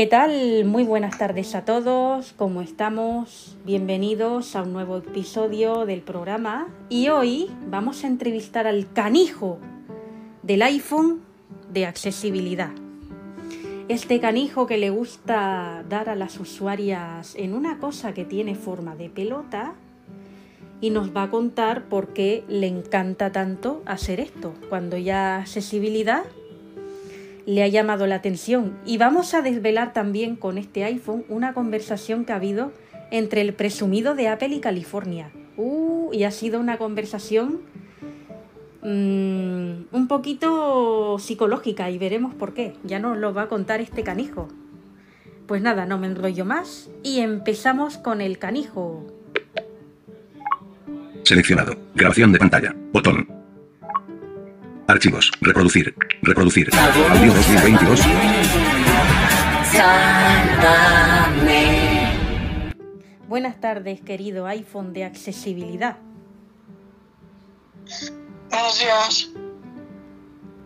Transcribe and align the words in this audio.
¿Qué 0.00 0.06
tal? 0.06 0.64
Muy 0.64 0.84
buenas 0.84 1.18
tardes 1.18 1.54
a 1.54 1.66
todos, 1.66 2.32
¿cómo 2.32 2.62
estamos? 2.62 3.58
Bienvenidos 3.66 4.56
a 4.56 4.62
un 4.62 4.72
nuevo 4.72 4.96
episodio 4.96 5.84
del 5.84 6.00
programa 6.00 6.68
y 6.88 7.08
hoy 7.08 7.50
vamos 7.68 8.02
a 8.02 8.06
entrevistar 8.06 8.66
al 8.66 8.90
canijo 8.94 9.58
del 10.42 10.62
iPhone 10.62 11.20
de 11.70 11.84
accesibilidad. 11.84 12.70
Este 13.88 14.20
canijo 14.20 14.66
que 14.66 14.78
le 14.78 14.88
gusta 14.88 15.84
dar 15.86 16.08
a 16.08 16.14
las 16.14 16.40
usuarias 16.40 17.34
en 17.36 17.52
una 17.52 17.78
cosa 17.78 18.14
que 18.14 18.24
tiene 18.24 18.54
forma 18.54 18.96
de 18.96 19.10
pelota 19.10 19.74
y 20.80 20.88
nos 20.88 21.14
va 21.14 21.24
a 21.24 21.30
contar 21.30 21.90
por 21.90 22.14
qué 22.14 22.42
le 22.48 22.68
encanta 22.68 23.32
tanto 23.32 23.82
hacer 23.84 24.18
esto, 24.18 24.54
cuando 24.70 24.96
ya 24.96 25.36
accesibilidad 25.36 26.24
le 27.46 27.62
ha 27.62 27.68
llamado 27.68 28.06
la 28.06 28.16
atención. 28.16 28.78
Y 28.84 28.98
vamos 28.98 29.34
a 29.34 29.42
desvelar 29.42 29.92
también 29.92 30.36
con 30.36 30.58
este 30.58 30.84
iPhone 30.84 31.24
una 31.28 31.54
conversación 31.54 32.24
que 32.24 32.32
ha 32.32 32.36
habido 32.36 32.72
entre 33.10 33.40
el 33.40 33.54
presumido 33.54 34.14
de 34.14 34.28
Apple 34.28 34.54
y 34.54 34.60
California. 34.60 35.30
Uh, 35.56 36.10
y 36.12 36.24
ha 36.24 36.30
sido 36.30 36.60
una 36.60 36.78
conversación 36.78 37.60
mmm, 38.82 39.82
un 39.92 40.08
poquito 40.08 41.18
psicológica 41.18 41.90
y 41.90 41.98
veremos 41.98 42.34
por 42.34 42.54
qué. 42.54 42.74
Ya 42.84 42.98
nos 42.98 43.18
lo 43.18 43.34
va 43.34 43.42
a 43.42 43.48
contar 43.48 43.80
este 43.80 44.02
canijo. 44.02 44.48
Pues 45.46 45.62
nada, 45.62 45.84
no 45.84 45.98
me 45.98 46.06
enrollo 46.06 46.44
más 46.44 46.90
y 47.02 47.20
empezamos 47.20 47.98
con 47.98 48.20
el 48.20 48.38
canijo. 48.38 49.06
Seleccionado. 51.24 51.76
Grabación 51.94 52.32
de 52.32 52.38
pantalla. 52.38 52.74
Botón. 52.92 53.39
Archivos. 54.90 55.30
Reproducir. 55.40 55.94
Reproducir. 56.22 56.68
Audio 56.74 57.32
2022. 57.32 58.00
Buenas 63.28 63.60
tardes, 63.60 64.00
querido 64.00 64.46
iPhone 64.46 64.92
de 64.92 65.04
accesibilidad. 65.04 65.98
Buenos 68.50 68.78
días. 68.80 69.30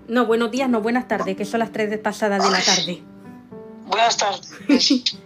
No, 0.09 0.25
buenos 0.25 0.51
días, 0.51 0.71
no, 0.71 0.81
buenas 0.81 1.07
tardes, 1.07 1.37
que 1.37 1.45
son 1.45 1.61
las 1.61 1.71
3 1.73 1.91
de 1.91 1.99
pasada 1.99 2.39
de 2.39 2.51
la 2.51 2.63
tarde. 2.63 3.03
Buenas 3.87 4.17
tardes. 4.17 4.51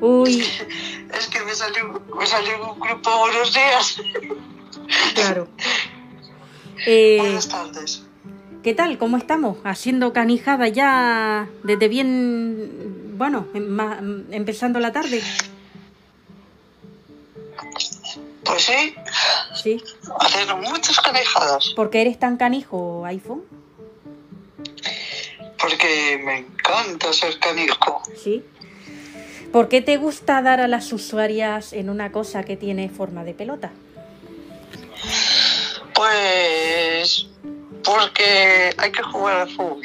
Uy, 0.00 0.44
Es 1.12 1.26
que 1.26 1.40
me 1.44 1.52
salió, 1.52 2.00
me 2.16 2.26
salió 2.26 2.72
un 2.72 2.78
grupo 2.78 3.18
buenos 3.18 3.52
días. 3.52 4.00
claro. 5.14 5.48
Eh, 6.86 7.18
Buenas 7.20 7.48
tardes. 7.48 8.02
¿Qué 8.62 8.74
tal? 8.74 8.98
¿Cómo 8.98 9.16
estamos? 9.16 9.58
Haciendo 9.64 10.12
canijada 10.12 10.68
ya 10.68 11.48
desde 11.62 11.88
bien, 11.88 13.14
bueno, 13.16 13.46
em- 13.54 13.68
ma- 13.68 14.00
empezando 14.30 14.80
la 14.80 14.92
tarde. 14.92 15.22
Pues 18.44 18.62
sí, 18.64 18.94
Sí. 19.62 19.82
haciendo 20.20 20.56
muchas 20.56 20.98
canejadas. 21.00 21.72
¿Por 21.76 21.90
qué 21.90 22.00
eres 22.00 22.18
tan 22.18 22.36
canijo, 22.36 23.04
iPhone? 23.04 23.42
Porque 25.60 26.20
me 26.24 26.38
encanta 26.38 27.12
ser 27.12 27.38
canijo. 27.38 28.02
Sí. 28.22 28.42
¿Por 29.52 29.68
qué 29.68 29.80
te 29.82 29.96
gusta 29.96 30.40
dar 30.42 30.60
a 30.60 30.68
las 30.68 30.92
usuarias 30.92 31.72
en 31.72 31.90
una 31.90 32.10
cosa 32.12 32.42
que 32.44 32.56
tiene 32.56 32.88
forma 32.88 33.24
de 33.24 33.34
pelota? 33.34 33.70
Pues 35.98 37.26
porque 37.84 38.70
hay 38.76 38.92
que 38.92 39.02
jugar 39.02 39.38
al 39.38 39.50
fútbol. 39.50 39.82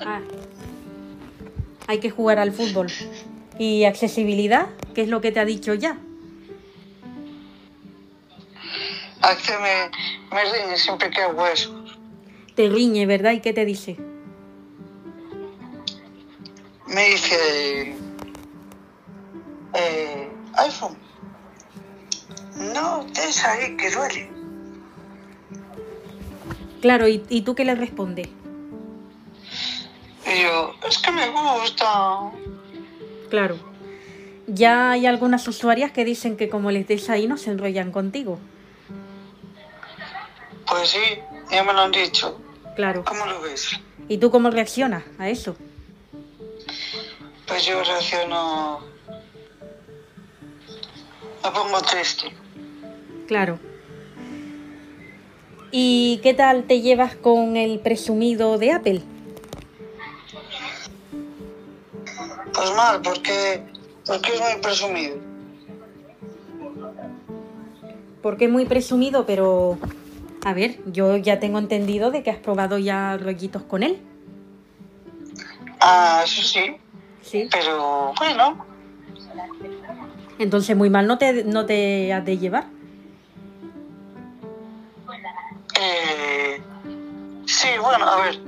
Ah. 0.00 0.20
Hay 1.86 2.00
que 2.00 2.10
jugar 2.10 2.40
al 2.40 2.50
fútbol. 2.50 2.88
¿Y 3.56 3.84
accesibilidad? 3.84 4.66
¿Qué 4.96 5.02
es 5.02 5.08
lo 5.08 5.20
que 5.20 5.30
te 5.30 5.38
ha 5.38 5.44
dicho 5.44 5.74
ya? 5.74 5.96
A 9.22 9.36
que 9.36 9.52
me, 9.58 10.34
me 10.34 10.42
riñe 10.42 10.76
siempre 10.76 11.08
que 11.08 11.22
hago 11.22 11.46
eso. 11.46 11.84
Te 12.56 12.68
riñe, 12.68 13.06
¿verdad? 13.06 13.30
¿Y 13.30 13.40
qué 13.40 13.52
te 13.52 13.64
dice? 13.64 13.96
Me 16.88 17.10
dice 17.10 17.94
eh, 19.74 20.32
iPhone. 20.54 20.98
No 22.56 23.04
des 23.14 23.44
ahí 23.44 23.76
que 23.76 23.88
duele. 23.92 24.37
Claro, 26.80 27.08
¿y, 27.08 27.24
y 27.28 27.42
tú 27.42 27.54
qué 27.54 27.64
le 27.64 27.74
respondes? 27.74 28.28
Y 30.26 30.42
yo, 30.42 30.74
es 30.86 30.98
que 30.98 31.10
me 31.10 31.28
gusta. 31.28 32.30
Claro. 33.30 33.56
Ya 34.46 34.90
hay 34.90 35.06
algunas 35.06 35.46
usuarias 35.48 35.92
que 35.92 36.04
dicen 36.04 36.36
que 36.36 36.48
como 36.48 36.70
les 36.70 36.86
des 36.86 37.10
ahí 37.10 37.26
no 37.26 37.36
se 37.36 37.50
enrollan 37.50 37.92
contigo. 37.92 38.38
Pues 40.66 40.90
sí, 40.90 41.18
ya 41.50 41.64
me 41.64 41.72
lo 41.72 41.80
han 41.80 41.92
dicho. 41.92 42.40
Claro. 42.76 43.04
¿Cómo 43.04 43.26
lo 43.26 43.40
ves? 43.40 43.70
¿Y 44.08 44.18
tú 44.18 44.30
cómo 44.30 44.50
reaccionas 44.50 45.04
a 45.18 45.28
eso? 45.28 45.56
Pues 47.46 47.66
yo 47.66 47.82
reacciono. 47.82 48.80
Me 51.42 51.50
pongo 51.50 51.80
triste. 51.82 52.30
Claro. 53.26 53.58
¿Y 55.70 56.20
qué 56.22 56.34
tal 56.34 56.64
te 56.64 56.80
llevas 56.80 57.14
con 57.14 57.56
el 57.56 57.78
presumido 57.80 58.58
de 58.58 58.72
Apple? 58.72 59.02
Pues 62.54 62.74
mal, 62.74 63.00
porque, 63.02 63.62
porque 64.06 64.34
es 64.34 64.40
muy 64.40 64.62
presumido. 64.62 65.16
Porque 68.22 68.46
es 68.46 68.50
muy 68.50 68.64
presumido, 68.64 69.26
pero... 69.26 69.78
A 70.44 70.54
ver, 70.54 70.78
yo 70.86 71.16
ya 71.16 71.40
tengo 71.40 71.58
entendido 71.58 72.10
de 72.10 72.22
que 72.22 72.30
has 72.30 72.38
probado 72.38 72.78
ya 72.78 73.16
rollitos 73.18 73.62
con 73.62 73.82
él. 73.82 73.98
Ah, 75.80 76.22
eso 76.24 76.42
sí, 76.42 76.76
Sí. 77.22 77.48
pero 77.50 78.12
bueno, 78.18 78.64
Entonces 80.38 80.76
muy 80.76 80.88
mal 80.90 81.06
no 81.06 81.18
te, 81.18 81.44
no 81.44 81.66
te 81.66 82.12
has 82.12 82.24
de 82.24 82.38
llevar. 82.38 82.66
Sí, 87.46 87.68
bueno, 87.80 88.04
a 88.04 88.20
ver, 88.22 88.38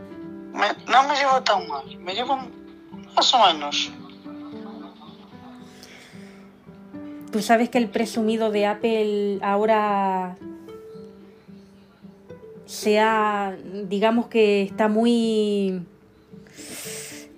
no 0.88 1.08
me 1.08 1.14
llevo 1.16 1.42
tan 1.42 1.66
mal, 1.68 1.98
me 1.98 2.14
llevo 2.14 2.38
más 3.16 3.34
o 3.34 3.46
menos. 3.46 3.92
Tú 7.32 7.40
sabes 7.40 7.68
que 7.68 7.78
el 7.78 7.88
presumido 7.88 8.50
de 8.50 8.66
Apple 8.66 9.38
ahora 9.42 10.36
sea, 12.66 13.56
digamos 13.88 14.26
que 14.26 14.62
está 14.62 14.88
muy, 14.88 15.82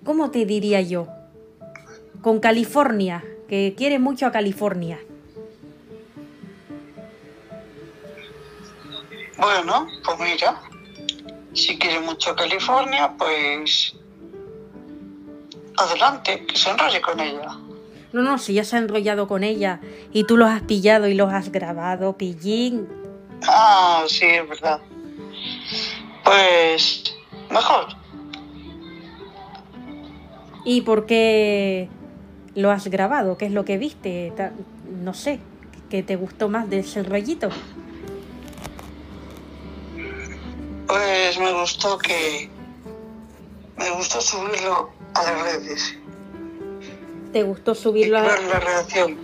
¿cómo 0.04 0.30
te 0.30 0.46
diría 0.46 0.80
yo? 0.80 1.08
Con 2.22 2.40
California, 2.40 3.24
que 3.48 3.74
quiere 3.76 3.98
mucho 3.98 4.26
a 4.26 4.32
California. 4.32 4.98
Bueno, 9.42 9.88
pues 10.04 10.20
mira, 10.20 10.62
si 11.52 11.76
quiere 11.76 11.98
mucho 11.98 12.32
California, 12.36 13.12
pues 13.18 13.92
adelante, 15.76 16.46
que 16.46 16.56
se 16.56 16.70
enrolle 16.70 17.00
con 17.00 17.18
ella. 17.18 17.48
No, 18.12 18.22
no, 18.22 18.38
si 18.38 18.54
ya 18.54 18.62
se 18.62 18.76
ha 18.76 18.78
enrollado 18.78 19.26
con 19.26 19.42
ella 19.42 19.80
y 20.12 20.24
tú 20.24 20.36
los 20.36 20.48
has 20.48 20.62
pillado 20.62 21.08
y 21.08 21.14
los 21.14 21.32
has 21.32 21.50
grabado, 21.50 22.16
pillín. 22.16 22.86
Ah, 23.48 24.04
sí, 24.06 24.26
es 24.26 24.48
verdad. 24.48 24.80
Pues 26.22 27.12
mejor. 27.50 27.86
¿Y 30.64 30.82
por 30.82 31.04
qué 31.06 31.88
lo 32.54 32.70
has 32.70 32.86
grabado? 32.86 33.36
¿Qué 33.38 33.46
es 33.46 33.52
lo 33.52 33.64
que 33.64 33.76
viste? 33.76 34.32
No 35.02 35.14
sé, 35.14 35.40
¿qué 35.90 36.04
te 36.04 36.14
gustó 36.14 36.48
más 36.48 36.70
de 36.70 36.78
ese 36.78 37.02
rollito? 37.02 37.48
Pues 40.92 41.38
me 41.38 41.50
gustó 41.54 41.96
que. 41.96 42.50
Me 43.78 43.90
gustó 43.92 44.20
subirlo 44.20 44.90
a 45.14 45.22
las 45.22 45.42
redes 45.42 45.96
¿Te 47.32 47.42
gustó 47.44 47.74
subirlo 47.74 48.18
a, 48.18 48.22
la 48.22 48.60
reacción. 48.60 49.16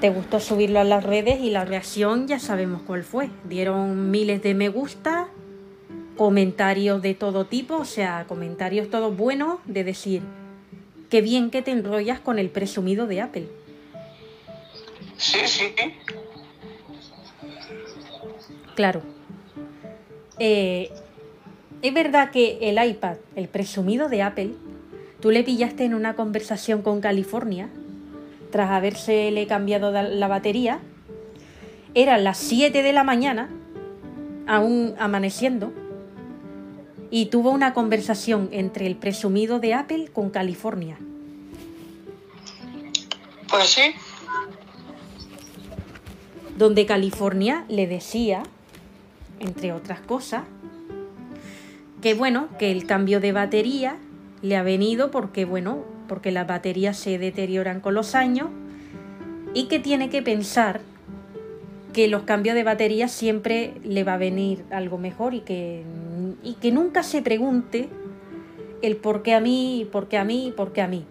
te 0.00 0.10
gustó 0.10 0.38
subirlo 0.38 0.78
a 0.78 0.84
las 0.84 1.02
redes 1.02 1.40
y 1.40 1.50
la 1.50 1.64
reacción 1.64 2.28
ya 2.28 2.38
sabemos 2.38 2.82
cuál 2.86 3.02
fue. 3.02 3.28
Dieron 3.42 4.12
miles 4.12 4.40
de 4.40 4.54
me 4.54 4.68
gusta, 4.68 5.26
comentarios 6.16 7.02
de 7.02 7.14
todo 7.14 7.46
tipo, 7.46 7.78
o 7.78 7.84
sea, 7.84 8.26
comentarios 8.28 8.88
todos 8.88 9.16
buenos 9.16 9.58
de 9.64 9.82
decir, 9.82 10.22
qué 11.08 11.22
bien 11.22 11.50
que 11.50 11.62
te 11.62 11.72
enrollas 11.72 12.20
con 12.20 12.38
el 12.38 12.50
presumido 12.50 13.08
de 13.08 13.20
Apple. 13.20 13.48
Sí, 15.16 15.40
sí. 15.46 15.74
Claro. 18.76 19.19
Eh, 20.40 20.90
es 21.82 21.94
verdad 21.94 22.30
que 22.30 22.58
el 22.62 22.82
iPad, 22.82 23.18
el 23.36 23.48
presumido 23.48 24.08
de 24.08 24.22
Apple, 24.22 24.52
tú 25.20 25.30
le 25.30 25.44
pillaste 25.44 25.84
en 25.84 25.94
una 25.94 26.16
conversación 26.16 26.80
con 26.80 27.02
California, 27.02 27.68
tras 28.50 28.70
habérsele 28.70 29.46
cambiado 29.46 29.92
la 29.92 30.28
batería, 30.28 30.80
eran 31.94 32.24
las 32.24 32.38
7 32.38 32.82
de 32.82 32.92
la 32.92 33.04
mañana, 33.04 33.50
aún 34.46 34.94
amaneciendo, 34.98 35.72
y 37.10 37.26
tuvo 37.26 37.50
una 37.50 37.74
conversación 37.74 38.48
entre 38.50 38.86
el 38.86 38.96
presumido 38.96 39.60
de 39.60 39.74
Apple 39.74 40.08
con 40.10 40.30
California. 40.30 40.96
Pues 43.50 43.68
sí. 43.68 43.82
Donde 46.56 46.86
California 46.86 47.64
le 47.68 47.86
decía, 47.86 48.42
entre 49.40 49.72
otras 49.72 50.00
cosas, 50.00 50.44
que 52.00 52.14
bueno, 52.14 52.48
que 52.58 52.70
el 52.70 52.86
cambio 52.86 53.20
de 53.20 53.32
batería 53.32 53.96
le 54.42 54.56
ha 54.56 54.62
venido 54.62 55.10
porque 55.10 55.44
bueno, 55.44 55.84
porque 56.08 56.30
las 56.30 56.46
baterías 56.46 56.96
se 56.96 57.18
deterioran 57.18 57.80
con 57.80 57.94
los 57.94 58.14
años 58.14 58.48
y 59.54 59.64
que 59.64 59.78
tiene 59.78 60.08
que 60.08 60.22
pensar 60.22 60.80
que 61.92 62.08
los 62.08 62.22
cambios 62.22 62.54
de 62.54 62.62
batería 62.62 63.08
siempre 63.08 63.74
le 63.84 64.04
va 64.04 64.14
a 64.14 64.18
venir 64.18 64.64
algo 64.70 64.98
mejor 64.98 65.34
y 65.34 65.40
que, 65.40 65.82
y 66.42 66.54
que 66.54 66.72
nunca 66.72 67.02
se 67.02 67.20
pregunte 67.20 67.88
el 68.82 68.96
por 68.96 69.22
qué 69.22 69.34
a 69.34 69.40
mí, 69.40 69.88
por 69.90 70.08
qué 70.08 70.18
a 70.18 70.24
mí, 70.24 70.52
por 70.56 70.72
qué 70.72 70.82
a 70.82 70.88
mí. 70.88 71.04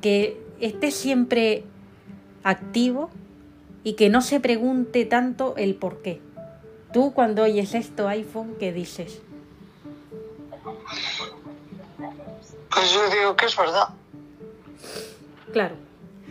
Que 0.00 0.40
esté 0.60 0.90
siempre 0.90 1.64
activo 2.42 3.10
y 3.82 3.94
que 3.94 4.10
no 4.10 4.20
se 4.20 4.40
pregunte 4.40 5.04
tanto 5.06 5.54
el 5.56 5.74
por 5.74 6.02
qué. 6.02 6.20
Tú 6.94 7.12
cuando 7.12 7.42
oyes 7.42 7.74
esto 7.74 8.06
iPhone, 8.06 8.54
¿qué 8.60 8.72
dices? 8.72 9.20
Pues 12.70 12.92
yo 12.92 13.10
digo 13.10 13.34
que 13.34 13.46
es 13.46 13.56
verdad. 13.56 13.88
Claro. 15.52 15.74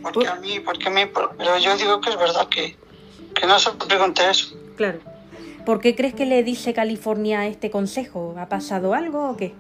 Porque 0.02 0.26
a 0.26 0.36
mí, 0.36 0.62
porque 0.62 0.88
a 0.88 0.92
mí, 0.92 1.02
pero 1.38 1.58
yo 1.58 1.76
digo 1.76 2.00
que 2.00 2.12
es 2.12 2.18
verdad 2.18 2.48
que, 2.48 2.78
que 3.36 3.46
no 3.46 3.60
se 3.60 3.72
pregunte 3.72 4.30
eso. 4.30 4.56
Claro. 4.78 5.00
¿Por 5.66 5.82
qué 5.82 5.98
crees 5.98 6.14
que 6.14 6.26
le 6.26 6.44
dice 6.44 6.74
California 6.74 7.46
este 7.46 7.70
consejo? 7.70 8.34
¿Ha 8.40 8.48
pasado 8.48 8.94
algo 8.94 9.32
o 9.32 9.36
qué? 9.36 9.54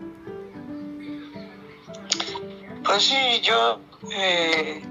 Pues 2.85 3.03
sí, 3.03 3.41
yo 3.41 3.81
eh, 4.09 4.81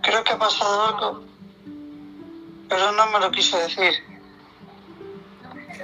creo 0.00 0.22
que 0.22 0.32
ha 0.32 0.38
pasado 0.38 0.86
algo, 0.86 1.24
pero 2.68 2.92
no 2.92 3.06
me 3.08 3.18
lo 3.18 3.32
quiso 3.32 3.58
decir. 3.58 3.94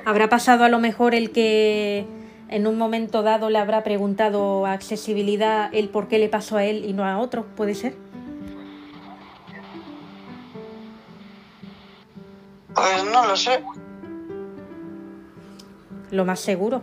¿Habrá 0.05 0.29
pasado 0.29 0.65
a 0.65 0.69
lo 0.69 0.79
mejor 0.81 1.15
el 1.15 1.31
que 1.31 2.05
en 2.49 2.67
un 2.67 2.77
momento 2.77 3.23
dado 3.23 3.49
le 3.49 3.59
habrá 3.59 3.83
preguntado 3.83 4.67
a 4.67 4.73
accesibilidad 4.73 5.71
el 5.73 5.89
por 5.89 6.09
qué 6.09 6.19
le 6.19 6.29
pasó 6.29 6.59
a 6.59 6.65
él 6.65 6.85
y 6.85 6.93
no 6.93 7.05
a 7.05 7.19
otro? 7.19 7.47
¿Puede 7.57 7.75
ser? 7.75 7.95
Pues 12.75 13.05
no 13.11 13.27
lo 13.27 13.37
sé. 13.37 13.63
Lo 16.11 16.25
más 16.25 16.41
seguro. 16.41 16.83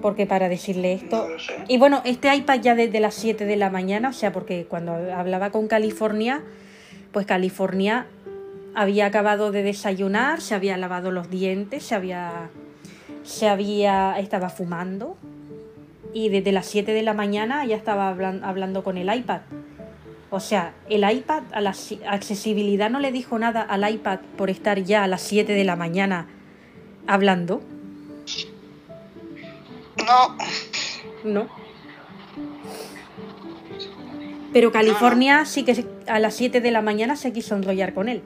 Porque 0.00 0.26
para 0.26 0.48
decirle 0.48 0.94
esto... 0.94 1.24
No 1.24 1.28
lo 1.28 1.38
sé. 1.38 1.52
Y 1.68 1.76
bueno, 1.76 2.00
este 2.04 2.34
iPad 2.34 2.60
ya 2.60 2.74
desde 2.74 3.00
las 3.00 3.14
7 3.14 3.44
de 3.44 3.56
la 3.56 3.68
mañana, 3.68 4.08
o 4.08 4.12
sea, 4.12 4.32
porque 4.32 4.64
cuando 4.66 4.94
hablaba 4.94 5.50
con 5.50 5.68
California, 5.68 6.42
pues 7.12 7.26
California 7.26 8.06
había 8.80 9.06
acabado 9.06 9.50
de 9.50 9.62
desayunar, 9.62 10.40
se 10.40 10.54
había 10.54 10.76
lavado 10.76 11.10
los 11.10 11.28
dientes, 11.30 11.82
se 11.84 11.94
había... 11.94 12.48
Se 13.24 13.48
había... 13.48 14.18
estaba 14.18 14.48
fumando. 14.50 15.16
Y 16.14 16.28
desde 16.30 16.52
las 16.52 16.66
7 16.66 16.92
de 16.92 17.02
la 17.02 17.12
mañana 17.12 17.64
ya 17.66 17.76
estaba 17.76 18.08
hablan- 18.08 18.42
hablando 18.44 18.82
con 18.84 18.96
el 18.96 19.12
iPad. 19.14 19.40
O 20.30 20.40
sea, 20.40 20.72
el 20.88 21.08
iPad, 21.10 21.42
a 21.52 21.60
la 21.60 21.72
si- 21.74 22.00
accesibilidad 22.06 22.88
no 22.90 23.00
le 23.00 23.12
dijo 23.12 23.38
nada 23.38 23.62
al 23.62 23.88
iPad 23.90 24.20
por 24.36 24.48
estar 24.50 24.82
ya 24.82 25.02
a 25.04 25.06
las 25.08 25.22
7 25.22 25.52
de 25.52 25.64
la 25.64 25.74
mañana 25.76 26.26
hablando. 27.06 27.60
No, 30.06 30.36
No. 31.24 31.48
Pero 34.52 34.72
California 34.72 35.44
sí 35.44 35.64
que 35.64 35.84
a 36.06 36.18
las 36.18 36.34
7 36.34 36.60
de 36.60 36.70
la 36.70 36.80
mañana 36.80 37.16
se 37.16 37.32
quiso 37.32 37.54
enrollar 37.54 37.92
con 37.92 38.08
él. 38.08 38.22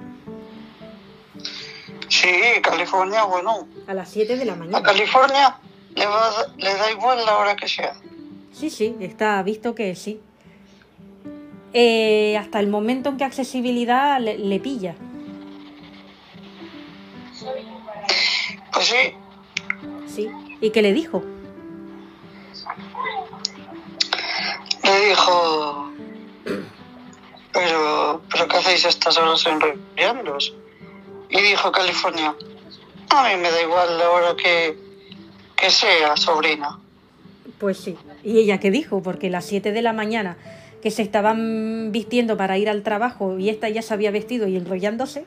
Sí, 2.12 2.60
California, 2.62 3.24
bueno. 3.24 3.66
A 3.86 3.94
las 3.94 4.10
7 4.10 4.36
de 4.36 4.44
la 4.44 4.52
A 4.52 4.56
mañana. 4.56 4.82
California 4.82 5.56
le, 5.94 6.06
va, 6.06 6.28
a- 6.28 6.46
le 6.56 6.74
da 6.74 6.90
igual 6.90 7.24
la 7.24 7.38
hora 7.38 7.56
que 7.56 7.68
sea. 7.68 7.94
Sí, 8.52 8.70
sí, 8.70 8.96
está 9.00 9.42
visto 9.42 9.74
que 9.74 9.94
sí. 9.94 10.20
Eh, 11.72 12.36
hasta 12.38 12.60
el 12.60 12.66
momento 12.68 13.08
en 13.08 13.16
que 13.16 13.24
accesibilidad 13.24 14.20
le, 14.20 14.36
le 14.38 14.60
pilla. 14.60 14.94
Pues 18.72 18.86
sí, 18.86 19.14
Sí. 20.06 20.30
¿Y 20.60 20.70
qué 20.70 20.82
le 20.82 20.92
dijo? 20.92 21.22
le 24.84 25.08
dijo, 25.08 25.90
pero, 27.52 28.20
pero 28.30 28.48
¿qué 28.48 28.56
hacéis 28.58 28.84
a 28.84 28.88
estas 28.88 29.16
horas 29.16 29.44
enrollándoos? 29.46 30.54
Y 31.32 31.40
dijo 31.40 31.72
California, 31.72 32.34
a 33.08 33.28
mí 33.28 33.36
me 33.40 33.50
da 33.50 33.62
igual 33.62 33.98
la 33.98 34.10
hora 34.10 34.36
que, 34.36 34.76
que 35.56 35.70
sea, 35.70 36.14
sobrina. 36.16 36.78
Pues 37.58 37.78
sí. 37.78 37.96
¿Y 38.22 38.38
ella 38.38 38.60
qué 38.60 38.70
dijo? 38.70 39.02
Porque 39.02 39.30
las 39.30 39.46
7 39.46 39.72
de 39.72 39.80
la 39.80 39.94
mañana 39.94 40.36
que 40.82 40.90
se 40.90 41.00
estaban 41.00 41.90
vistiendo 41.90 42.36
para 42.36 42.58
ir 42.58 42.68
al 42.68 42.82
trabajo 42.82 43.38
y 43.38 43.48
esta 43.48 43.70
ya 43.70 43.80
se 43.80 43.94
había 43.94 44.10
vestido 44.10 44.46
y 44.46 44.56
enrollándose. 44.56 45.24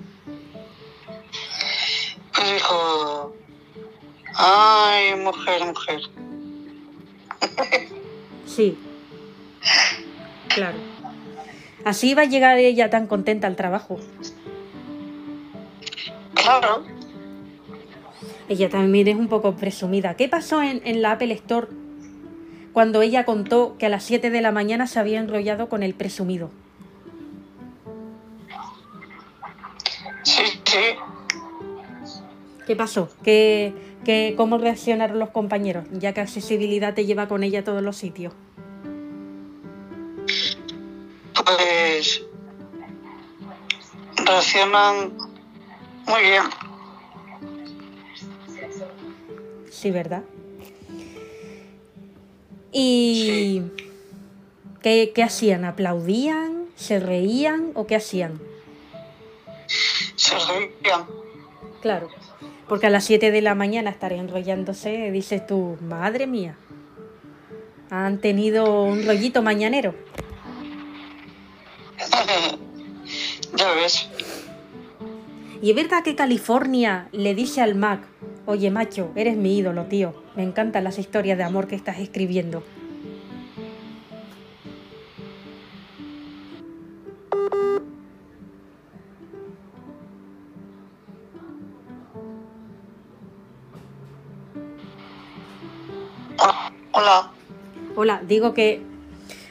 Pues 2.35 2.53
dijo, 2.53 3.35
ay, 4.35 5.15
mujer, 5.15 5.65
mujer. 5.65 6.01
Sí. 8.45 8.77
Claro. 10.47 10.77
Así 11.83 12.11
iba 12.11 12.21
a 12.21 12.25
llegar 12.25 12.57
ella 12.57 12.89
tan 12.89 13.07
contenta 13.07 13.47
al 13.47 13.57
trabajo. 13.57 13.99
Claro, 16.35 16.83
Ella 18.47 18.69
también 18.69 19.07
es 19.07 19.15
un 19.15 19.27
poco 19.27 19.55
presumida. 19.55 20.15
¿Qué 20.15 20.29
pasó 20.29 20.62
en, 20.62 20.81
en 20.86 21.01
la 21.01 21.13
Apple 21.13 21.33
Store 21.33 21.67
cuando 22.74 23.01
ella 23.01 23.25
contó 23.25 23.75
que 23.79 23.88
a 23.88 23.89
las 23.89 24.03
7 24.03 24.29
de 24.29 24.41
la 24.41 24.51
mañana 24.51 24.86
se 24.86 25.00
había 25.00 25.19
enrollado 25.19 25.69
con 25.69 25.81
el 25.81 25.93
presumido? 25.95 26.50
sí, 30.24 30.43
sí. 30.65 30.77
¿Qué 32.67 32.75
pasó? 32.75 33.10
¿Qué, 33.24 33.74
qué, 34.03 34.33
¿Cómo 34.36 34.57
reaccionaron 34.57 35.19
los 35.19 35.29
compañeros? 35.29 35.86
Ya 35.91 36.13
que 36.13 36.21
accesibilidad 36.21 36.93
te 36.95 37.05
lleva 37.05 37.27
con 37.27 37.43
ella 37.43 37.60
a 37.60 37.63
todos 37.63 37.83
los 37.83 37.95
sitios. 37.95 38.33
Pues 41.45 42.24
reaccionan 44.25 45.13
muy 46.07 46.21
bien. 46.21 46.43
Sí, 49.69 49.91
¿verdad? 49.91 50.24
¿Y 52.71 53.62
¿qué, 54.81 55.12
qué 55.13 55.24
hacían? 55.24 55.65
¿Aplaudían? 55.65 56.65
¿Se 56.75 57.00
reían? 57.00 57.71
¿O 57.74 57.88
qué 57.88 57.95
hacían? 57.95 58.39
Se 60.15 60.35
reían. 60.38 61.05
Claro, 61.81 62.09
porque 62.67 62.88
a 62.88 62.89
las 62.89 63.05
7 63.05 63.31
de 63.31 63.41
la 63.41 63.55
mañana 63.55 63.91
estar 63.91 64.12
enrollándose, 64.12 65.12
dices 65.12 65.45
tú, 65.45 65.77
madre 65.81 66.27
mía, 66.27 66.57
han 67.89 68.19
tenido 68.19 68.83
un 68.83 69.05
rollito 69.05 69.41
mañanero. 69.41 69.93
ya 73.55 73.71
ves. 73.74 74.09
Y 75.65 75.72
es 75.72 75.75
verdad 75.75 76.03
que 76.03 76.13
California 76.13 77.10
le 77.12 77.34
dice 77.34 77.60
al 77.60 77.74
Mac, 77.74 78.05
oye 78.45 78.69
macho, 78.69 79.12
eres 79.15 79.36
mi 79.36 79.57
ídolo, 79.57 79.86
tío, 79.86 80.13
me 80.36 80.43
encantan 80.43 80.84
las 80.84 81.00
historias 81.00 81.39
de 81.39 81.43
amor 81.43 81.65
que 81.65 81.74
estás 81.74 81.98
escribiendo. 81.98 82.63
Hola. 96.91 97.31
Hola, 97.95 98.22
digo 98.27 98.53
que 98.53 98.84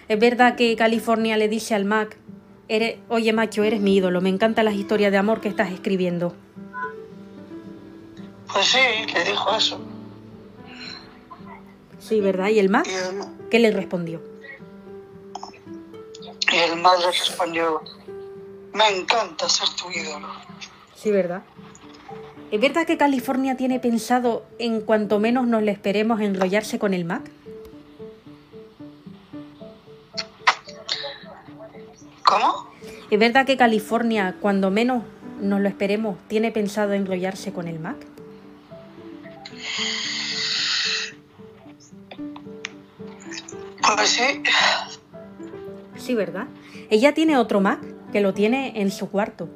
es 0.06 0.20
verdad 0.20 0.54
que 0.54 0.76
California 0.76 1.36
le 1.36 1.48
dice 1.48 1.74
al 1.74 1.84
Mac, 1.84 2.16
eres, 2.68 2.98
oye 3.08 3.32
macho, 3.32 3.62
eres 3.62 3.80
mi 3.80 3.96
ídolo, 3.96 4.20
me 4.20 4.28
encantan 4.28 4.64
las 4.64 4.74
historias 4.74 5.12
de 5.12 5.18
amor 5.18 5.40
que 5.40 5.48
estás 5.48 5.70
escribiendo. 5.72 6.34
Pues 8.52 8.66
sí, 8.66 8.78
le 9.12 9.24
dijo 9.24 9.56
eso. 9.56 9.80
Sí, 11.98 12.20
¿verdad? 12.20 12.48
¿Y 12.48 12.58
el 12.58 12.68
Mac? 12.68 12.86
Y 12.86 12.94
el, 12.94 13.48
¿Qué 13.50 13.58
le 13.58 13.70
respondió? 13.70 14.20
y 16.52 16.56
el 16.56 16.76
Mac 16.80 16.98
le 17.00 17.06
respondió, 17.06 17.82
me 18.72 18.88
encanta 18.88 19.48
ser 19.48 19.68
tu 19.70 19.90
ídolo. 19.90 20.28
Sí, 20.94 21.10
¿verdad? 21.10 21.42
¿Es 22.50 22.60
verdad 22.60 22.86
que 22.86 22.96
California 22.96 23.56
tiene 23.56 23.80
pensado 23.80 24.44
en 24.58 24.80
cuanto 24.80 25.18
menos 25.18 25.46
nos 25.48 25.62
le 25.62 25.72
esperemos 25.72 26.20
enrollarse 26.20 26.78
con 26.78 26.94
el 26.94 27.04
Mac? 27.04 27.28
¿Cómo? 32.24 32.70
¿Es 33.10 33.18
verdad 33.18 33.46
que 33.46 33.56
California, 33.56 34.36
cuando 34.40 34.70
menos 34.70 35.02
nos 35.40 35.60
lo 35.60 35.68
esperemos, 35.68 36.16
tiene 36.28 36.52
pensado 36.52 36.92
enrollarse 36.92 37.52
con 37.52 37.68
el 37.68 37.78
Mac? 37.78 37.96
Pues 43.96 44.08
sí, 44.08 44.42
Sí, 45.96 46.14
¿verdad? 46.14 46.46
Ella 46.90 47.14
tiene 47.14 47.36
otro 47.36 47.60
Mac 47.60 47.80
que 48.12 48.20
lo 48.20 48.34
tiene 48.34 48.80
en 48.80 48.90
su 48.90 49.10
cuarto. 49.10 49.48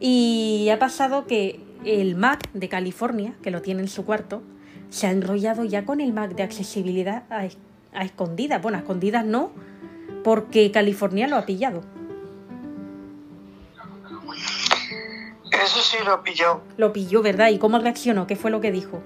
Y 0.00 0.68
ha 0.72 0.78
pasado 0.78 1.26
que 1.26 1.60
el 1.84 2.16
Mac 2.16 2.48
de 2.52 2.68
California, 2.68 3.34
que 3.42 3.50
lo 3.50 3.62
tiene 3.62 3.82
en 3.82 3.88
su 3.88 4.04
cuarto, 4.04 4.42
se 4.90 5.06
ha 5.06 5.10
enrollado 5.10 5.64
ya 5.64 5.84
con 5.84 6.00
el 6.00 6.12
Mac 6.12 6.34
de 6.34 6.42
accesibilidad 6.42 7.24
a, 7.30 7.48
a 7.92 8.04
escondidas. 8.04 8.62
Bueno, 8.62 8.78
a 8.78 8.80
escondidas 8.80 9.24
no, 9.24 9.52
porque 10.26 10.72
California 10.72 11.28
lo 11.28 11.36
ha 11.36 11.46
pillado. 11.46 11.84
eso 15.52 15.80
sí 15.80 15.98
lo 16.04 16.20
pilló. 16.24 16.62
Lo 16.76 16.92
pilló, 16.92 17.22
¿verdad? 17.22 17.50
¿Y 17.50 17.60
cómo 17.60 17.78
reaccionó? 17.78 18.26
¿Qué 18.26 18.34
fue 18.34 18.50
lo 18.50 18.60
que 18.60 18.72
dijo? 18.72 19.00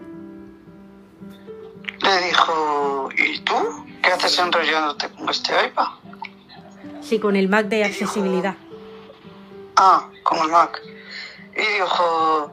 Le 2.02 2.26
dijo, 2.26 3.10
¿y 3.18 3.38
tú? 3.40 3.54
¿Qué 4.02 4.12
haces 4.12 4.38
enrollándote 4.38 5.10
con 5.10 5.28
este 5.28 5.52
iPad? 5.66 5.88
Sí, 7.02 7.18
con 7.18 7.36
el 7.36 7.50
Mac 7.50 7.66
de 7.66 7.84
accesibilidad. 7.84 8.54
Ah, 9.76 10.08
con 10.22 10.38
el 10.38 10.48
Mac. 10.48 10.80
Y 11.54 11.82
dijo, 11.82 12.50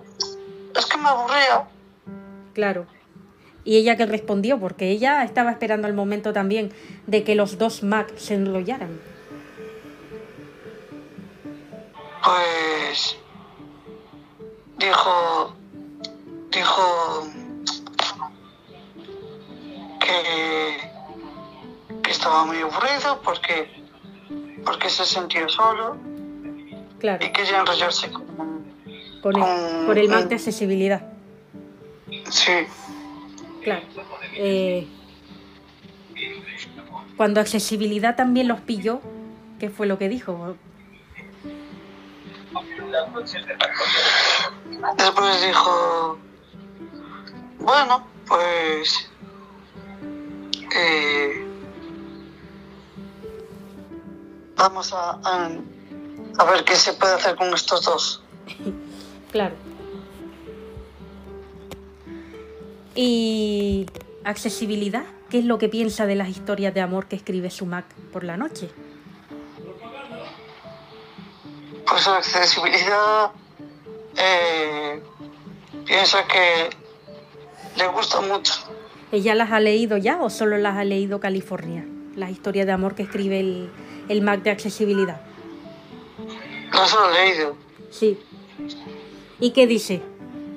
es 0.75 0.85
que 0.87 0.97
me 0.97 1.07
aburría. 1.07 1.65
Claro. 2.53 2.85
¿Y 3.67 3.75
ella 3.75 3.97
qué 3.97 4.05
respondió? 4.05 4.61
Porque 4.61 4.91
ella 4.91 5.25
estaba 5.25 5.51
esperando 5.51 5.89
el 5.89 5.93
momento 5.93 6.31
también 6.31 6.71
de 7.05 7.25
que 7.25 7.35
los 7.35 7.57
dos 7.57 7.83
Mac 7.83 8.15
se 8.15 8.35
enrollaran. 8.35 8.97
Pues 12.23 13.17
dijo, 14.77 15.53
dijo 16.49 17.27
que, 19.99 20.77
que 22.03 22.11
estaba 22.11 22.45
muy 22.45 22.59
aburrido 22.59 23.21
porque, 23.21 23.69
porque 24.63 24.89
se 24.89 25.03
sentía 25.03 25.49
solo 25.49 25.97
Claro, 26.99 27.25
y 27.25 27.33
quería 27.33 27.59
enrollarse 27.59 28.09
con... 28.13 28.25
con 29.21 29.35
el, 29.35 29.85
con 29.85 29.97
el 29.97 30.07
Mac 30.07 30.29
de 30.29 30.35
accesibilidad. 30.35 31.01
Sí, 32.29 32.65
Claro. 33.67 33.85
Eh, 34.35 34.87
cuando 37.17 37.41
accesibilidad 37.41 38.15
también 38.15 38.47
los 38.47 38.61
pilló, 38.61 39.01
¿qué 39.59 39.69
fue 39.69 39.87
lo 39.87 39.97
que 39.97 40.07
dijo? 40.07 40.55
después 44.97 45.41
dijo, 45.45 46.17
bueno, 47.59 48.07
pues... 48.25 49.11
eh, 50.73 51.45
vamos 54.55 54.93
a, 54.93 55.19
a, 55.25 55.49
a 56.37 56.43
ver 56.45 56.63
qué 56.63 56.75
se 56.75 56.93
puede 56.93 57.15
hacer 57.15 57.35
con 57.35 57.53
estos 57.53 57.83
dos. 57.83 58.23
Claro. 59.29 59.55
Y 62.99 63.85
accesibilidad, 64.23 65.03
¿qué 65.29 65.37
es 65.37 65.45
lo 65.45 65.59
que 65.59 65.69
piensa 65.69 66.07
de 66.07 66.15
las 66.15 66.29
historias 66.29 66.73
de 66.73 66.81
amor 66.81 67.05
que 67.05 67.15
escribe 67.15 67.51
su 67.51 67.67
Mac 67.67 67.85
por 68.11 68.23
la 68.23 68.37
noche? 68.37 68.71
Pues 71.87 72.07
la 72.07 72.17
accesibilidad 72.17 73.31
eh, 74.15 74.99
piensa 75.85 76.25
que 76.27 76.71
le 77.77 77.87
gusta 77.89 78.19
mucho. 78.21 78.53
¿Ella 79.11 79.35
las 79.35 79.51
ha 79.51 79.59
leído 79.59 79.97
ya 79.97 80.19
o 80.23 80.31
solo 80.31 80.57
las 80.57 80.75
ha 80.75 80.83
leído 80.83 81.19
California? 81.19 81.85
Las 82.15 82.31
historias 82.31 82.65
de 82.65 82.71
amor 82.71 82.95
que 82.95 83.03
escribe 83.03 83.39
el, 83.39 83.69
el 84.09 84.23
Mac 84.23 84.41
de 84.41 84.49
accesibilidad. 84.49 85.21
Las 86.73 86.95
he 86.95 87.25
leído. 87.25 87.55
Sí. 87.91 88.19
¿Y 89.39 89.51
qué 89.51 89.67
dice 89.67 90.01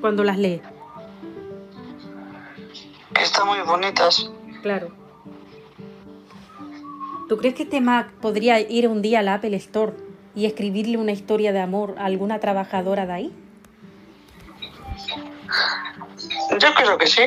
cuando 0.01 0.25
las 0.25 0.39
lee? 0.39 0.63
Que 3.15 3.23
están 3.23 3.47
muy 3.47 3.61
bonitas. 3.61 4.31
Claro. 4.63 4.93
¿Tú 7.29 7.37
crees 7.37 7.55
que 7.55 7.63
este 7.63 7.81
Mac 7.81 8.11
podría 8.21 8.61
ir 8.61 8.89
un 8.89 9.03
día 9.03 9.21
al 9.21 9.29
Apple 9.29 9.57
Store 9.57 9.93
y 10.35 10.47
escribirle 10.47 10.97
una 10.97 11.13
historia 11.13 11.53
de 11.53 11.61
amor 11.61 11.95
a 11.99 12.07
alguna 12.07 12.41
trabajadora 12.41 13.07
de 13.07 13.13
ahí? 13.13 13.33
Yo 16.59 16.75
creo 16.75 16.99
que 16.99 17.07
sí. 17.07 17.23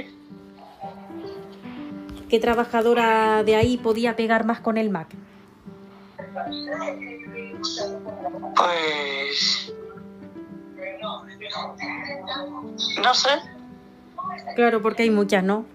¿Qué 2.30 2.40
trabajadora 2.40 3.44
de 3.44 3.56
ahí 3.56 3.78
podía 3.78 4.16
pegar 4.16 4.46
más 4.46 4.60
con 4.60 4.78
el 4.78 4.90
Mac? 4.90 5.08
Pues... 8.56 9.74
No 13.02 13.14
sé. 13.14 13.30
Claro, 14.56 14.82
porque 14.82 15.04
hay 15.04 15.10
muchas, 15.10 15.44
¿no? 15.44 15.66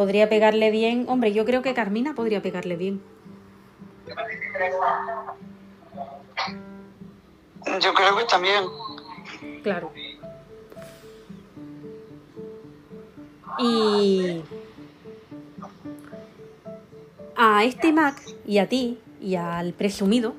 Podría 0.00 0.30
pegarle 0.30 0.70
bien. 0.70 1.04
Hombre, 1.08 1.34
yo 1.34 1.44
creo 1.44 1.60
que 1.60 1.74
Carmina 1.74 2.14
podría 2.14 2.40
pegarle 2.40 2.74
bien. 2.74 3.02
Yo 7.82 7.92
creo 7.92 8.16
que 8.16 8.24
también. 8.24 8.64
Claro. 9.62 9.92
Y 13.58 14.40
a 17.36 17.64
este 17.64 17.92
Mac 17.92 18.22
y 18.46 18.56
a 18.56 18.70
ti 18.70 18.98
y 19.20 19.34
al 19.34 19.74
presumido 19.74 20.32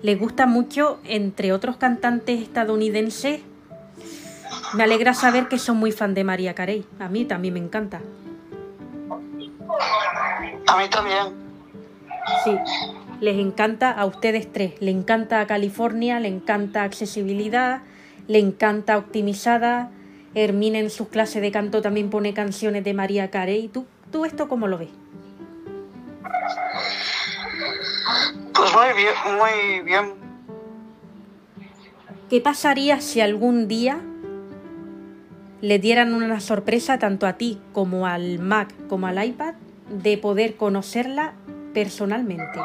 le 0.00 0.14
gusta 0.14 0.46
mucho, 0.46 1.00
entre 1.04 1.52
otros 1.52 1.76
cantantes 1.76 2.40
estadounidenses. 2.40 3.42
Me 4.72 4.84
alegra 4.84 5.12
saber 5.12 5.48
que 5.48 5.58
son 5.58 5.76
muy 5.76 5.92
fan 5.92 6.14
de 6.14 6.24
María 6.24 6.54
Carey. 6.54 6.86
A 6.98 7.10
mí 7.10 7.26
también 7.26 7.52
me 7.52 7.60
encanta. 7.60 8.00
A 10.66 10.76
mí 10.76 10.88
también. 10.90 11.48
Sí, 12.44 12.56
les 13.20 13.38
encanta 13.38 13.90
a 13.90 14.04
ustedes 14.04 14.52
tres. 14.52 14.74
Le 14.80 14.90
encanta 14.90 15.40
a 15.40 15.46
California, 15.46 16.20
le 16.20 16.28
encanta 16.28 16.84
accesibilidad, 16.84 17.82
le 18.26 18.38
encanta 18.38 18.98
optimizada. 18.98 19.90
Hermine 20.34 20.78
en 20.78 20.90
sus 20.90 21.08
clases 21.08 21.42
de 21.42 21.50
canto 21.50 21.82
también 21.82 22.10
pone 22.10 22.34
canciones 22.34 22.84
de 22.84 22.94
María 22.94 23.30
Carey. 23.30 23.68
¿Tú, 23.68 23.86
tú 24.12 24.24
esto 24.24 24.48
cómo 24.48 24.68
lo 24.68 24.78
ves? 24.78 24.90
Pues 28.54 28.74
muy 28.74 29.02
bien, 29.02 29.14
muy 29.38 29.80
bien. 29.84 30.12
¿Qué 32.28 32.40
pasaría 32.40 33.00
si 33.00 33.20
algún 33.20 33.68
día 33.68 34.00
le 35.60 35.78
dieran 35.78 36.14
una 36.14 36.40
sorpresa 36.40 36.98
tanto 36.98 37.26
a 37.26 37.32
ti 37.32 37.58
como 37.72 38.06
al 38.06 38.38
Mac 38.38 38.72
como 38.88 39.06
al 39.06 39.24
iPad 39.24 39.54
de 39.88 40.18
poder 40.18 40.56
conocerla 40.56 41.34
personalmente? 41.74 42.60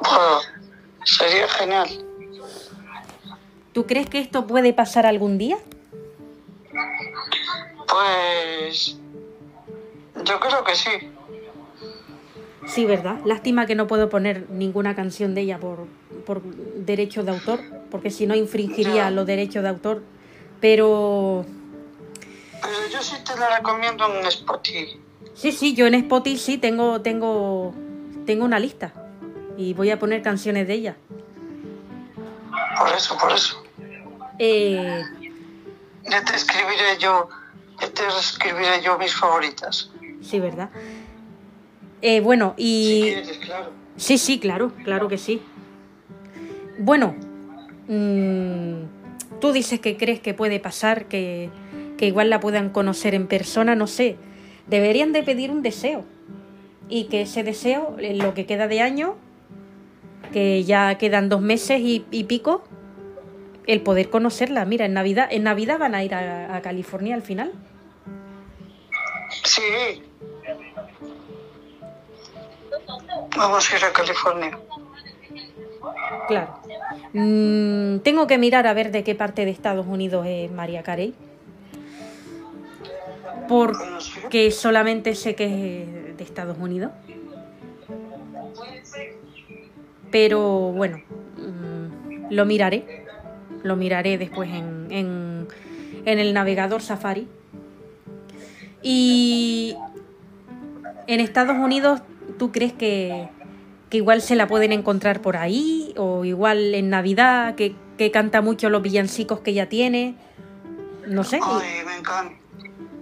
Pues, 0.00 0.52
sería 1.04 1.48
genial. 1.48 1.88
¿Tú 3.72 3.86
crees 3.86 4.08
que 4.08 4.18
esto 4.18 4.46
puede 4.46 4.72
pasar 4.72 5.06
algún 5.06 5.38
día? 5.38 5.56
Pues... 7.88 8.98
Yo 10.24 10.40
creo 10.40 10.64
que 10.64 10.74
sí. 10.74 10.90
Sí, 12.66 12.84
¿verdad? 12.84 13.18
Lástima 13.24 13.66
que 13.66 13.74
no 13.74 13.86
puedo 13.86 14.08
poner 14.08 14.48
ninguna 14.50 14.94
canción 14.94 15.34
de 15.34 15.42
ella 15.42 15.58
por, 15.58 15.86
por 16.24 16.42
derecho 16.42 17.24
de 17.24 17.32
autor, 17.32 17.60
porque 17.90 18.10
si 18.10 18.26
no 18.26 18.34
infringiría 18.34 19.10
los 19.10 19.26
derechos 19.26 19.62
de 19.62 19.68
autor. 19.68 20.02
Pero 20.60 21.44
Pero 22.62 22.88
yo 22.92 23.02
sí 23.02 23.16
te 23.24 23.38
la 23.38 23.58
recomiendo 23.58 24.06
en 24.18 24.26
Spotify. 24.26 25.00
sí, 25.34 25.52
sí, 25.52 25.74
yo 25.74 25.86
en 25.86 25.94
Spotify 25.94 26.38
sí 26.38 26.58
tengo, 26.58 27.00
tengo, 27.02 27.74
tengo 28.26 28.44
una 28.44 28.58
lista 28.58 28.92
y 29.56 29.74
voy 29.74 29.90
a 29.90 29.98
poner 29.98 30.22
canciones 30.22 30.66
de 30.68 30.74
ella. 30.74 30.96
Por 32.78 32.88
eso, 32.96 33.18
por 33.18 33.32
eso. 33.32 33.62
Eh, 34.38 35.02
Ya 36.04 36.24
te 36.24 36.34
escribiré 36.36 36.98
yo 36.98 37.28
que 37.78 37.86
te 37.88 38.02
escribiré 38.18 38.82
yo 38.82 38.98
mis 38.98 39.14
favoritas. 39.14 39.90
Sí, 40.22 40.38
¿verdad? 40.40 40.70
Eh, 42.00 42.20
bueno, 42.20 42.54
y... 42.56 43.02
Quieres, 43.02 43.38
claro. 43.38 43.70
Sí, 43.96 44.18
sí, 44.18 44.38
claro, 44.38 44.72
claro 44.84 45.08
que 45.08 45.18
sí. 45.18 45.42
Bueno, 46.78 47.14
mm, 47.88 49.38
tú 49.40 49.52
dices 49.52 49.80
que 49.80 49.96
crees 49.96 50.20
que 50.20 50.34
puede 50.34 50.58
pasar, 50.60 51.06
que, 51.06 51.50
que 52.02 52.08
igual 52.08 52.30
la 52.30 52.40
puedan 52.40 52.70
conocer 52.70 53.14
en 53.14 53.28
persona, 53.28 53.76
no 53.76 53.86
sé. 53.86 54.16
Deberían 54.66 55.12
de 55.12 55.22
pedir 55.22 55.52
un 55.52 55.62
deseo. 55.62 56.04
Y 56.88 57.04
que 57.04 57.20
ese 57.20 57.44
deseo, 57.44 57.94
en 58.00 58.18
lo 58.18 58.34
que 58.34 58.44
queda 58.44 58.66
de 58.66 58.80
año, 58.80 59.14
que 60.32 60.64
ya 60.64 60.98
quedan 60.98 61.28
dos 61.28 61.40
meses 61.40 61.78
y, 61.78 62.04
y 62.10 62.24
pico, 62.24 62.64
el 63.68 63.82
poder 63.82 64.10
conocerla. 64.10 64.64
Mira, 64.64 64.84
en 64.86 64.94
Navidad, 64.94 65.28
en 65.30 65.44
Navidad 65.44 65.78
van 65.78 65.94
a 65.94 66.02
ir 66.02 66.12
a, 66.12 66.56
a 66.56 66.60
California 66.60 67.14
al 67.14 67.22
final. 67.22 67.52
Sí. 69.44 70.02
Vamos 73.36 73.72
a 73.72 73.76
ir 73.76 73.84
a 73.84 73.92
California. 73.92 74.58
Claro. 76.26 76.58
Mm, 77.12 77.98
tengo 77.98 78.26
que 78.26 78.38
mirar 78.38 78.66
a 78.66 78.74
ver 78.74 78.90
de 78.90 79.04
qué 79.04 79.14
parte 79.14 79.44
de 79.44 79.52
Estados 79.52 79.86
Unidos 79.86 80.26
es 80.26 80.50
María 80.50 80.82
Carey. 80.82 81.14
Porque 83.52 84.50
solamente 84.50 85.14
sé 85.14 85.34
que 85.34 85.44
es 85.44 86.16
de 86.16 86.24
Estados 86.24 86.56
Unidos. 86.58 86.90
Pero 90.10 90.72
bueno, 90.72 91.02
mm, 91.36 92.32
lo 92.32 92.46
miraré. 92.46 93.04
Lo 93.62 93.76
miraré 93.76 94.16
después 94.16 94.48
en, 94.48 94.86
en, 94.88 95.48
en 96.06 96.18
el 96.18 96.32
navegador 96.32 96.80
Safari. 96.80 97.28
Y 98.80 99.76
en 101.06 101.20
Estados 101.20 101.58
Unidos, 101.58 102.00
¿tú 102.38 102.52
crees 102.52 102.72
que, 102.72 103.28
que 103.90 103.98
igual 103.98 104.22
se 104.22 104.34
la 104.34 104.46
pueden 104.48 104.72
encontrar 104.72 105.20
por 105.20 105.36
ahí? 105.36 105.92
¿O 105.98 106.24
igual 106.24 106.74
en 106.74 106.88
Navidad, 106.88 107.54
que, 107.54 107.74
que 107.98 108.10
canta 108.10 108.40
mucho 108.40 108.70
los 108.70 108.80
villancicos 108.80 109.40
que 109.40 109.52
ya 109.52 109.68
tiene? 109.68 110.14
No 111.06 111.22
sé. 111.22 111.38
Ay, 111.42 111.84
me 111.84 111.98
encanta. 111.98 112.41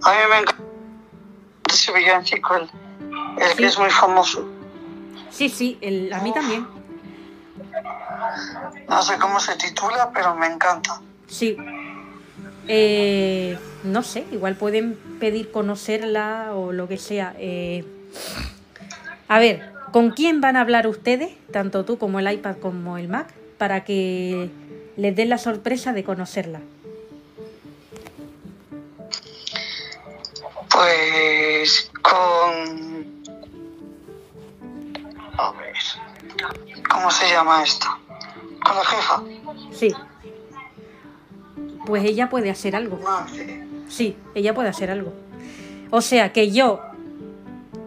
A 0.03 0.11
mí 0.11 0.17
me 0.29 0.39
encanta 0.39 0.63
ese 1.71 1.91
villancico, 1.93 2.55
el, 2.55 2.69
el 3.41 3.55
que 3.57 3.65
es 3.65 3.77
muy 3.79 3.89
famoso. 3.89 4.47
Sí, 5.29 5.47
sí, 5.49 5.77
el- 5.81 6.11
a 6.13 6.19
mí 6.19 6.33
también. 6.33 6.67
No 8.89 9.01
sé 9.01 9.17
cómo 9.19 9.39
se 9.39 9.55
titula, 9.55 10.11
pero 10.13 10.35
me 10.35 10.47
encanta. 10.47 11.01
Sí. 11.27 11.55
Eh, 12.67 13.57
no 13.83 14.03
sé, 14.03 14.25
igual 14.31 14.55
pueden 14.55 14.95
pedir 15.19 15.51
conocerla 15.51 16.51
o 16.53 16.71
lo 16.73 16.87
que 16.87 16.97
sea. 16.97 17.33
Eh, 17.39 17.85
a 19.27 19.39
ver, 19.39 19.71
¿con 19.91 20.11
quién 20.11 20.41
van 20.41 20.57
a 20.57 20.61
hablar 20.61 20.87
ustedes, 20.87 21.31
tanto 21.51 21.85
tú 21.85 21.97
como 21.97 22.19
el 22.19 22.31
iPad 22.31 22.57
como 22.57 22.97
el 22.97 23.07
Mac, 23.07 23.33
para 23.57 23.83
que 23.83 24.49
les 24.97 25.15
den 25.15 25.29
la 25.29 25.37
sorpresa 25.37 25.93
de 25.93 26.03
conocerla? 26.03 26.59
Pues 30.81 31.91
con... 32.01 33.21
A 35.37 35.51
ver. 35.51 35.75
¿Cómo 36.89 37.11
se 37.11 37.29
llama 37.29 37.63
esto? 37.63 37.85
Con 38.65 38.75
la 38.75 38.83
jefa. 38.83 39.23
Sí. 39.71 39.93
Pues 41.85 42.03
ella 42.03 42.31
puede 42.31 42.49
hacer 42.49 42.75
algo. 42.75 42.97
Nancy. 42.97 43.61
Sí, 43.89 44.17
ella 44.33 44.55
puede 44.55 44.69
hacer 44.69 44.89
algo. 44.89 45.13
O 45.91 46.01
sea 46.01 46.33
que 46.33 46.51
yo, 46.51 46.81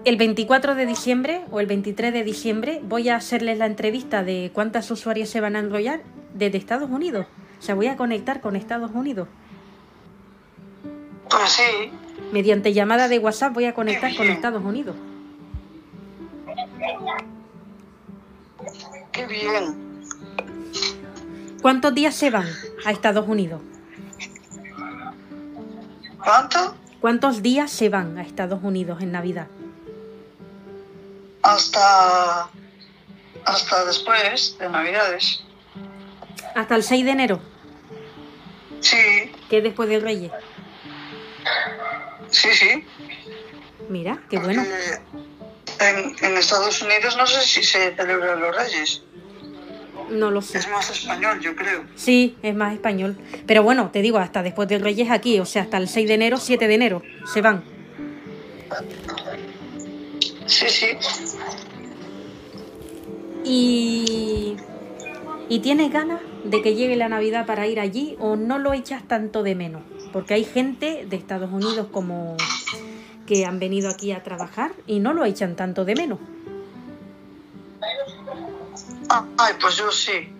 el 0.04 0.16
24 0.16 0.76
de 0.76 0.86
diciembre 0.86 1.44
o 1.50 1.58
el 1.58 1.66
23 1.66 2.12
de 2.12 2.22
diciembre, 2.22 2.80
voy 2.84 3.08
a 3.08 3.16
hacerles 3.16 3.58
la 3.58 3.66
entrevista 3.66 4.22
de 4.22 4.52
cuántas 4.54 4.88
usuarias 4.92 5.28
se 5.28 5.40
van 5.40 5.56
a 5.56 5.58
enrollar 5.58 6.02
desde 6.32 6.58
Estados 6.58 6.90
Unidos. 6.90 7.26
O 7.58 7.62
sea, 7.62 7.74
voy 7.74 7.88
a 7.88 7.96
conectar 7.96 8.40
con 8.40 8.54
Estados 8.54 8.92
Unidos. 8.94 9.26
Pues 11.28 11.50
sí. 11.50 11.90
Mediante 12.32 12.72
llamada 12.72 13.08
de 13.08 13.18
WhatsApp 13.18 13.52
voy 13.52 13.66
a 13.66 13.74
conectar 13.74 14.10
Qué 14.10 14.16
con. 14.16 14.26
Estados 14.28 14.64
Unidos. 14.64 14.96
Qué 19.12 19.26
bien. 19.26 20.04
¿Cuántos 21.62 21.94
días 21.94 22.14
se 22.14 22.30
van 22.30 22.48
a 22.84 22.90
Estados 22.90 23.26
Unidos? 23.28 23.60
¿Cuánto? 26.22 26.76
¿Cuántos 27.00 27.42
días 27.42 27.70
se 27.70 27.88
van 27.88 28.18
a 28.18 28.22
Estados 28.22 28.62
Unidos 28.62 29.00
en 29.02 29.12
Navidad? 29.12 29.46
Hasta... 31.42 32.48
Hasta 33.44 33.84
después 33.84 34.56
de 34.58 34.68
Navidades. 34.68 35.44
Hasta 36.54 36.76
el 36.76 36.82
6 36.82 37.04
de 37.04 37.10
enero, 37.10 37.40
Sí, 38.84 39.32
es 39.50 39.62
después 39.62 39.88
de 39.88 39.98
Reyes. 39.98 40.30
Sí, 42.34 42.48
sí. 42.52 42.84
Mira, 43.88 44.18
qué 44.28 44.38
bueno. 44.38 44.64
En, 45.80 46.16
en 46.24 46.36
Estados 46.36 46.80
Unidos 46.82 47.16
no 47.16 47.26
sé 47.26 47.40
si 47.42 47.62
se 47.62 47.94
celebran 47.94 48.40
los 48.40 48.56
Reyes. 48.56 49.02
No 50.10 50.30
lo 50.30 50.42
sé. 50.42 50.58
Es 50.58 50.68
más 50.68 50.90
español, 50.90 51.40
yo 51.40 51.56
creo. 51.56 51.84
Sí, 51.96 52.36
es 52.42 52.54
más 52.54 52.74
español. 52.74 53.16
Pero 53.46 53.62
bueno, 53.62 53.90
te 53.90 54.02
digo, 54.02 54.18
hasta 54.18 54.42
después 54.42 54.68
de 54.68 54.78
Reyes 54.78 55.10
aquí, 55.10 55.38
o 55.40 55.46
sea, 55.46 55.62
hasta 55.62 55.78
el 55.78 55.88
6 55.88 56.08
de 56.08 56.14
enero, 56.14 56.36
7 56.38 56.68
de 56.68 56.74
enero, 56.74 57.02
se 57.32 57.40
van. 57.40 57.64
Sí, 60.46 60.66
sí. 60.68 60.86
Y... 63.44 64.56
¿Y 65.48 65.58
tienes 65.60 65.92
ganas 65.92 66.20
de 66.44 66.62
que 66.62 66.74
llegue 66.74 66.96
la 66.96 67.08
Navidad 67.08 67.46
para 67.46 67.66
ir 67.66 67.78
allí 67.78 68.16
o 68.18 68.36
no 68.36 68.58
lo 68.58 68.72
echas 68.72 69.06
tanto 69.06 69.42
de 69.42 69.54
menos? 69.54 69.82
Porque 70.14 70.34
hay 70.34 70.44
gente 70.44 71.06
de 71.10 71.16
Estados 71.16 71.50
Unidos 71.50 71.88
como 71.90 72.36
que 73.26 73.44
han 73.46 73.58
venido 73.58 73.90
aquí 73.90 74.12
a 74.12 74.22
trabajar 74.22 74.70
y 74.86 75.00
no 75.00 75.12
lo 75.12 75.24
echan 75.24 75.56
tanto 75.56 75.84
de 75.84 75.96
menos. 75.96 76.20
Ah, 79.08 79.24
Ay, 79.36 79.54
pues 79.60 79.76
yo 79.76 79.90
sí. 79.90 80.32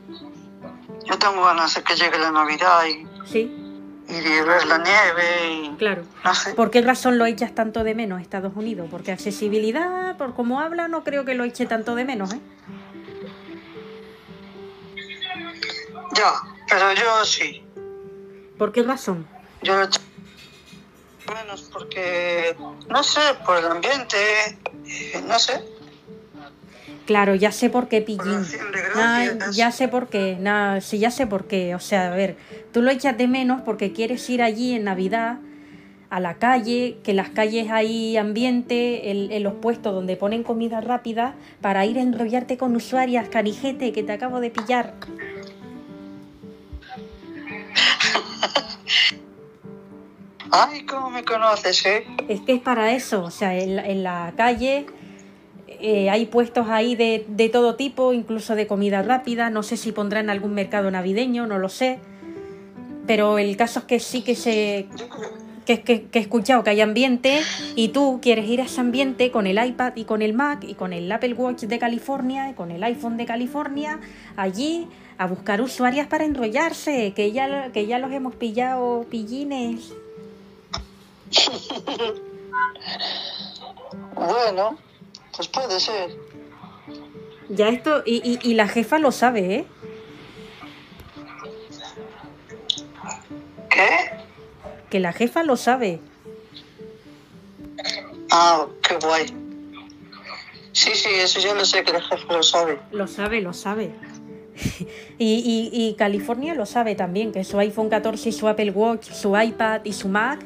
Yo 1.06 1.18
tengo 1.18 1.44
ganas 1.44 1.74
de 1.74 1.82
que 1.82 1.96
llegue 1.96 2.16
la 2.20 2.30
Navidad 2.30 2.84
y, 2.86 3.04
Sí, 3.26 3.52
y 4.08 4.12
de 4.12 4.44
ver 4.44 4.64
la 4.64 4.78
nieve 4.78 5.52
y... 5.52 5.76
claro. 5.76 6.04
No 6.24 6.34
sé. 6.36 6.54
¿Por 6.54 6.70
qué 6.70 6.80
razón 6.80 7.18
lo 7.18 7.26
echas 7.26 7.52
tanto 7.52 7.82
de 7.82 7.96
menos 7.96 8.20
Estados 8.20 8.52
Unidos? 8.54 8.86
Porque 8.88 9.10
accesibilidad, 9.10 10.16
por 10.16 10.34
cómo 10.36 10.60
habla, 10.60 10.86
no 10.86 11.02
creo 11.02 11.24
que 11.24 11.34
lo 11.34 11.42
eche 11.42 11.66
tanto 11.66 11.96
de 11.96 12.04
menos, 12.04 12.32
¿eh? 12.32 12.40
Ya, 16.14 16.32
pero 16.68 16.92
yo 16.92 17.24
sí. 17.24 17.64
¿Por 18.56 18.70
qué 18.70 18.84
razón? 18.84 19.33
Yo 19.64 19.76
lo 19.76 19.84
echo 19.84 20.00
menos 21.34 21.62
porque, 21.72 22.54
no 22.88 23.02
sé, 23.02 23.20
por 23.46 23.56
el 23.58 23.64
ambiente, 23.64 24.16
eh, 24.86 25.22
no 25.26 25.38
sé. 25.38 25.54
Claro, 27.06 27.34
ya 27.34 27.50
sé 27.50 27.70
por 27.70 27.88
qué, 27.88 28.02
Pillín. 28.02 28.46
gracias. 28.94 29.56
ya 29.56 29.72
sé 29.72 29.88
por 29.88 30.08
qué, 30.08 30.36
nah, 30.38 30.80
sí, 30.80 30.98
ya 30.98 31.10
sé 31.10 31.26
por 31.26 31.46
qué. 31.46 31.74
O 31.74 31.80
sea, 31.80 32.12
a 32.12 32.16
ver, 32.16 32.36
tú 32.72 32.82
lo 32.82 32.90
echas 32.90 33.16
de 33.16 33.26
menos 33.26 33.62
porque 33.62 33.92
quieres 33.92 34.28
ir 34.28 34.42
allí 34.42 34.74
en 34.74 34.84
Navidad 34.84 35.38
a 36.10 36.20
la 36.20 36.34
calle, 36.34 36.98
que 37.02 37.14
las 37.14 37.30
calles 37.30 37.70
hay 37.70 38.18
ambiente, 38.18 39.10
en, 39.10 39.32
en 39.32 39.42
los 39.42 39.54
puestos 39.54 39.94
donde 39.94 40.16
ponen 40.16 40.42
comida 40.42 40.82
rápida, 40.82 41.34
para 41.60 41.86
ir 41.86 41.98
a 41.98 42.02
enrollarte 42.02 42.58
con 42.58 42.76
usuarias, 42.76 43.28
canijete, 43.30 43.92
que 43.92 44.02
te 44.02 44.12
acabo 44.12 44.40
de 44.40 44.50
pillar. 44.50 44.94
Ay, 50.50 50.84
¿cómo 50.86 51.10
me 51.10 51.24
conoces, 51.24 51.84
eh? 51.86 52.04
Es 52.28 52.40
que 52.42 52.54
es 52.54 52.60
para 52.60 52.92
eso, 52.92 53.22
o 53.24 53.30
sea, 53.30 53.56
en, 53.58 53.76
la- 53.76 53.86
en 53.88 54.02
la 54.02 54.32
calle 54.36 54.86
eh, 55.68 56.10
hay 56.10 56.26
puestos 56.26 56.68
ahí 56.68 56.94
de, 56.96 57.24
de 57.28 57.48
todo 57.48 57.74
tipo, 57.76 58.12
incluso 58.12 58.54
de 58.54 58.66
comida 58.66 59.02
rápida, 59.02 59.50
no 59.50 59.62
sé 59.62 59.76
si 59.76 59.92
pondrán 59.92 60.30
algún 60.30 60.54
mercado 60.54 60.90
navideño, 60.90 61.46
no 61.46 61.58
lo 61.58 61.68
sé, 61.68 61.98
pero 63.06 63.38
el 63.38 63.56
caso 63.56 63.80
es 63.80 63.84
que 63.86 64.00
sí 64.00 64.22
que 64.22 64.34
se... 64.34 64.86
Que, 65.66 65.80
que, 65.80 66.02
que 66.02 66.18
he 66.18 66.22
escuchado 66.22 66.62
que 66.62 66.68
hay 66.68 66.82
ambiente 66.82 67.40
y 67.74 67.88
tú 67.88 68.18
quieres 68.20 68.46
ir 68.50 68.60
a 68.60 68.64
ese 68.64 68.82
ambiente 68.82 69.30
con 69.30 69.46
el 69.46 69.56
iPad 69.66 69.94
y 69.96 70.04
con 70.04 70.20
el 70.20 70.34
Mac 70.34 70.62
y 70.62 70.74
con 70.74 70.92
el 70.92 71.10
Apple 71.10 71.32
Watch 71.32 71.62
de 71.62 71.78
California 71.78 72.50
y 72.50 72.52
con 72.52 72.70
el 72.70 72.84
iPhone 72.84 73.16
de 73.16 73.24
California 73.24 73.98
allí 74.36 74.86
a 75.16 75.26
buscar 75.26 75.62
usuarias 75.62 76.06
para 76.06 76.26
enrollarse, 76.26 77.14
que 77.16 77.32
ya, 77.32 77.72
que 77.72 77.86
ya 77.86 77.98
los 77.98 78.12
hemos 78.12 78.34
pillado 78.34 79.06
pillines. 79.08 79.94
Bueno, 84.14 84.78
pues 85.36 85.48
puede 85.48 85.80
ser. 85.80 86.16
Ya 87.48 87.68
esto, 87.68 88.02
y, 88.06 88.16
y, 88.24 88.38
y 88.50 88.54
la 88.54 88.68
jefa 88.68 88.98
lo 88.98 89.12
sabe, 89.12 89.54
¿eh? 89.54 89.64
¿Qué? 93.70 93.88
Que 94.90 95.00
la 95.00 95.12
jefa 95.12 95.42
lo 95.42 95.56
sabe. 95.56 96.00
Ah, 98.30 98.66
qué 98.86 98.96
guay. 98.96 99.26
Sí, 100.72 100.90
sí, 100.94 101.08
eso 101.14 101.38
yo 101.40 101.54
lo 101.54 101.64
sé, 101.64 101.84
que 101.84 101.92
el 101.92 102.02
jefe 102.02 102.24
lo 102.32 102.42
sabe. 102.42 102.78
Lo 102.92 103.06
sabe, 103.06 103.40
lo 103.40 103.52
sabe. 103.52 103.92
y, 105.18 105.34
y- 105.34 105.70
y 105.72 105.94
California 105.94 106.54
lo 106.54 106.66
sabe 106.66 106.94
también, 106.94 107.32
que 107.32 107.44
su 107.44 107.58
iPhone 107.58 107.90
14 107.90 108.28
y 108.28 108.32
su 108.32 108.48
Apple 108.48 108.70
Watch, 108.70 109.10
su 109.10 109.36
iPad 109.38 109.82
y 109.84 109.92
su 109.92 110.08
Mac 110.08 110.40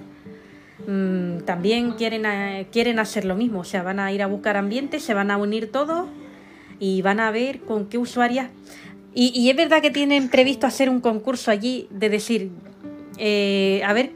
mm, 0.88 1.44
también 1.44 1.92
quieren, 1.92 2.27
eh, 2.27 2.66
quieren 2.72 2.98
hacer 2.98 3.24
lo 3.24 3.37
mismo. 3.37 3.61
O 3.61 3.64
sea, 3.64 3.83
van 3.83 4.01
a 4.01 4.11
ir 4.11 4.22
a 4.22 4.27
buscar 4.27 4.57
ambientes, 4.57 5.05
se 5.05 5.14
van 5.14 5.31
a 5.31 5.37
unir 5.37 5.70
todos 5.70 6.09
y 6.81 7.03
van 7.03 7.20
a 7.20 7.31
ver 7.31 7.61
con 7.61 7.87
qué 7.87 7.98
usuarias. 7.98 8.51
Y, 9.14 9.29
y 9.38 9.51
es 9.51 9.57
verdad 9.57 9.83
que 9.83 9.90
tienen 9.90 10.29
previsto 10.29 10.66
hacer 10.66 10.90
un 10.90 11.01
concurso 11.01 11.51
allí 11.51 11.87
de 11.90 12.09
decir, 12.09 12.51
eh, 13.18 13.83
a 13.85 13.92
ver 13.92 14.12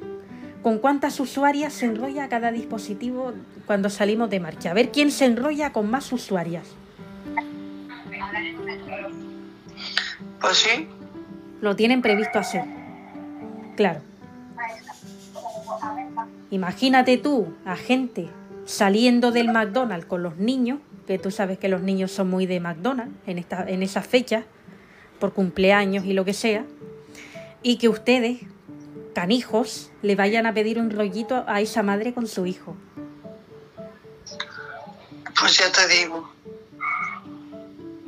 con 0.63 0.79
cuántas 0.79 1.19
usuarias 1.19 1.73
se 1.73 1.87
enrolla 1.87 2.29
cada 2.29 2.53
dispositivo 2.53 3.33
cuando 3.67 3.91
salimos 3.91 4.31
de 4.31 4.41
marcha. 4.41 4.71
A 4.71 4.75
ver 4.75 4.91
quién 4.91 5.11
se 5.11 5.25
enrolla 5.25 5.73
con 5.73 5.91
más 5.91 6.13
usuarias. 6.13 6.67
Pues 10.41 10.57
sí, 10.57 10.89
Lo 11.61 11.77
tienen 11.77 12.03
previsto 12.03 12.39
hacer. 12.39 12.65
Claro. 13.77 14.01
Imagínate 16.53 17.17
tú 17.17 17.55
a 17.65 17.77
gente 17.77 18.29
saliendo 18.67 19.31
del 19.33 19.51
McDonald's 19.51 20.05
con 20.05 20.23
los 20.23 20.37
niños, 20.37 20.81
que 21.07 21.19
tú 21.19 21.31
sabes 21.31 21.59
que 21.59 21.71
los 21.71 21.81
niños 21.81 22.13
son 22.13 22.29
muy 22.29 22.45
de 22.45 22.61
McDonald's 22.61 23.15
en, 23.27 23.39
esta, 23.39 23.67
en 23.67 23.83
esas 23.83 24.07
fechas, 24.07 24.45
por 25.19 25.33
cumpleaños 25.33 26.05
y 26.05 26.13
lo 26.13 26.27
que 26.27 26.35
sea, 26.35 26.67
y 27.63 27.79
que 27.79 27.89
ustedes, 27.89 28.41
canijos, 29.15 29.91
le 30.03 30.15
vayan 30.15 30.45
a 30.45 30.53
pedir 30.53 30.79
un 30.79 30.91
rollito 30.91 31.43
a 31.47 31.63
esa 31.63 31.83
madre 31.83 32.13
con 32.13 32.27
su 32.27 32.45
hijo. 32.45 32.77
pues 35.41 35.57
ya 35.57 35.73
te 35.73 35.89
digo. 35.89 36.31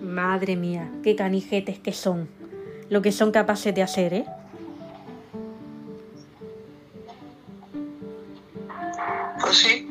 Madre 0.03 0.55
mía, 0.57 0.93
qué 1.03 1.17
canijetes 1.17 1.79
que 1.79 1.95
son. 1.95 2.29
Lo 2.91 3.01
que 3.01 3.11
son 3.11 3.33
capaces 3.33 3.75
de 3.75 3.83
hacer, 3.83 4.13
¿eh? 4.13 4.27
Pues 9.45 9.59
sí, 9.59 9.87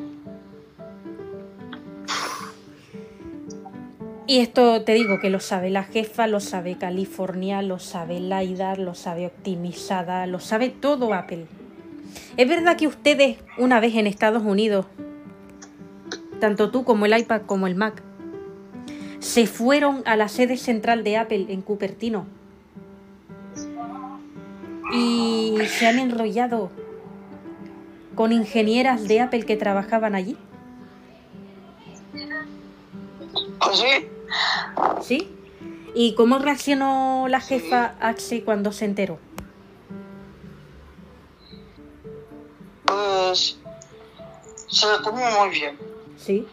Y 4.26 4.40
esto 4.40 4.82
te 4.82 4.94
digo 4.94 5.20
que 5.20 5.30
lo 5.30 5.38
sabe 5.38 5.70
la 5.70 5.84
jefa, 5.84 6.26
lo 6.26 6.40
sabe 6.40 6.76
California, 6.76 7.62
lo 7.62 7.78
sabe 7.78 8.18
Laida, 8.18 8.74
lo 8.74 8.94
sabe 8.94 9.26
Optimizada, 9.26 10.26
lo 10.26 10.40
sabe 10.40 10.70
todo 10.70 11.14
Apple. 11.14 11.46
Es 12.36 12.48
verdad 12.48 12.76
que 12.76 12.88
ustedes, 12.88 13.36
una 13.56 13.78
vez 13.78 13.94
en 13.94 14.08
Estados 14.08 14.42
Unidos, 14.42 14.86
tanto 16.40 16.70
tú 16.70 16.84
como 16.84 17.06
el 17.06 17.16
iPad 17.16 17.42
como 17.42 17.68
el 17.68 17.76
Mac, 17.76 18.02
se 19.20 19.46
fueron 19.46 20.02
a 20.04 20.16
la 20.16 20.28
sede 20.28 20.56
central 20.56 21.04
de 21.04 21.18
Apple 21.18 21.46
en 21.50 21.62
Cupertino 21.62 22.26
y 24.92 25.58
se 25.68 25.86
han 25.86 25.98
enrollado 26.00 26.70
con 28.14 28.32
ingenieras 28.32 29.08
de 29.08 29.20
Apple 29.20 29.44
que 29.44 29.56
trabajaban 29.56 30.14
allí. 30.14 30.36
pues 33.58 33.78
sí. 33.78 34.08
¿Sí? 35.02 35.30
¿Y 35.94 36.14
cómo 36.14 36.38
reaccionó 36.38 37.26
la 37.28 37.40
jefa 37.40 37.94
Axe 38.00 38.42
cuando 38.42 38.72
se 38.72 38.84
enteró? 38.84 39.18
Pues 42.84 43.58
se 44.68 44.86
lo 44.86 45.02
tomó 45.02 45.22
muy 45.38 45.50
bien. 45.50 45.78
Sí. 46.16 46.46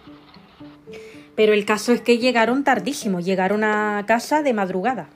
Pero 1.36 1.54
el 1.54 1.66
caso 1.66 1.92
es 1.92 2.02
que 2.02 2.18
llegaron 2.20 2.64
tardísimo, 2.64 3.20
llegaron 3.20 3.64
a 3.64 4.04
casa 4.06 4.44
de 4.44 4.54
madrugada. 4.54 5.10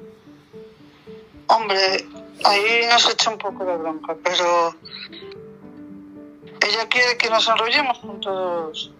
Hombre, 1.48 1.78
ahí 2.44 2.86
nos 2.90 3.08
echa 3.12 3.30
un 3.30 3.38
poco 3.38 3.64
de 3.64 3.78
bronca, 3.78 4.16
pero 4.24 4.76
ella 6.68 6.88
quiere 6.90 7.18
que 7.18 7.30
nos 7.30 7.48
enrollemos 7.48 8.00
con 8.00 8.20
todos 8.20 8.92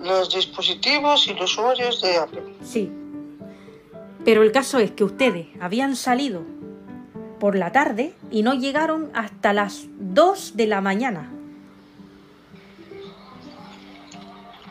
los 0.00 0.34
dispositivos 0.34 1.26
y 1.28 1.34
los 1.34 1.52
usuarios 1.52 2.00
de 2.00 2.16
Apple. 2.16 2.42
Sí. 2.64 2.90
Pero 4.24 4.42
el 4.42 4.52
caso 4.52 4.78
es 4.78 4.90
que 4.90 5.04
ustedes 5.04 5.46
habían 5.60 5.96
salido 5.96 6.42
por 7.38 7.56
la 7.56 7.72
tarde 7.72 8.14
y 8.30 8.42
no 8.42 8.54
llegaron 8.54 9.10
hasta 9.14 9.52
las 9.52 9.84
2 9.98 10.56
de 10.56 10.66
la 10.66 10.80
mañana. 10.80 11.30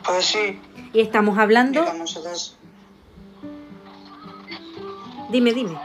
Pues 0.04 0.24
sí, 0.24 0.60
Y 0.92 1.00
estamos 1.00 1.38
hablando... 1.38 1.80
llegamos 1.80 2.16
a 2.16 2.20
las... 2.20 2.56
Dime, 5.30 5.52
dime. 5.52 5.78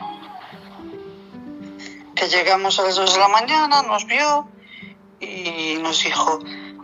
que 2.16 2.28
llegamos 2.28 2.80
a 2.80 2.84
las 2.84 2.96
2 2.96 3.14
de 3.14 3.20
la 3.20 3.28
mañana, 3.28 3.82
nos 3.84 4.06
vio 4.06 4.48
y 5.20 5.78
nos 5.82 6.04
dijo, 6.04 6.40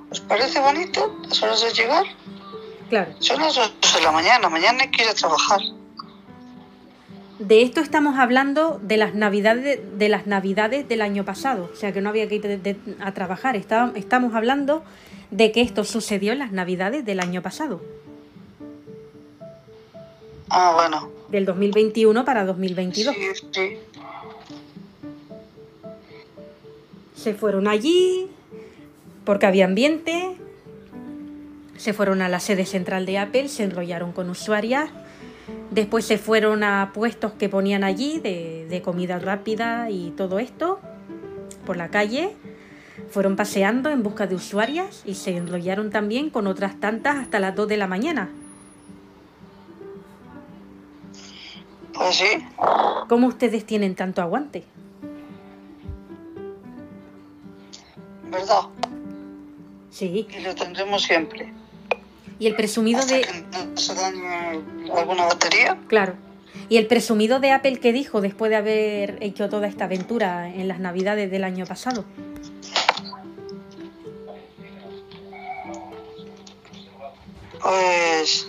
¿os 0.10 0.20
parece 0.22 0.60
bonito 0.60 1.18
las 1.28 1.42
horas 1.44 1.62
de 1.62 1.72
llegar? 1.74 2.06
Claro. 2.90 3.14
Son 3.20 3.40
las 3.42 3.56
2 3.56 3.74
de 3.96 4.02
la 4.02 4.12
mañana, 4.12 4.50
mañana 4.50 4.84
hay 4.84 4.92
que 4.92 5.04
ir 5.04 5.10
a 5.10 5.14
trabajar. 5.14 5.60
De 7.40 7.64
esto 7.64 7.80
estamos 7.82 8.20
hablando 8.20 8.80
de 8.84 8.98
las 8.98 9.16
navidades 9.16 9.80
de 9.98 10.10
las 10.10 10.28
navidades 10.28 10.88
del 10.88 11.02
año 11.02 11.26
pasado, 11.26 11.72
o 11.74 11.76
sea 11.76 11.92
que 11.92 12.00
no 12.02 12.10
había 12.10 12.28
que 12.28 12.36
ir 12.36 12.42
de- 12.44 12.58
de- 12.58 12.78
a 13.00 13.14
trabajar. 13.14 13.56
Está- 13.56 13.92
estamos 13.96 14.36
hablando 14.36 14.84
de 15.32 15.52
que 15.52 15.62
esto 15.62 15.84
sucedió 15.84 16.34
en 16.34 16.40
las 16.40 16.52
navidades 16.52 17.04
del 17.04 17.20
año 17.20 17.42
pasado, 17.42 17.82
Ah, 20.50 20.74
bueno. 20.76 21.10
del 21.30 21.46
2021 21.46 22.26
para 22.26 22.46
2022. 22.46 23.16
Sí, 23.16 23.48
sí. 23.52 23.78
Se 27.22 27.36
fueron 27.36 27.68
allí 27.68 28.32
porque 29.26 29.46
había 29.46 29.66
ambiente, 29.66 30.36
se 31.78 31.94
fueron 31.94 32.24
a 32.24 32.30
la 32.30 32.40
sede 32.40 32.66
central 32.66 33.06
de 33.06 33.20
Apple, 33.20 33.48
se 33.48 33.64
enrollaron 33.64 34.12
con 34.12 34.28
usuarias, 34.32 34.90
después 35.70 36.04
se 36.04 36.18
fueron 36.18 36.64
a 36.64 36.90
puestos 36.96 37.34
que 37.34 37.48
ponían 37.48 37.84
allí 37.84 38.18
de, 38.18 38.66
de 38.68 38.82
comida 38.82 39.20
rápida 39.20 39.92
y 39.92 40.10
todo 40.18 40.40
esto 40.40 40.80
por 41.64 41.78
la 41.78 41.90
calle, 41.90 42.36
fueron 43.12 43.36
paseando 43.36 43.92
en 43.92 44.02
busca 44.02 44.26
de 44.26 44.34
usuarias 44.34 45.04
y 45.06 45.14
se 45.14 45.38
enrollaron 45.38 45.92
también 45.92 46.32
con 46.32 46.48
otras 46.48 46.80
tantas 46.80 47.18
hasta 47.18 47.40
las 47.40 47.56
2 47.56 47.68
de 47.68 47.78
la 47.78 47.86
mañana. 47.86 48.32
Pues 51.94 52.16
sí. 52.16 52.44
¿Cómo 53.08 53.28
ustedes 53.28 53.64
tienen 53.64 53.94
tanto 53.94 54.24
aguante? 54.24 54.64
¿Verdad? 58.32 58.62
Sí. 59.92 60.26
Y 60.30 60.40
lo 60.40 60.56
tendremos 60.56 61.04
siempre. 61.04 61.54
Y 62.40 62.48
el 62.48 62.56
presumido 62.56 63.00
Hasta 63.00 63.16
de... 63.16 63.22
que 63.22 63.46
no 63.52 63.78
se 63.78 63.94
dañe 63.94 64.62
alguna 64.96 65.26
batería. 65.26 65.78
Claro. 65.88 66.16
Y 66.70 66.78
el 66.78 66.88
presumido 66.88 67.40
de 67.40 67.52
Apple 67.52 67.80
que 67.80 67.92
dijo 67.92 68.22
después 68.22 68.50
de 68.50 68.56
haber 68.56 69.18
hecho 69.22 69.50
toda 69.50 69.68
esta 69.68 69.84
aventura 69.86 70.48
en 70.48 70.68
las 70.68 70.80
navidades 70.80 71.30
del 71.30 71.44
año 71.44 71.66
pasado. 71.66 72.06
Pues 77.62 78.48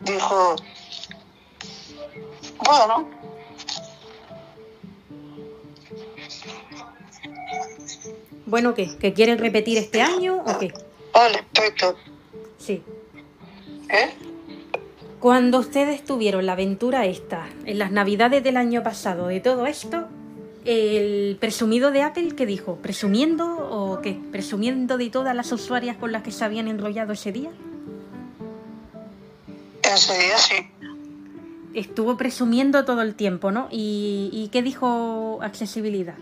dijo, 0.00 0.56
bueno, 2.64 3.10
Bueno, 8.48 8.74
¿qué? 8.74 8.88
¿Que 8.98 9.12
quieren 9.12 9.38
repetir 9.38 9.76
este 9.76 10.00
año 10.00 10.38
o 10.38 10.58
qué? 10.58 10.72
vale, 11.12 11.44
perfecto. 11.52 11.96
Sí. 12.56 12.82
¿Eh? 13.90 14.10
Cuando 15.20 15.58
ustedes 15.58 16.02
tuvieron 16.02 16.46
la 16.46 16.52
aventura 16.52 17.04
esta, 17.04 17.46
en 17.66 17.78
las 17.78 17.90
navidades 17.90 18.42
del 18.42 18.56
año 18.56 18.82
pasado, 18.82 19.26
de 19.26 19.40
todo 19.40 19.66
esto, 19.66 20.06
el 20.64 21.36
presumido 21.38 21.90
de 21.90 22.00
Apple, 22.00 22.34
¿qué 22.36 22.46
dijo? 22.46 22.76
¿Presumiendo 22.76 23.44
o 23.46 24.00
qué? 24.00 24.18
¿Presumiendo 24.32 24.96
de 24.96 25.10
todas 25.10 25.36
las 25.36 25.52
usuarias 25.52 25.98
con 25.98 26.10
las 26.10 26.22
que 26.22 26.32
se 26.32 26.42
habían 26.42 26.68
enrollado 26.68 27.12
ese 27.12 27.32
día? 27.32 27.50
Ese 29.82 30.18
día 30.18 30.38
sí. 30.38 30.54
Estuvo 31.74 32.16
presumiendo 32.16 32.86
todo 32.86 33.02
el 33.02 33.14
tiempo, 33.14 33.50
¿no? 33.50 33.68
¿Y, 33.70 34.30
y 34.32 34.48
qué 34.48 34.62
dijo 34.62 35.38
accesibilidad? 35.42 36.16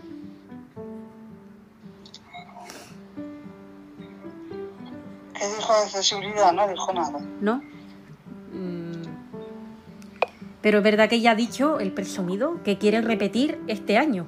¿Qué 5.37 5.47
dijo 5.47 5.73
accesibilidad? 5.73 6.51
No 6.53 6.67
dijo 6.67 6.93
nada. 6.93 7.19
¿no? 7.41 7.61
Mm. 8.53 9.03
Pero 10.61 10.79
es 10.79 10.83
verdad 10.83 11.09
que 11.09 11.21
ya 11.21 11.31
ha 11.31 11.35
dicho 11.35 11.79
el 11.79 11.91
presumido 11.91 12.63
que 12.63 12.77
quiere 12.77 13.01
repetir 13.01 13.59
este 13.67 13.97
año 13.97 14.25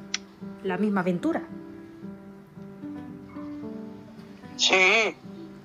la 0.63 0.77
misma 0.77 1.01
aventura. 1.01 1.43
Sí, 4.57 5.15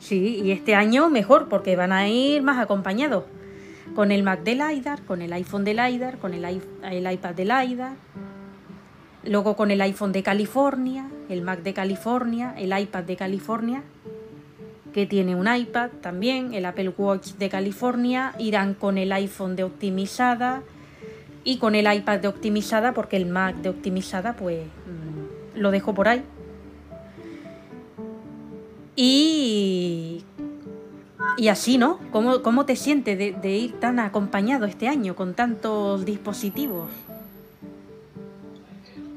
Sí, 0.04 0.42
y 0.44 0.50
este 0.50 0.74
año 0.74 1.08
mejor 1.08 1.48
porque 1.48 1.76
van 1.76 1.90
a 1.90 2.10
ir 2.10 2.42
más 2.42 2.58
acompañados. 2.58 3.24
Con 3.94 4.12
el 4.12 4.22
Mac 4.22 4.42
del 4.42 4.58
LiDAR, 4.58 5.00
con 5.00 5.22
el 5.22 5.32
iPhone 5.32 5.64
del 5.64 5.78
LiDAR, 5.78 6.18
con 6.18 6.34
el, 6.34 6.44
el 6.44 7.12
iPad 7.12 7.34
del 7.34 7.48
LiDAR, 7.48 7.94
luego 9.22 9.56
con 9.56 9.70
el 9.70 9.80
iPhone 9.80 10.12
de 10.12 10.22
California, 10.22 11.08
el 11.30 11.40
Mac 11.40 11.62
de 11.62 11.72
California, 11.72 12.54
el 12.58 12.78
iPad 12.78 13.04
de 13.04 13.16
California, 13.16 13.82
que 14.94 15.06
tiene 15.06 15.34
un 15.34 15.52
iPad 15.52 15.90
también, 16.00 16.54
el 16.54 16.64
Apple 16.64 16.94
Watch 16.96 17.32
de 17.32 17.50
California, 17.50 18.32
irán 18.38 18.74
con 18.74 18.96
el 18.96 19.10
iPhone 19.10 19.56
de 19.56 19.64
optimizada 19.64 20.62
y 21.42 21.58
con 21.58 21.74
el 21.74 21.92
iPad 21.92 22.20
de 22.20 22.28
optimizada 22.28 22.94
porque 22.94 23.16
el 23.16 23.26
Mac 23.26 23.56
de 23.56 23.70
optimizada 23.70 24.34
pues 24.36 24.64
mm, 24.64 25.58
lo 25.58 25.72
dejo 25.72 25.94
por 25.94 26.06
ahí. 26.06 26.22
Y, 28.94 30.22
y 31.38 31.48
así, 31.48 31.76
¿no? 31.76 31.98
¿Cómo, 32.12 32.42
cómo 32.42 32.64
te 32.64 32.76
sientes 32.76 33.18
de, 33.18 33.32
de 33.32 33.56
ir 33.56 33.80
tan 33.80 33.98
acompañado 33.98 34.64
este 34.64 34.86
año 34.86 35.16
con 35.16 35.34
tantos 35.34 36.04
dispositivos? 36.04 36.88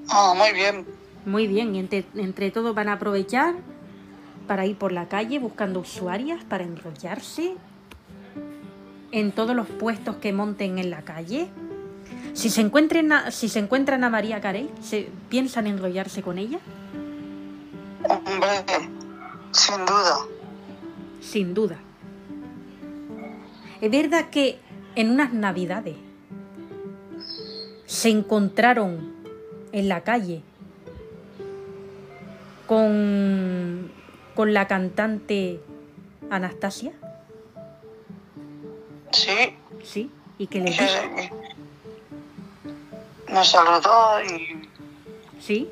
Ah, 0.09 0.33
muy 0.35 0.53
bien. 0.53 0.87
Muy 1.27 1.45
bien, 1.45 1.75
entre, 1.75 2.03
entre 2.15 2.49
todos 2.49 2.73
van 2.73 2.89
a 2.89 2.93
aprovechar 2.93 3.53
para 4.47 4.65
ir 4.65 4.77
por 4.77 4.91
la 4.91 5.07
calle 5.07 5.39
buscando 5.39 5.81
usuarias 5.81 6.43
para 6.43 6.63
enrollarse 6.63 7.55
en 9.11 9.31
todos 9.31 9.55
los 9.55 9.67
puestos 9.67 10.17
que 10.17 10.33
monten 10.33 10.79
en 10.79 10.89
la 10.89 11.01
calle. 11.01 11.49
Si 12.33 12.49
se, 12.49 12.61
encuentren 12.61 13.11
a, 13.11 13.31
si 13.31 13.49
se 13.49 13.59
encuentran 13.59 14.03
a 14.03 14.09
María 14.09 14.41
Carey, 14.41 14.69
¿se 14.81 15.09
piensan 15.29 15.67
enrollarse 15.67 16.21
con 16.21 16.37
ella? 16.37 16.59
Hombre, 18.03 18.89
sin 19.51 19.85
duda. 19.85 20.17
Sin 21.21 21.53
duda. 21.53 21.77
Es 23.81 23.91
verdad 23.91 24.29
que 24.29 24.59
en 24.95 25.11
unas 25.11 25.33
navidades 25.33 25.95
se 27.85 28.09
encontraron 28.09 29.13
en 29.71 29.89
la 29.89 30.01
calle 30.01 30.41
con, 32.67 33.91
con 34.37 34.53
la 34.53 34.67
cantante 34.67 35.59
Anastasia. 36.29 36.91
Sí. 39.11 39.57
Sí. 39.83 40.11
¿Y 40.37 40.45
qué 40.45 40.59
le 40.59 40.69
dijo? 40.69 40.83
Nos 43.29 43.49
saludó 43.49 44.23
y, 44.23 44.69
Sí. 45.41 45.71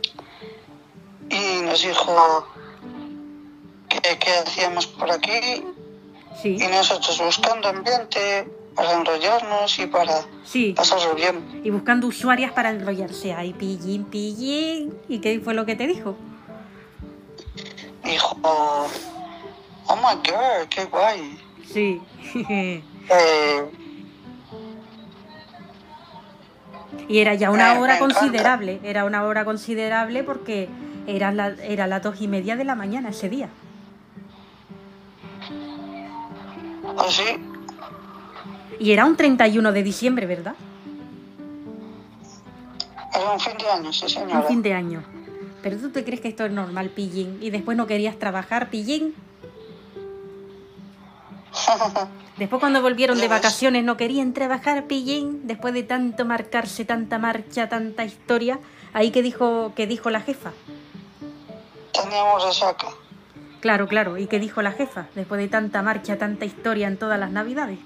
y 1.30 1.62
nos 1.64 1.80
dijo 1.84 2.48
que 3.88 4.00
qué 4.18 4.32
hacíamos 4.44 4.88
por 4.88 5.12
aquí 5.12 5.64
Sí. 6.42 6.58
y 6.60 6.68
nosotros 6.68 7.22
buscando 7.24 7.68
ambiente 7.70 8.50
para 8.76 8.94
enrollarnos 8.94 9.78
y 9.78 9.86
para 9.86 10.26
Sí. 10.44 10.74
pasarlo 10.76 11.14
bien. 11.14 11.62
Y 11.64 11.70
buscando 11.70 12.08
usuarias 12.08 12.52
para 12.52 12.72
enrollarse. 12.72 13.32
Ay, 13.32 13.54
pillín, 13.54 14.06
pillín. 14.06 14.98
¿Y 15.08 15.20
qué 15.20 15.40
fue 15.40 15.54
lo 15.54 15.68
que 15.68 15.76
te 15.76 15.86
dijo? 15.86 16.16
Dijo, 18.06 18.38
oh 18.44 18.88
my 19.96 20.16
god, 20.30 20.68
qué 20.70 20.86
guay. 20.86 21.40
Sí. 21.68 22.02
Eh, 22.50 22.84
y 27.08 27.20
era 27.20 27.34
ya 27.36 27.52
una 27.52 27.74
Me- 27.74 27.80
hora 27.82 27.98
encanta. 27.98 28.16
considerable. 28.20 28.80
Era 28.84 29.06
una 29.06 29.24
hora 29.24 29.44
considerable 29.46 30.24
porque 30.24 30.70
era, 31.08 31.32
la, 31.32 31.50
era 31.64 31.88
las 31.88 32.02
dos 32.04 32.22
y 32.22 32.28
media 32.28 32.56
de 32.56 32.64
la 32.64 32.76
mañana 32.76 33.10
ese 33.10 33.30
día. 33.30 33.50
así, 36.98 37.24
Y 38.80 38.92
era 38.92 39.06
un 39.06 39.16
31 39.18 39.72
de 39.72 39.84
diciembre, 39.84 40.26
¿verdad? 40.26 40.56
era 43.14 43.32
un 43.32 43.40
fin 43.40 43.54
de 43.58 43.70
año, 43.70 43.94
sí 43.94 44.04
Un 44.04 44.10
señora. 44.10 44.42
fin 44.44 44.62
de 44.62 44.74
año. 44.74 45.04
Pero 45.66 45.78
tú 45.78 45.90
te 45.90 46.06
crees 46.06 46.22
que 46.22 46.28
esto 46.28 46.46
es 46.46 46.52
normal, 46.52 46.92
pillín. 46.92 47.40
Y 47.42 47.50
después 47.50 47.76
no 47.76 47.88
querías 47.88 48.20
trabajar, 48.20 48.70
pillín. 48.70 49.16
Después 52.38 52.60
cuando 52.60 52.84
volvieron 52.84 53.18
de 53.18 53.28
vacaciones 53.28 53.84
no 53.84 53.98
querían 53.98 54.34
trabajar, 54.34 54.86
pillín. 54.86 55.48
Después 55.48 55.74
de 55.74 55.82
tanto 55.82 56.24
marcarse, 56.24 56.86
tanta 56.86 57.18
marcha, 57.18 57.68
tanta 57.68 58.06
historia. 58.06 58.60
Ahí 58.94 59.10
que 59.10 59.24
dijo, 59.24 59.74
que 59.76 59.88
dijo 59.88 60.12
la 60.12 60.22
jefa. 60.22 60.52
Teníamos 61.92 62.46
resaca. 62.46 62.90
Claro, 63.60 63.88
claro. 63.88 64.20
¿Y 64.20 64.28
qué 64.28 64.38
dijo 64.38 64.62
la 64.62 64.72
jefa? 64.72 65.08
Después 65.16 65.42
de 65.42 65.48
tanta 65.48 65.82
marcha, 65.82 66.20
tanta 66.20 66.46
historia 66.46 66.88
en 66.88 67.00
todas 67.00 67.20
las 67.20 67.32
navidades. 67.32 67.80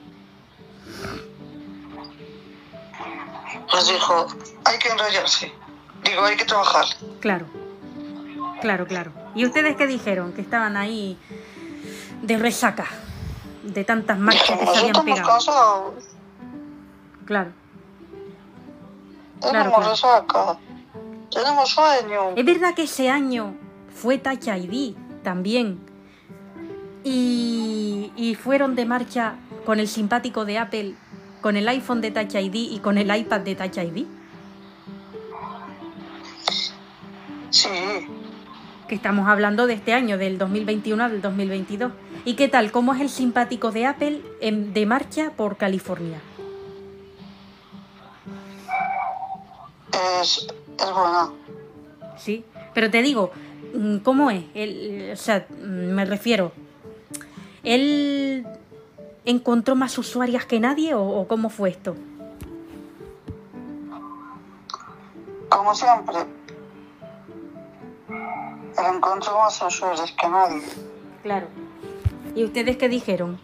Nos 3.71 3.87
dijo, 3.87 4.27
hay 4.65 4.77
que 4.79 4.89
enrollarse. 4.89 5.53
Digo, 6.03 6.25
hay 6.25 6.35
que 6.35 6.43
trabajar. 6.43 6.85
Claro. 7.21 7.45
Claro, 8.61 8.87
claro. 8.87 9.11
¿Y 9.35 9.45
ustedes 9.45 9.75
qué 9.75 9.87
dijeron? 9.87 10.33
Que 10.33 10.41
estaban 10.41 10.77
ahí 10.77 11.17
de 12.21 12.37
resaca. 12.37 12.85
De 13.63 13.83
tantas 13.83 14.17
marchas 14.17 14.57
que 14.57 14.65
se 14.65 14.77
habían 14.79 15.05
pegado. 15.05 15.95
Claro. 17.25 17.51
Tenemos 19.41 19.73
claro. 19.73 19.89
resaca. 19.89 20.57
Tenemos 21.31 21.69
sueño. 21.69 22.31
Es 22.35 22.45
verdad 22.45 22.73
que 22.73 22.83
ese 22.83 23.09
año 23.09 23.53
fue 23.93 24.17
Touch 24.17 24.47
ID 24.47 24.95
también. 25.23 25.79
Y, 27.03 28.11
y 28.15 28.35
fueron 28.35 28.75
de 28.75 28.85
marcha 28.85 29.35
con 29.65 29.79
el 29.79 29.87
simpático 29.87 30.45
de 30.45 30.57
Apple, 30.57 30.95
con 31.41 31.55
el 31.55 31.67
iPhone 31.69 32.01
de 32.01 32.11
Touch 32.11 32.35
ID 32.35 32.55
y 32.55 32.79
con 32.79 32.97
el 32.97 33.15
iPad 33.15 33.41
de 33.41 33.55
Touch 33.55 33.77
ID. 33.77 34.05
Sí, 37.51 37.69
Que 38.89 38.95
estamos 38.95 39.27
hablando 39.29 39.67
de 39.67 39.73
este 39.75 39.93
año, 39.93 40.17
del 40.17 40.39
2021 40.39 41.03
al 41.03 41.21
2022. 41.21 41.91
¿Y 42.25 42.33
qué 42.33 42.47
tal? 42.47 42.71
¿Cómo 42.71 42.93
es 42.95 43.01
el 43.01 43.09
simpático 43.09 43.71
de 43.71 43.85
Apple 43.85 44.21
en- 44.41 44.73
de 44.73 44.85
marcha 44.87 45.31
por 45.37 45.57
California? 45.57 46.19
es, 50.21 50.47
es 50.79 50.91
buena. 50.93 51.29
Sí, 52.17 52.43
pero 52.73 52.89
te 52.89 53.01
digo, 53.01 53.31
mm, 53.75 53.97
¿cómo 53.97 54.31
es? 54.31 54.43
Él, 54.55 55.09
o 55.13 55.15
sea, 55.15 55.45
mm, 55.49 55.93
me 55.93 56.05
refiero, 56.05 56.51
¿él 57.63 58.45
encontró 59.25 59.75
más 59.75 59.97
usuarias 59.97 60.45
que 60.45 60.59
nadie 60.59 60.93
o, 60.95 61.03
o 61.03 61.27
cómo 61.27 61.49
fue 61.49 61.69
esto? 61.69 61.95
Como 65.49 65.75
siempre. 65.75 66.17
El 68.79 68.95
encuentro 68.95 69.37
más 69.37 69.61
usuarios 69.61 70.13
que 70.13 70.27
nadie. 70.29 70.63
Claro. 71.21 71.47
¿Y 72.33 72.45
ustedes 72.45 72.77
qué 72.77 72.87
dijeron? 72.87 73.39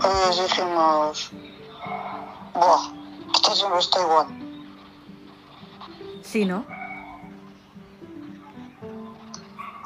Pues 0.00 0.42
dijimos, 0.42 1.32
buah, 2.54 2.92
esto 3.34 3.54
siempre 3.56 3.80
está 3.80 4.00
igual. 4.00 4.26
Sí, 6.22 6.44
¿no? 6.44 6.64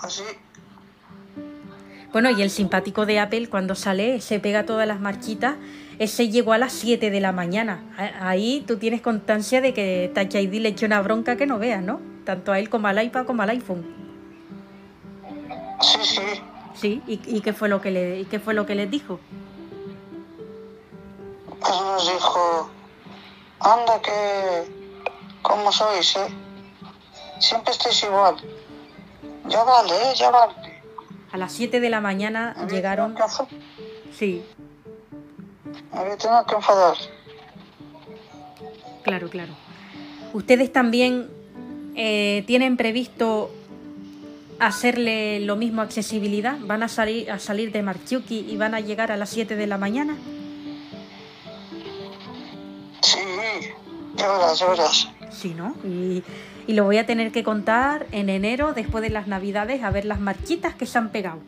Así, 0.03 0.25
Bueno, 2.12 2.31
y 2.31 2.43
el 2.43 2.51
simpático 2.51 3.07
de 3.07 3.21
Apple 3.21 3.49
cuando 3.49 3.75
sale 3.75 4.21
se 4.21 4.41
pega 4.41 4.67
todas 4.67 4.87
las 4.87 5.01
marchitas, 5.01 5.55
ese 5.99 6.29
llegó 6.29 6.53
a 6.53 6.59
las 6.59 6.73
7 6.73 7.11
de 7.11 7.21
la 7.21 7.33
mañana. 7.33 7.83
Ahí 8.21 8.62
tú 8.67 8.77
tienes 8.77 9.01
constancia 9.01 9.62
de 9.62 9.73
que 9.73 10.11
Touch 10.15 10.35
ID 10.35 10.61
le 10.61 10.71
echó 10.71 10.85
una 10.85 11.01
bronca 11.01 11.37
que 11.37 11.47
no 11.47 11.59
veas, 11.59 11.83
¿no? 11.83 12.12
Tanto 12.25 12.53
a 12.53 12.59
él 12.59 12.69
como 12.71 12.87
al 12.89 13.03
iPad 13.03 13.25
como 13.27 13.43
al 13.43 13.51
iPhone. 13.51 13.85
sí, 15.81 15.99
sí. 16.03 16.21
Sí, 16.75 17.03
¿y, 17.07 17.21
y 17.27 17.41
qué 17.43 17.53
fue 17.53 17.69
lo 17.69 17.81
que 17.81 17.91
le 17.91 18.21
y 18.21 18.25
qué 18.25 18.41
fue 18.41 18.55
lo 18.55 18.65
que 18.67 18.75
les 18.75 18.91
dijo? 18.91 19.21
Pues 21.61 21.81
nos 21.81 22.13
dijo, 22.13 22.71
anda 23.61 24.01
que, 24.03 24.65
¿cómo 25.43 25.71
sois, 25.71 26.17
eh? 26.17 26.27
Siempre 27.39 27.73
estáis 27.73 28.03
igual. 28.03 28.37
Ya 29.49 29.63
vale, 29.65 29.93
eh, 29.95 30.15
ya 30.17 30.31
vale. 30.31 30.55
A 31.31 31.37
las 31.37 31.53
7 31.53 31.79
de 31.81 31.91
la 31.91 32.01
mañana 32.01 32.55
Me 32.59 32.67
llegaron, 32.67 33.15
que 33.15 33.23
sí, 34.13 34.45
Me 35.93 36.17
tengo 36.17 36.45
que 36.47 36.55
enfadar. 36.55 36.97
claro, 39.03 39.29
claro. 39.29 39.53
¿Ustedes 40.33 40.73
también 40.73 41.31
eh, 41.94 42.44
tienen 42.46 42.76
previsto 42.76 43.50
hacerle 44.59 45.40
lo 45.40 45.57
mismo 45.57 45.83
accesibilidad? 45.83 46.59
¿Van 46.61 46.83
a 46.83 46.88
salir 46.88 47.31
a 47.31 47.38
salir 47.38 47.72
de 47.72 47.83
Marchuki 47.83 48.46
y 48.48 48.57
van 48.57 48.74
a 48.74 48.81
llegar 48.81 49.12
a 49.12 49.16
las 49.16 49.31
7 49.31 49.57
de 49.57 49.66
la 49.66 49.78
mañana? 49.78 50.16
Sí, 53.00 53.18
ya 54.16 54.68
verás. 54.68 55.09
Sí, 55.31 55.55
¿no? 55.55 55.74
Y, 55.85 56.22
Y 56.66 56.74
lo 56.74 56.85
voy 56.85 56.98
a 56.98 57.07
tener 57.07 57.33
que 57.33 57.42
contar 57.42 58.07
en 58.12 58.28
enero, 58.28 58.72
después 58.72 59.02
de 59.02 59.11
las 59.11 59.26
navidades, 59.26 59.83
a 59.83 59.90
ver 59.90 60.05
las 60.05 60.20
marchitas 60.20 60.74
que 60.74 60.87
se 60.87 60.98
han 60.98 61.11
pegado. 61.11 61.40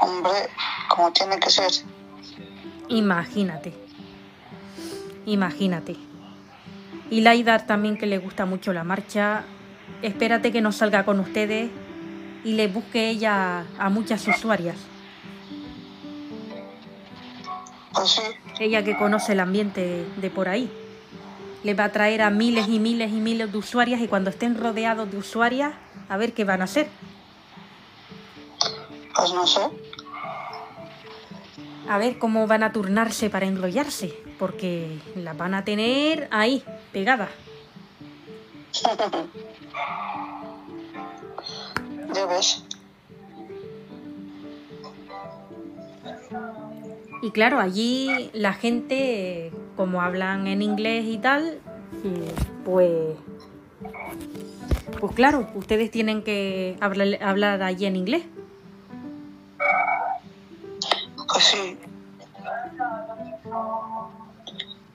Hombre, 0.00 0.48
como 0.88 1.12
tiene 1.12 1.38
que 1.40 1.50
ser. 1.50 1.72
Imagínate. 2.88 3.74
Imagínate. 5.26 5.96
Y 7.10 7.20
Laidar 7.20 7.66
también 7.66 7.96
que 7.96 8.06
le 8.06 8.18
gusta 8.18 8.46
mucho 8.46 8.72
la 8.72 8.84
marcha. 8.84 9.44
Espérate 10.02 10.52
que 10.52 10.60
no 10.60 10.72
salga 10.72 11.04
con 11.04 11.20
ustedes 11.20 11.70
y 12.44 12.52
le 12.52 12.68
busque 12.68 13.08
ella 13.08 13.64
a 13.78 13.88
muchas 13.88 14.26
usuarias. 14.28 14.76
Pues 17.92 18.10
sí, 18.10 18.22
Ella 18.58 18.82
que 18.84 18.96
conoce 18.96 19.32
el 19.32 19.40
ambiente 19.40 20.04
de 20.16 20.30
por 20.30 20.48
ahí. 20.48 20.70
Le 21.62 21.74
va 21.74 21.84
a 21.84 21.92
traer 21.92 22.22
a 22.22 22.30
miles 22.30 22.68
y 22.68 22.78
miles 22.78 23.10
y 23.10 23.20
miles 23.20 23.50
de 23.50 23.58
usuarias 23.58 24.00
y 24.00 24.08
cuando 24.08 24.30
estén 24.30 24.56
rodeados 24.56 25.10
de 25.10 25.16
usuarias, 25.16 25.72
a 26.08 26.16
ver 26.16 26.34
qué 26.34 26.44
van 26.44 26.60
a 26.60 26.64
hacer. 26.64 26.88
pues 29.14 29.32
no 29.32 29.46
sé. 29.46 29.60
A 31.88 31.98
ver 31.98 32.18
cómo 32.18 32.46
van 32.46 32.62
a 32.62 32.72
turnarse 32.72 33.30
para 33.30 33.46
enrollarse, 33.46 34.14
porque 34.38 34.98
las 35.16 35.36
van 35.36 35.54
a 35.54 35.64
tener 35.64 36.28
ahí, 36.30 36.64
pegadas. 36.92 37.30
Ya 42.14 42.26
ves. 42.26 42.64
Y 47.22 47.30
claro, 47.30 47.58
allí 47.58 48.30
la 48.32 48.52
gente, 48.52 49.50
como 49.76 50.02
hablan 50.02 50.46
en 50.46 50.62
inglés 50.62 51.06
y 51.06 51.18
tal, 51.18 51.58
pues. 52.64 53.16
Pues 55.00 55.14
claro, 55.14 55.48
ustedes 55.54 55.90
tienen 55.90 56.22
que 56.22 56.76
hablar, 56.80 57.22
hablar 57.22 57.62
allí 57.62 57.86
en 57.86 57.96
inglés. 57.96 58.24
Pues 61.34 61.46
sí. 61.46 61.76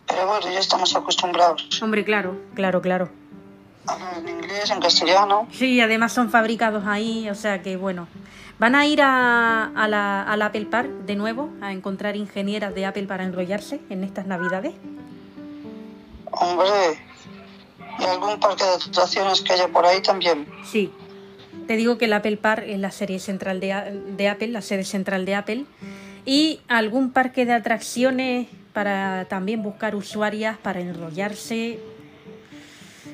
Pero 0.07 0.25
bueno, 0.25 0.51
ya 0.51 0.59
estamos 0.59 0.95
acostumbrados. 0.95 1.81
Hombre, 1.81 2.05
claro, 2.05 2.39
claro, 2.55 2.81
claro. 2.81 3.09
En 4.17 4.29
inglés, 4.29 4.69
en 4.69 4.79
castellano. 4.79 5.47
Sí, 5.51 5.81
además 5.81 6.13
son 6.13 6.29
fabricados 6.29 6.85
ahí, 6.87 7.29
o 7.29 7.35
sea 7.35 7.61
que 7.61 7.75
bueno. 7.75 8.07
¿Van 8.57 8.75
a 8.75 8.85
ir 8.85 9.01
a, 9.01 9.65
a 9.65 9.87
la, 9.89 10.23
al 10.23 10.41
Apple 10.41 10.65
Park 10.65 10.89
de 11.05 11.15
nuevo 11.17 11.49
a 11.61 11.73
encontrar 11.73 12.15
ingenieras 12.15 12.73
de 12.73 12.85
Apple 12.85 13.03
para 13.03 13.25
enrollarse 13.25 13.81
en 13.89 14.05
estas 14.05 14.25
navidades? 14.25 14.73
Hombre, 16.31 16.99
y 17.99 18.03
algún 18.05 18.39
parque 18.39 18.63
de 18.63 18.75
atracciones 18.75 19.41
que 19.41 19.53
haya 19.53 19.67
por 19.67 19.85
ahí 19.85 20.01
también. 20.01 20.47
Sí. 20.63 20.89
Te 21.67 21.75
digo 21.75 21.97
que 21.97 22.05
el 22.05 22.13
Apple 22.13 22.37
Park 22.37 22.63
es 22.65 22.79
la 22.79 22.91
serie 22.91 23.19
central 23.19 23.59
de, 23.59 24.01
de 24.15 24.29
Apple, 24.29 24.47
la 24.47 24.61
sede 24.61 24.85
central 24.85 25.25
de 25.25 25.35
Apple. 25.35 25.65
Y 26.29 26.61
algún 26.67 27.09
parque 27.09 27.43
de 27.47 27.53
atracciones 27.53 28.47
para 28.71 29.25
también 29.29 29.63
buscar 29.63 29.95
usuarias 29.95 30.59
para 30.59 30.79
enrollarse. 30.79 31.79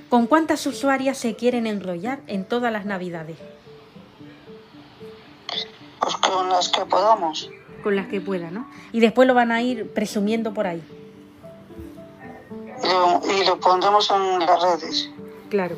¿Con 0.09 0.27
cuántas 0.27 0.67
usuarias 0.67 1.17
se 1.17 1.33
quieren 1.33 1.65
enrollar 1.65 2.19
en 2.27 2.43
todas 2.43 2.73
las 2.73 2.83
navidades? 2.83 3.37
Pues 6.01 6.17
con 6.17 6.49
las 6.49 6.67
que 6.67 6.85
podamos. 6.85 7.49
Con 7.83 7.95
las 7.95 8.07
que 8.07 8.19
puedan, 8.19 8.53
¿no? 8.53 8.69
Y 8.91 8.99
después 8.99 9.29
lo 9.29 9.33
van 9.33 9.53
a 9.53 9.61
ir 9.61 9.93
presumiendo 9.93 10.53
por 10.53 10.67
ahí. 10.67 10.83
Y 12.83 12.85
lo, 12.85 13.21
y 13.33 13.45
lo 13.45 13.57
pondremos 13.61 14.11
en 14.11 14.39
las 14.39 14.61
redes. 14.61 15.09
Claro. 15.49 15.77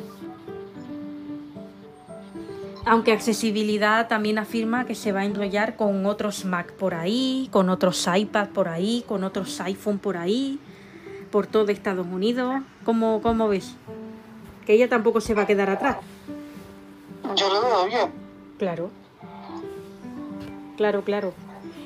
Aunque 2.88 3.12
accesibilidad 3.12 4.08
también 4.08 4.38
afirma 4.38 4.86
que 4.86 4.94
se 4.94 5.12
va 5.12 5.20
a 5.20 5.24
enrollar 5.26 5.76
con 5.76 6.06
otros 6.06 6.46
Mac 6.46 6.72
por 6.72 6.94
ahí, 6.94 7.48
con 7.52 7.68
otros 7.68 8.08
iPad 8.12 8.48
por 8.48 8.68
ahí, 8.68 9.04
con 9.06 9.24
otros 9.24 9.60
iPhone 9.60 9.98
por 9.98 10.16
ahí, 10.16 10.58
por 11.30 11.46
todo 11.46 11.68
Estados 11.68 12.06
Unidos. 12.06 12.62
¿Cómo, 12.84 13.20
cómo 13.20 13.46
ves? 13.46 13.74
Que 14.64 14.72
ella 14.72 14.88
tampoco 14.88 15.20
se 15.20 15.34
va 15.34 15.42
a 15.42 15.46
quedar 15.46 15.68
atrás. 15.68 15.98
Yo 17.36 17.52
lo 17.52 17.60
veo 17.60 17.86
bien. 17.86 18.10
Claro. 18.58 18.90
Claro, 20.78 21.04
claro. 21.04 21.34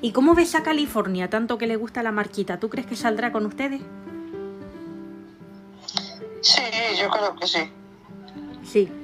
¿Y 0.03 0.13
cómo 0.13 0.35
ves 0.35 0.55
a 0.55 0.63
California, 0.63 1.29
tanto 1.29 1.59
que 1.59 1.67
le 1.67 1.75
gusta 1.75 2.05
la 2.05 2.13
marchita? 2.13 2.61
¿Tú 2.61 2.69
crees 2.69 2.87
que 2.87 2.95
saldrá 2.95 3.33
con 3.33 3.45
ustedes? 3.47 3.81
Sí, 6.43 6.63
yo 7.01 7.09
creo 7.11 7.35
que 7.35 7.47
sí. 7.49 7.71
Sí. 8.65 9.02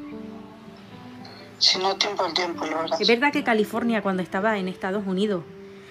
Si 1.59 1.79
no 1.79 1.97
tiempo 1.97 2.25
el 2.27 2.35
tiempo, 2.35 2.65
la 2.65 2.83
verdad. 2.83 3.01
Es 3.01 3.09
verdad 3.09 3.33
que 3.33 3.43
California 3.43 4.03
cuando 4.03 4.23
estaba 4.23 4.59
en 4.59 4.69
Estados 4.69 5.07
Unidos 5.07 5.43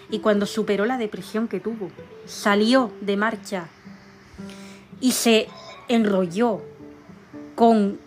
y 0.10 0.20
cuando 0.20 0.46
superó 0.46 0.86
la 0.86 0.98
depresión 0.98 1.48
que 1.48 1.60
tuvo, 1.60 1.92
salió 2.26 2.92
de 3.02 3.18
marcha 3.18 3.68
y 5.02 5.12
se 5.12 5.48
enrolló 5.90 6.62
con 7.56 8.00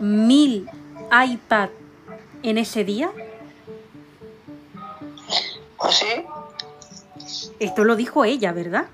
mil 0.00 0.68
iPad 1.10 1.70
en 2.42 2.58
ese 2.58 2.84
día. 2.84 3.10
Pues 5.78 5.94
sí, 5.96 7.46
Esto 7.58 7.84
lo 7.84 7.96
dijo 7.96 8.24
ella, 8.24 8.52
¿verdad? 8.52 8.86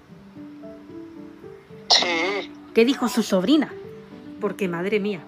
sí. 1.91 2.53
¿Qué 2.75 2.85
dijo 2.85 3.09
su 3.09 3.23
sobrina? 3.23 3.73
Porque 4.41 4.69
madre 4.69 5.01
mía. 5.01 5.21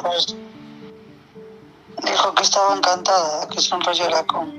Pues 0.00 0.36
estaba 2.44 2.76
encantada, 2.76 3.48
que 3.48 3.60
se 3.60 3.74
enrollara 3.74 4.24
con, 4.26 4.52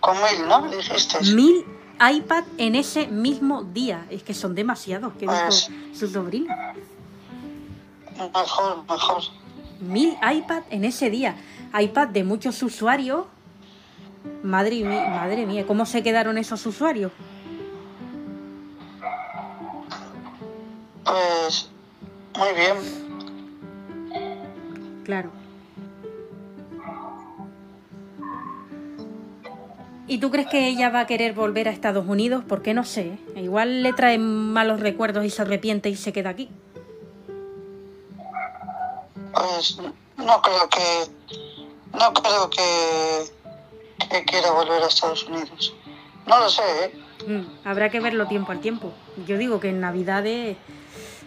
con 0.00 0.16
mil, 0.16 0.48
¿no? 0.48 0.68
Dijiste. 0.70 1.20
Mil 1.34 1.64
iPad 2.00 2.44
en 2.58 2.74
ese 2.74 3.06
mismo 3.08 3.62
día. 3.64 4.06
Es 4.10 4.22
que 4.22 4.34
son 4.34 4.54
demasiados. 4.54 5.12
¿Qué 5.14 5.20
dijo 5.26 5.34
Pues- 5.46 5.70
su 5.94 6.08
sobrina? 6.08 6.74
Mejor, 8.18 8.84
mejor. 8.88 9.22
Mil 9.80 10.16
iPad 10.36 10.62
en 10.70 10.84
ese 10.84 11.10
día. 11.10 11.36
iPad 11.78 12.08
de 12.08 12.24
muchos 12.24 12.62
usuarios. 12.62 13.26
Madre 14.42 14.76
mía, 14.82 15.08
madre 15.08 15.46
mía, 15.46 15.66
¿cómo 15.66 15.86
se 15.86 16.02
quedaron 16.02 16.36
esos 16.38 16.64
usuarios? 16.66 17.12
Pues 21.04 21.68
muy 22.36 22.48
bien. 22.54 22.76
Claro. 25.04 25.30
¿Y 30.08 30.18
tú 30.18 30.30
crees 30.30 30.46
que 30.46 30.68
ella 30.68 30.90
va 30.90 31.00
a 31.00 31.06
querer 31.06 31.32
volver 31.32 31.68
a 31.68 31.72
Estados 31.72 32.06
Unidos? 32.06 32.44
Porque 32.46 32.74
no 32.74 32.84
sé. 32.84 33.18
Igual 33.34 33.82
le 33.82 33.92
trae 33.92 34.18
malos 34.18 34.80
recuerdos 34.80 35.24
y 35.24 35.30
se 35.30 35.42
arrepiente 35.42 35.88
y 35.88 35.96
se 35.96 36.12
queda 36.12 36.30
aquí. 36.30 36.48
Pues 39.32 39.78
no 40.16 40.42
creo 40.42 40.68
que 40.68 41.10
no 41.98 42.12
creo 42.12 42.50
que, 42.50 44.06
que 44.08 44.24
quiera 44.24 44.50
volver 44.52 44.82
a 44.82 44.86
Estados 44.86 45.24
Unidos. 45.24 45.74
No 46.26 46.38
lo 46.38 46.48
sé, 46.48 46.62
¿eh? 46.84 46.98
Mm, 47.26 47.66
habrá 47.66 47.88
que 47.90 48.00
verlo 48.00 48.26
tiempo 48.26 48.52
al 48.52 48.60
tiempo. 48.60 48.92
Yo 49.26 49.38
digo 49.38 49.60
que 49.60 49.70
en 49.70 49.80
Navidades 49.80 50.56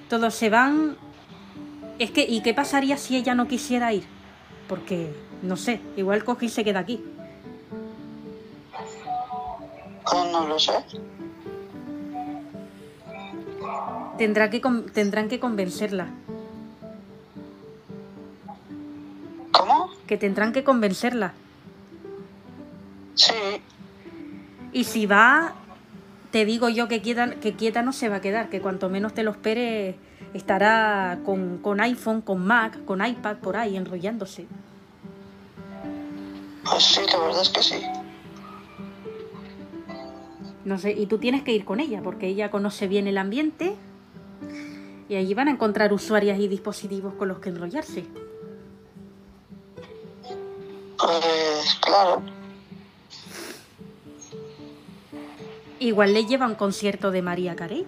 todos 0.10 0.34
se 0.34 0.50
van. 0.50 0.98
Es 1.98 2.12
que, 2.12 2.22
¿y 2.22 2.42
qué 2.42 2.54
pasaría 2.54 2.98
si 2.98 3.18
ella 3.18 3.36
no 3.36 3.48
quisiera 3.48 3.92
ir? 3.92 4.06
Porque, 4.68 5.14
no 5.42 5.58
sé, 5.58 5.82
igual 5.98 6.24
coge 6.24 6.46
y 6.46 6.50
se 6.50 6.64
queda 6.64 6.80
aquí. 6.80 7.04
No 10.14 10.48
lo 10.48 10.60
sé. 10.60 10.74
Tendrá 14.18 14.50
que 14.50 14.62
tendrán 14.94 15.30
que 15.30 15.40
convencerla. 15.40 16.08
¿Cómo? 19.52 19.90
Que 20.08 20.18
tendrán 20.18 20.52
que 20.52 20.64
convencerla. 20.64 21.34
Sí, 23.16 23.34
Y 24.72 24.86
si 24.86 25.06
va, 25.06 25.54
te 26.32 26.46
digo 26.46 26.70
yo 26.70 26.88
que 26.88 27.02
quieta, 27.02 27.32
que 27.32 27.56
quieta 27.56 27.82
no 27.82 27.92
se 27.92 28.08
va 28.08 28.18
a 28.18 28.22
quedar, 28.22 28.50
que 28.50 28.62
cuanto 28.62 28.90
menos 28.90 29.14
te 29.14 29.24
lo 29.24 29.32
esperes 29.32 29.96
estará 30.34 31.20
con, 31.26 31.58
con 31.58 31.82
iPhone, 31.82 32.22
con 32.22 32.46
Mac, 32.46 32.86
con 32.86 33.06
iPad 33.06 33.38
por 33.38 33.58
ahí 33.58 33.76
enrollándose. 33.76 34.48
pues 36.64 36.84
sí, 36.84 37.02
la 37.12 37.20
verdad 37.20 37.42
es 37.42 37.50
que 37.50 37.64
sí. 37.64 37.82
No 40.70 40.78
sé, 40.78 40.92
y 40.92 41.08
tú 41.08 41.18
tienes 41.18 41.42
que 41.42 41.52
ir 41.52 41.66
con 41.66 41.80
ella, 41.80 42.00
porque 42.04 42.28
ella 42.28 42.52
conoce 42.52 42.88
bien 42.88 43.08
el 43.08 43.18
ambiente 43.18 43.76
y 45.10 45.16
allí 45.16 45.34
van 45.34 45.48
a 45.48 45.52
encontrar 45.52 45.92
usuarias 45.94 46.40
y 46.40 46.48
dispositivos 46.48 47.16
con 47.16 47.28
los 47.28 47.40
que 47.40 47.50
enrollarse. 47.50 48.06
Pues 50.96 51.80
claro. 51.82 52.22
Igual 55.80 56.14
le 56.14 56.28
lleva 56.28 56.46
un 56.46 56.54
concierto 56.54 57.10
de 57.10 57.24
María 57.24 57.56
Carey. 57.56 57.88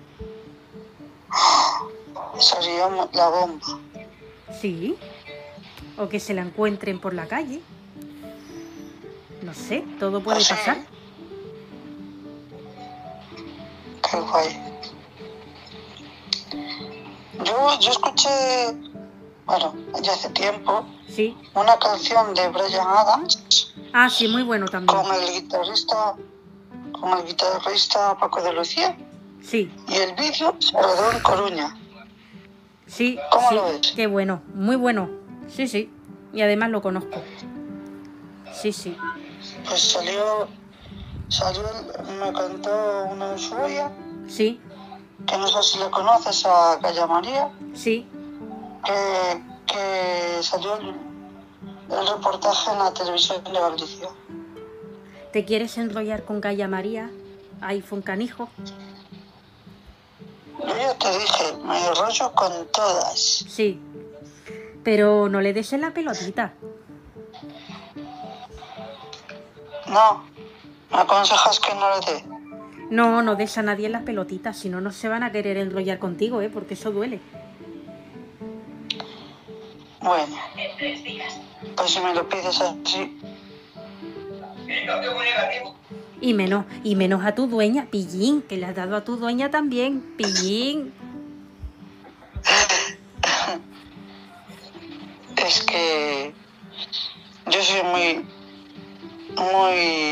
sería 2.40 2.90
la 3.14 3.30
bomba. 3.30 3.80
Sí. 4.60 4.98
O 6.00 6.10
que 6.10 6.20
se 6.20 6.34
la 6.34 6.42
encuentren 6.42 7.00
por 7.00 7.14
la 7.14 7.28
calle. 7.28 7.62
No 9.44 9.54
sé, 9.54 9.86
todo 10.00 10.24
puede 10.24 10.40
pasar. 10.40 10.80
Qué 14.10 14.20
guay. 14.20 14.60
Yo, 17.46 17.80
yo 17.80 17.92
escuché, 17.92 18.30
bueno, 19.46 19.74
ya 20.02 20.14
hace 20.14 20.30
tiempo, 20.30 20.86
Sí. 21.08 21.36
una 21.54 21.78
canción 21.80 22.34
de 22.34 22.50
Brian 22.50 22.88
Adams 22.88 23.74
Ah, 23.94 24.10
sí, 24.10 24.28
muy 24.28 24.44
bueno 24.44 24.68
también. 24.68 24.98
con 24.98 25.14
el 25.16 25.32
guitarrista, 25.34 26.16
con 26.92 27.18
el 27.20 27.26
guitarrista 27.26 28.18
Paco 28.18 28.42
de 28.42 28.54
Lucía 28.54 28.96
Sí, 29.42 29.72
y 29.88 29.96
el 29.96 30.14
vídeo 30.16 30.56
se 30.60 30.72
rodó 30.80 31.12
en 31.12 31.20
Coruña. 31.22 31.76
sí. 32.86 33.18
¿Cómo 33.32 33.50
sí. 33.50 33.56
lo 33.56 33.64
ves? 33.66 33.94
Qué 33.96 34.08
bueno, 34.08 34.42
muy 34.54 34.76
bueno. 34.76 35.10
Sí, 35.48 35.68
sí. 35.68 35.92
Y 36.34 36.42
además 36.42 36.70
lo 36.70 36.82
conozco. 36.82 37.22
Sí, 38.54 38.72
sí. 38.72 38.96
Pues 39.68 39.82
salió, 39.82 40.48
salió, 41.32 41.62
el- 41.70 42.16
me 42.20 42.34
contó 42.34 43.04
una 43.10 43.34
usuaria, 43.34 43.92
Sí, 44.28 44.60
que 45.28 45.38
no 45.38 45.48
sé 45.48 45.64
si 45.64 45.80
la 45.80 45.90
conoces, 45.90 46.46
a 46.46 46.78
Calla 46.82 47.08
María, 47.08 47.50
sí. 47.74 48.08
que, 48.84 49.42
que 49.68 50.44
salió 50.44 50.76
el, 50.78 50.90
el 51.90 52.08
reportaje 52.08 52.72
en 52.72 52.80
la 52.80 52.94
televisión 52.94 53.44
de 53.44 53.52
Galicia. 53.52 54.10
¿Te 55.34 55.46
quieres 55.46 55.78
enrollar 55.78 56.24
con 56.24 56.42
Calla 56.42 56.68
María? 56.68 57.10
iPhone 57.62 58.02
canijo. 58.02 58.50
Yo 60.60 60.68
ya 60.78 60.94
te 60.98 61.10
dije, 61.12 61.54
me 61.64 61.90
rollo 61.94 62.32
con 62.34 62.52
todas. 62.74 63.20
Sí. 63.20 63.80
Pero 64.84 65.30
no 65.30 65.42
le 65.42 65.54
des 65.54 65.72
en 65.74 65.82
la 65.82 65.92
pelotita. 65.94 66.54
No, 69.88 70.24
me 70.92 70.98
aconsejas 70.98 71.60
que 71.60 71.74
no 71.76 71.90
le 71.90 72.06
dé. 72.06 72.24
No, 72.90 73.22
no 73.22 73.36
des 73.36 73.58
a 73.58 73.62
nadie 73.62 73.86
en 73.86 73.94
las 73.94 74.04
pelotitas, 74.04 74.58
si 74.58 74.70
no, 74.70 74.82
no 74.82 74.92
se 74.92 75.08
van 75.08 75.24
a 75.24 75.32
querer 75.32 75.58
enrollar 75.58 76.00
contigo, 76.00 76.42
¿eh? 76.42 76.50
Porque 76.50 76.74
eso 76.74 76.92
duele. 76.92 77.22
Bueno, 80.02 80.36
pues 81.76 81.92
si 81.92 82.00
me 82.00 82.14
lo 82.14 82.28
pides 82.28 82.60
así, 82.60 83.20
Y 86.20 86.34
menos, 86.34 86.66
y 86.84 86.96
menos 86.96 87.24
a 87.24 87.36
tu 87.36 87.48
dueña, 87.48 87.86
pillín, 87.92 88.42
que 88.42 88.58
le 88.58 88.66
has 88.66 88.76
dado 88.76 88.96
a 88.96 89.04
tu 89.04 89.16
dueña 89.16 89.52
también, 89.52 90.02
pillín. 90.18 90.92
es 95.46 95.64
que 95.64 96.34
yo 97.52 97.62
soy 97.62 97.84
muy, 97.84 98.26
muy, 99.36 100.11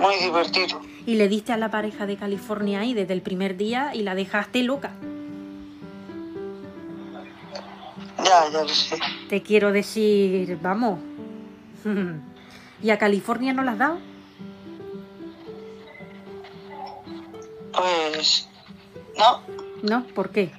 muy 0.00 0.16
divertido. 0.16 0.80
Y 1.06 1.14
le 1.14 1.28
diste 1.28 1.52
a 1.52 1.56
la 1.56 1.70
pareja 1.70 2.06
de 2.06 2.16
California 2.16 2.80
ahí 2.80 2.94
desde 2.94 3.12
el 3.14 3.22
primer 3.22 3.56
día 3.56 3.94
y 3.94 4.02
la 4.02 4.14
dejaste 4.14 4.62
loca. 4.62 4.92
Ya, 8.24 8.50
ya 8.52 8.62
lo 8.62 8.68
sé. 8.68 8.98
Te 9.28 9.42
quiero 9.42 9.72
decir, 9.72 10.58
vamos. 10.62 10.98
¿Y 12.82 12.90
a 12.90 12.98
California 12.98 13.52
no 13.52 13.62
la 13.62 13.72
has 13.72 13.78
dado? 13.78 13.98
Pues, 17.72 18.48
no, 19.16 19.40
No, 19.82 20.04
¿por 20.14 20.30
qué? 20.30 20.52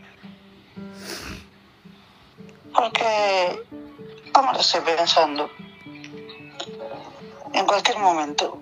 porque 2.73 3.63
ahora 4.33 4.59
estoy 4.59 4.81
pensando. 4.81 5.49
En 7.53 7.65
cualquier 7.65 7.99
momento. 7.99 8.59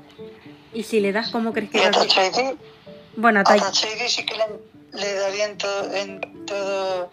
Y 0.73 0.83
si 0.83 0.99
le 0.99 1.11
das, 1.11 1.29
¿cómo 1.29 1.53
crees 1.53 1.71
que 1.71 1.79
a 1.79 1.83
va 1.83 1.87
a 1.89 1.91
Touch 1.91 2.17
ID, 2.17 2.57
Bueno, 3.15 3.41
a 3.45 3.55
ID 3.55 4.07
sí 4.07 4.25
que 4.25 4.35
le, 4.35 4.99
le 4.99 5.13
daría 5.15 5.45
en 5.47 5.57
todo, 5.57 5.93
en 5.93 6.45
todo, 6.45 7.11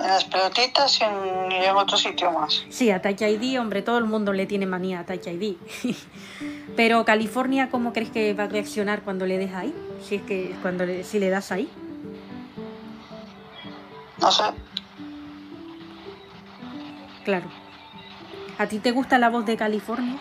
en 0.00 0.06
las 0.08 0.24
pelotitas 0.24 1.00
y 1.00 1.04
en, 1.04 1.52
y 1.52 1.64
en 1.64 1.76
otro 1.76 1.96
sitio 1.98 2.30
más. 2.32 2.64
Sí, 2.70 2.90
a 2.90 3.02
Touch 3.02 3.20
ID, 3.20 3.60
hombre, 3.60 3.82
todo 3.82 3.98
el 3.98 4.04
mundo 4.04 4.32
le 4.32 4.46
tiene 4.46 4.66
manía 4.66 5.00
a 5.00 5.06
Touch 5.06 5.26
ID. 5.26 5.56
Pero 6.76 7.04
California, 7.04 7.68
¿cómo 7.70 7.92
crees 7.92 8.10
que 8.10 8.32
va 8.34 8.44
a 8.44 8.48
reaccionar 8.48 9.02
cuando 9.02 9.26
le 9.26 9.38
des 9.38 9.54
ahí? 9.54 9.74
Si 10.06 10.16
es 10.16 10.22
que 10.22 10.54
cuando 10.62 10.86
le, 10.86 11.04
si 11.04 11.18
le 11.18 11.28
das 11.28 11.52
ahí. 11.52 11.68
No 14.18 14.30
sé, 14.30 14.44
Claro. 17.24 17.46
¿A 18.58 18.66
ti 18.66 18.78
te 18.78 18.90
gusta 18.90 19.18
la 19.18 19.30
voz 19.30 19.46
de 19.46 19.56
California? 19.56 20.18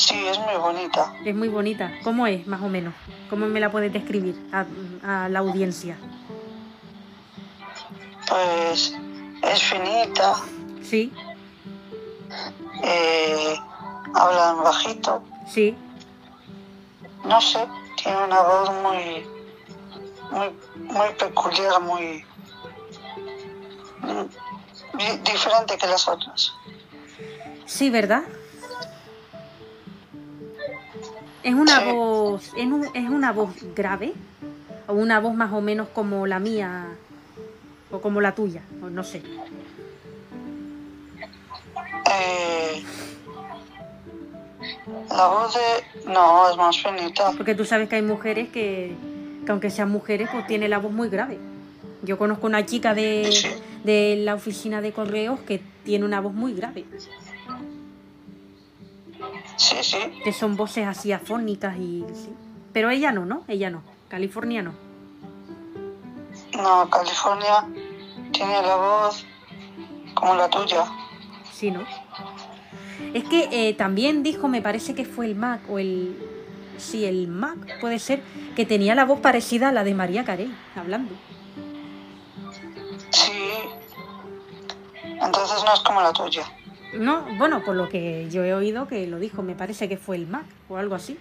Sí, 0.00 0.26
es 0.26 0.38
muy 0.38 0.56
bonita. 0.56 1.12
Es 1.24 1.34
muy 1.34 1.48
bonita. 1.48 1.92
¿Cómo 2.02 2.26
es, 2.26 2.46
más 2.46 2.60
o 2.62 2.68
menos? 2.68 2.94
¿Cómo 3.28 3.46
me 3.46 3.60
la 3.60 3.70
puedes 3.70 3.92
describir 3.92 4.34
a, 4.52 4.64
a 5.24 5.28
la 5.28 5.38
audiencia? 5.40 5.96
Pues 8.28 8.94
es 9.42 9.62
finita, 9.62 10.34
Sí, 10.82 11.12
eh, 12.82 13.54
habla 14.14 14.54
en 14.56 14.64
bajito, 14.64 15.22
sí, 15.48 15.76
no 17.24 17.40
sé, 17.40 17.66
tiene 18.02 18.24
una 18.24 18.40
voz 18.40 18.70
muy, 18.82 19.26
muy, 20.30 20.54
muy 20.92 21.08
peculiar, 21.18 21.80
muy 21.82 22.24
di- 24.94 25.18
diferente 25.30 25.76
que 25.76 25.86
las 25.86 26.08
otras. 26.08 26.52
sí, 27.66 27.90
¿verdad? 27.90 28.22
Es 31.42 31.54
una 31.54 31.80
Sí. 31.80 31.90
voz, 31.92 32.52
es, 32.56 32.66
un- 32.66 32.88
es 32.94 33.08
una 33.08 33.32
voz 33.32 33.50
grave 33.74 34.12
o 34.86 34.92
una 34.92 35.20
voz 35.20 35.34
más 35.34 35.52
o 35.52 35.60
menos 35.60 35.88
como 35.88 36.26
la 36.26 36.38
mía 36.38 36.88
o 37.90 38.00
como 38.00 38.20
la 38.20 38.34
tuya, 38.34 38.62
o 38.82 38.90
no 38.90 39.02
sé. 39.04 39.22
Eh, 42.12 42.82
la 45.10 45.26
voz 45.28 45.54
de... 45.54 46.10
No, 46.12 46.50
es 46.50 46.56
más 46.56 46.76
finita. 46.82 47.32
Porque 47.36 47.54
tú 47.54 47.64
sabes 47.64 47.88
que 47.88 47.96
hay 47.96 48.02
mujeres 48.02 48.48
que, 48.50 48.94
que 49.44 49.50
aunque 49.52 49.70
sean 49.70 49.90
mujeres, 49.90 50.28
pues 50.32 50.46
tiene 50.46 50.68
la 50.68 50.78
voz 50.78 50.92
muy 50.92 51.08
grave. 51.08 51.38
Yo 52.02 52.18
conozco 52.18 52.46
una 52.46 52.64
chica 52.66 52.94
de, 52.94 53.30
Sí. 53.32 53.48
de 53.84 54.16
la 54.24 54.34
oficina 54.34 54.80
de 54.80 54.92
correos 54.92 55.40
que 55.40 55.60
tiene 55.84 56.04
una 56.04 56.20
voz 56.20 56.32
muy 56.34 56.52
grave, 56.54 56.84
Sí, 59.60 59.76
sí, 59.82 59.98
que 60.24 60.32
son 60.32 60.56
voces 60.56 60.86
así 60.86 61.12
afónicas 61.12 61.76
y 61.76 62.02
sí. 62.14 62.34
Pero 62.72 62.88
ella 62.88 63.12
no, 63.12 63.26
¿no? 63.26 63.44
Ella 63.46 63.68
no. 63.68 63.82
California 64.08 64.62
no. 64.62 64.72
no, 66.56 66.88
California 66.88 67.68
tiene 68.32 68.62
la 68.62 68.76
voz 68.76 69.26
como 70.14 70.34
la 70.34 70.48
tuya. 70.48 70.86
Sí, 71.52 71.70
¿no? 71.70 71.84
Es 73.12 73.24
que 73.24 73.48
eh, 73.52 73.74
también 73.74 74.22
dijo, 74.22 74.48
me 74.48 74.62
parece 74.62 74.94
que 74.94 75.04
fue 75.04 75.26
el 75.26 75.36
Mac 75.36 75.60
o 75.68 75.78
el... 75.78 76.16
Sí, 76.78 77.04
el 77.04 77.28
Mac 77.28 77.58
puede 77.82 77.98
ser, 77.98 78.22
que 78.56 78.64
tenía 78.64 78.94
la 78.94 79.04
voz 79.04 79.20
parecida 79.20 79.68
a 79.68 79.72
la 79.72 79.84
de 79.84 79.92
María 79.92 80.24
Carey, 80.24 80.50
hablando. 80.74 81.14
Sí, 83.10 83.32
entonces 85.20 85.62
no 85.66 85.74
es 85.74 85.80
como 85.80 86.00
la 86.00 86.14
tuya. 86.14 86.50
No, 86.94 87.24
bueno, 87.38 87.62
por 87.62 87.76
lo 87.76 87.88
que 87.88 88.28
yo 88.30 88.44
he 88.44 88.52
oído 88.54 88.88
que 88.88 89.06
lo 89.06 89.18
dijo, 89.18 89.42
me 89.42 89.54
parece 89.54 89.88
que 89.88 89.96
fue 89.96 90.16
el 90.16 90.26
Mac 90.26 90.44
o 90.68 90.76
algo 90.76 90.94
así. 90.94 91.18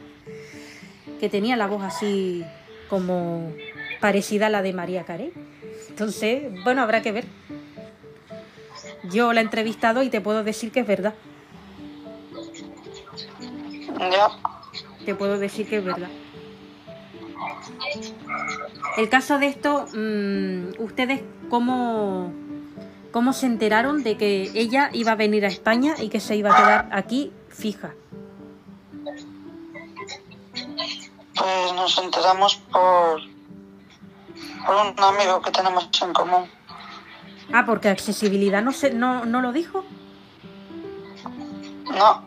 Que 1.19 1.29
tenía 1.29 1.57
la 1.57 1.67
voz 1.67 1.83
así 1.83 2.43
como 2.89 3.53
parecida 3.99 4.47
a 4.47 4.49
la 4.49 4.61
de 4.61 4.73
María 4.73 5.03
Carey. 5.03 5.31
Entonces, 5.89 6.51
bueno, 6.63 6.81
habrá 6.81 7.01
que 7.01 7.11
ver. 7.11 7.25
Yo 9.11 9.33
la 9.33 9.41
he 9.41 9.43
entrevistado 9.43 10.03
y 10.03 10.09
te 10.09 10.21
puedo 10.21 10.43
decir 10.43 10.71
que 10.71 10.81
es 10.81 10.87
verdad. 10.87 11.13
Ya, 13.99 14.29
Te 15.05 15.13
puedo 15.13 15.37
decir 15.37 15.67
que 15.67 15.77
es 15.77 15.83
verdad. 15.85 16.09
El 18.97 19.09
caso 19.09 19.39
de 19.39 19.47
esto, 19.47 19.87
mm, 19.93 20.81
¿ustedes 20.81 21.21
cómo, 21.49 22.33
cómo 23.11 23.33
se 23.33 23.45
enteraron 23.45 24.03
de 24.03 24.17
que 24.17 24.51
ella 24.53 24.89
iba 24.93 25.11
a 25.13 25.15
venir 25.15 25.45
a 25.45 25.47
España 25.47 25.95
y 25.99 26.09
que 26.09 26.19
se 26.19 26.35
iba 26.35 26.53
a 26.53 26.57
quedar 26.57 26.89
aquí 26.91 27.31
fija? 27.49 27.93
pues 31.39 31.73
nos 31.73 31.97
enteramos 31.97 32.55
por, 32.71 33.21
por 34.65 34.75
un 34.75 35.03
amigo 35.03 35.41
que 35.41 35.51
tenemos 35.51 35.89
en 36.01 36.13
común. 36.13 36.49
Ah, 37.53 37.63
porque 37.65 37.87
accesibilidad 37.89 38.61
no, 38.61 38.73
se, 38.73 38.91
no, 38.91 39.25
no 39.25 39.41
lo 39.41 39.53
dijo. 39.53 39.85
No, 41.97 42.23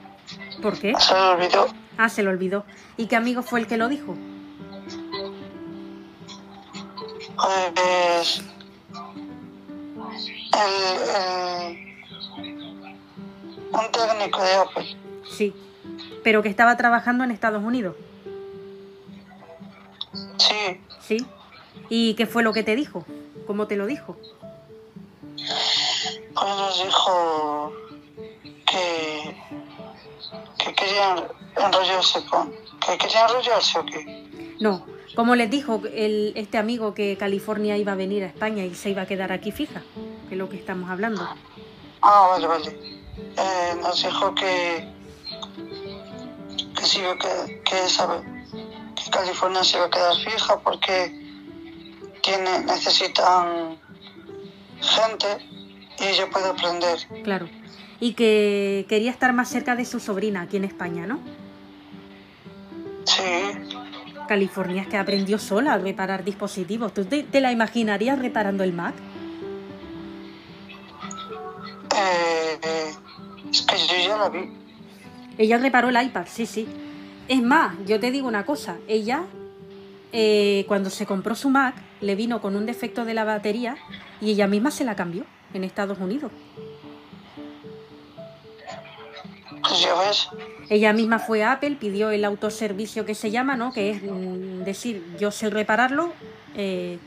¿Por 0.63 0.79
qué? 0.79 0.95
se 0.99 1.15
le 1.15 1.21
olvidó. 1.21 1.67
Ah, 1.99 2.09
se 2.09 2.23
lo 2.23 2.31
olvidó. 2.31 2.65
¿Y 2.97 3.07
qué 3.07 3.17
amigo 3.17 3.43
fue 3.43 3.61
el 3.61 3.67
que 3.67 3.77
lo 3.77 3.89
dijo? 3.89 4.17
Pues 7.37 8.43
el, 10.53 12.45
el- 12.45 12.85
un 13.73 13.91
técnico 13.93 14.43
de 14.43 14.55
Apple. 14.55 14.97
Sí. 15.31 15.55
Pero 16.23 16.43
que 16.43 16.49
estaba 16.49 16.77
trabajando 16.77 17.25
en 17.25 17.31
Estados 17.31 17.63
Unidos. 17.63 17.97
Sí, 20.39 20.81
Sí. 21.01 21.27
¿Y 21.89 22.15
qué 22.15 22.27
fue 22.27 22.43
lo 22.43 22.53
que 22.53 22.63
te 22.63 22.77
dijo? 22.77 23.05
¿Cómo 23.47 23.67
te 23.67 23.77
lo 23.77 23.87
dijo? 23.87 24.17
pues 26.35 26.57
nos 26.57 26.83
dijo 26.85 27.73
que, 28.67 29.37
que 30.59 30.75
querían 30.75 31.25
enrollarse 31.57 32.25
con... 32.27 32.53
¿Que 32.85 32.97
querían 32.99 33.29
enrollarse 33.29 33.79
o 33.79 33.85
qué? 33.85 34.55
No. 34.61 34.87
¿Cómo 35.15 35.37
les 35.37 35.51
dijo 35.51 35.83
el, 35.93 36.33
este 36.37 36.59
amigo 36.59 36.95
que 36.95 37.17
California 37.19 37.77
iba 37.77 37.93
a 37.93 37.97
venir 37.97 38.23
a 38.23 38.27
España 38.27 38.65
y 38.65 38.75
se 38.75 38.91
iba 38.91 39.03
a 39.03 39.07
quedar 39.07 39.31
aquí 39.33 39.53
fija? 39.53 39.83
Que 40.29 40.35
es 40.35 40.39
lo 40.39 40.49
que 40.49 40.57
estamos 40.57 40.91
hablando. 40.91 41.29
Ah, 42.01 42.29
vale, 42.31 42.47
vale. 42.47 42.69
Eh, 43.17 43.75
nos 43.83 44.03
dijo 44.03 44.35
que... 44.35 44.89
Que 46.75 46.83
sí, 46.85 47.01
que, 47.21 47.63
que 47.63 49.11
California 49.11 49.63
se 49.63 49.77
iba 49.77 49.87
a 49.87 49.91
quedar 49.91 50.17
fija 50.17 50.59
porque 50.61 51.23
tiene, 52.23 52.61
necesitan 52.61 53.79
gente 54.81 55.27
y 56.01 56.05
ella 56.05 56.31
puede 56.31 56.49
aprender. 56.49 56.99
Claro. 57.23 57.49
Y 58.01 58.15
que 58.15 58.87
quería 58.89 59.11
estar 59.11 59.33
más 59.33 59.49
cerca 59.49 59.77
de 59.77 59.85
su 59.85 60.01
sobrina 60.01 60.43
aquí 60.43 60.57
en 60.57 60.65
España, 60.65 61.07
¿no? 61.07 61.21
Sí, 63.05 63.23
California 64.27 64.83
es 64.83 64.89
que 64.89 64.97
aprendió 64.97 65.39
sola 65.39 65.75
a 65.75 65.79
reparar 65.79 66.25
dispositivos. 66.25 66.93
¿Tú 66.95 67.05
te, 67.05 67.23
te 67.23 67.41
la 67.41 67.53
imaginarías 67.53 68.19
reparando 68.19 68.65
el 68.65 68.73
Mac? 68.73 68.95
eh, 71.95 72.59
eh, 72.63 72.91
es 73.51 73.63
que 73.63 73.77
yo 73.77 74.09
ya 74.09 74.17
la 74.17 74.29
vi. 74.29 74.51
Ella 75.39 75.59
reparó 75.59 75.89
el 75.89 76.03
iPad, 76.03 76.27
sí, 76.29 76.47
sí. 76.47 76.67
Es 77.29 77.43
más, 77.43 77.75
yo 77.87 78.01
te 78.01 78.11
digo 78.11 78.29
una 78.29 78.45
cosa. 78.45 78.77
Ella, 78.89 79.25
eh, 80.13 80.65
cuando 80.69 80.91
se 80.91 81.07
compró 81.07 81.35
su 81.35 81.51
Mac, 81.51 81.75
le 82.01 82.15
vino 82.15 82.41
con 82.41 82.57
un 82.57 82.67
defecto 82.67 83.05
de 83.05 83.15
la 83.15 83.25
batería 83.25 83.77
y 84.21 84.31
ella 84.31 84.47
misma 84.47 84.71
se 84.71 84.85
la 84.85 84.97
cambió 84.97 85.25
en 85.55 85.65
Estados 85.65 85.99
Unidos. 85.99 86.33
Pues 89.73 89.83
ya 89.85 89.95
ves. 89.95 90.29
Ella 90.69 90.93
misma 90.93 91.19
fue 91.19 91.43
a 91.43 91.53
Apple, 91.53 91.77
pidió 91.81 92.11
el 92.11 92.25
autoservicio 92.25 93.05
que 93.07 93.15
se 93.15 93.31
llama, 93.31 93.57
¿no? 93.57 93.73
Que 93.73 93.91
es 93.91 94.03
mm, 94.03 94.65
decir, 94.65 95.03
yo 95.19 95.31
sé 95.31 95.49
repararlo, 95.51 96.13
eh, 96.55 96.99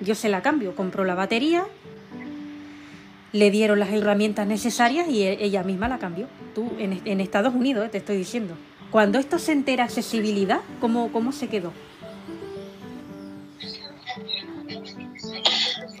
yo 0.00 0.14
se 0.14 0.28
la 0.28 0.42
cambio. 0.42 0.74
Compró 0.76 1.04
la 1.04 1.14
batería, 1.14 1.64
le 3.32 3.50
dieron 3.50 3.80
las 3.80 3.90
herramientas 3.90 4.46
necesarias 4.46 5.08
y 5.08 5.22
e- 5.24 5.44
ella 5.44 5.62
misma 5.64 5.88
la 5.88 5.98
cambió. 5.98 6.28
Tú, 6.54 6.72
en, 6.78 7.02
en 7.04 7.20
Estados 7.20 7.54
Unidos, 7.54 7.86
eh, 7.86 7.88
te 7.88 7.98
estoy 7.98 8.16
diciendo. 8.16 8.54
Cuando 8.90 9.18
esto 9.18 9.38
se 9.40 9.52
entera 9.52 9.84
accesibilidad, 9.84 10.60
¿cómo, 10.80 11.10
cómo 11.10 11.32
se 11.32 11.48
quedó? 11.48 11.72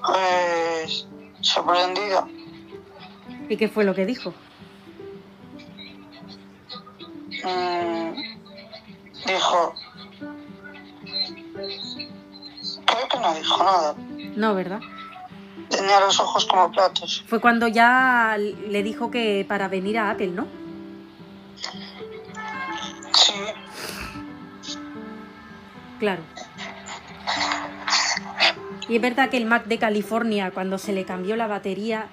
Pues 0.06 1.06
sorprendida. 1.40 2.26
¿Y 3.48 3.56
qué 3.56 3.68
fue 3.68 3.84
lo 3.84 3.94
que 3.94 4.06
dijo? 4.06 4.32
Mm, 7.44 8.12
dijo... 9.26 9.74
Creo 12.86 13.08
que 13.08 13.18
no 13.20 13.34
dijo 13.34 13.64
nada. 13.64 13.94
No, 14.36 14.54
¿verdad? 14.54 14.80
Tenía 15.68 16.00
los 16.00 16.18
ojos 16.20 16.46
como 16.46 16.70
platos. 16.70 17.24
Fue 17.26 17.40
cuando 17.40 17.68
ya 17.68 18.36
le 18.38 18.82
dijo 18.82 19.10
que 19.10 19.44
para 19.48 19.68
venir 19.68 19.98
a 19.98 20.10
Apple, 20.10 20.28
¿no? 20.28 20.46
Sí, 23.12 23.34
Claro. 25.98 26.22
Y 28.88 28.96
es 28.96 29.02
verdad 29.02 29.30
que 29.30 29.38
el 29.38 29.46
Mac 29.46 29.64
de 29.64 29.78
California, 29.78 30.50
cuando 30.50 30.78
se 30.78 30.92
le 30.92 31.04
cambió 31.04 31.36
la 31.36 31.46
batería, 31.46 32.08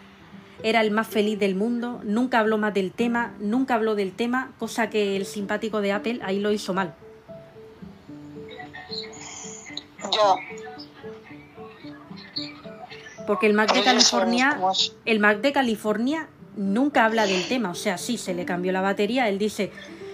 era 0.64 0.82
el 0.82 0.92
más 0.92 1.08
feliz 1.08 1.40
del 1.40 1.56
mundo, 1.56 2.02
nunca 2.04 2.40
habló 2.40 2.58
más 2.58 2.74
del 2.74 2.92
tema, 2.92 3.34
nunca 3.40 3.76
habló 3.76 3.96
del 3.96 4.12
tema, 4.12 4.52
cosa 4.60 4.90
que 4.90 5.16
el 5.16 5.26
simpático 5.26 5.82
de 5.82 5.92
Apple 5.92 6.20
ahí 6.24 6.40
lo 6.40 6.52
hizo 6.52 6.74
mal. 6.74 6.94
ya. 10.12 10.36
Porque 13.28 13.48
el 13.48 13.54
Mac 13.54 13.74
de 13.74 13.84
California, 13.84 14.60
el 15.06 15.20
Mac 15.20 15.42
de 15.42 15.52
California 15.52 16.28
nunca 16.58 17.06
habla 17.06 17.26
del 17.28 17.48
tema, 17.48 17.70
o 17.70 17.76
sea, 17.76 17.98
sí, 17.98 18.18
se 18.18 18.34
le 18.34 18.46
cambió 18.46 18.72
la 18.72 18.82
batería, 18.82 19.30
él 19.30 19.38
dice, 19.38 19.72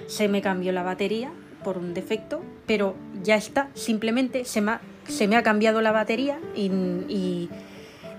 se 0.07 0.27
me 0.27 0.41
cambió 0.41 0.71
la 0.71 0.83
batería 0.83 1.31
por 1.63 1.77
un 1.77 1.93
defecto, 1.93 2.43
pero 2.67 2.95
ya 3.23 3.35
está, 3.35 3.69
simplemente 3.73 4.45
se 4.45 4.61
me 4.61 4.71
ha, 4.73 4.81
se 5.07 5.27
me 5.27 5.35
ha 5.37 5.43
cambiado 5.43 5.81
la 5.81 5.91
batería 5.91 6.39
y, 6.55 6.65
y- 7.07 7.49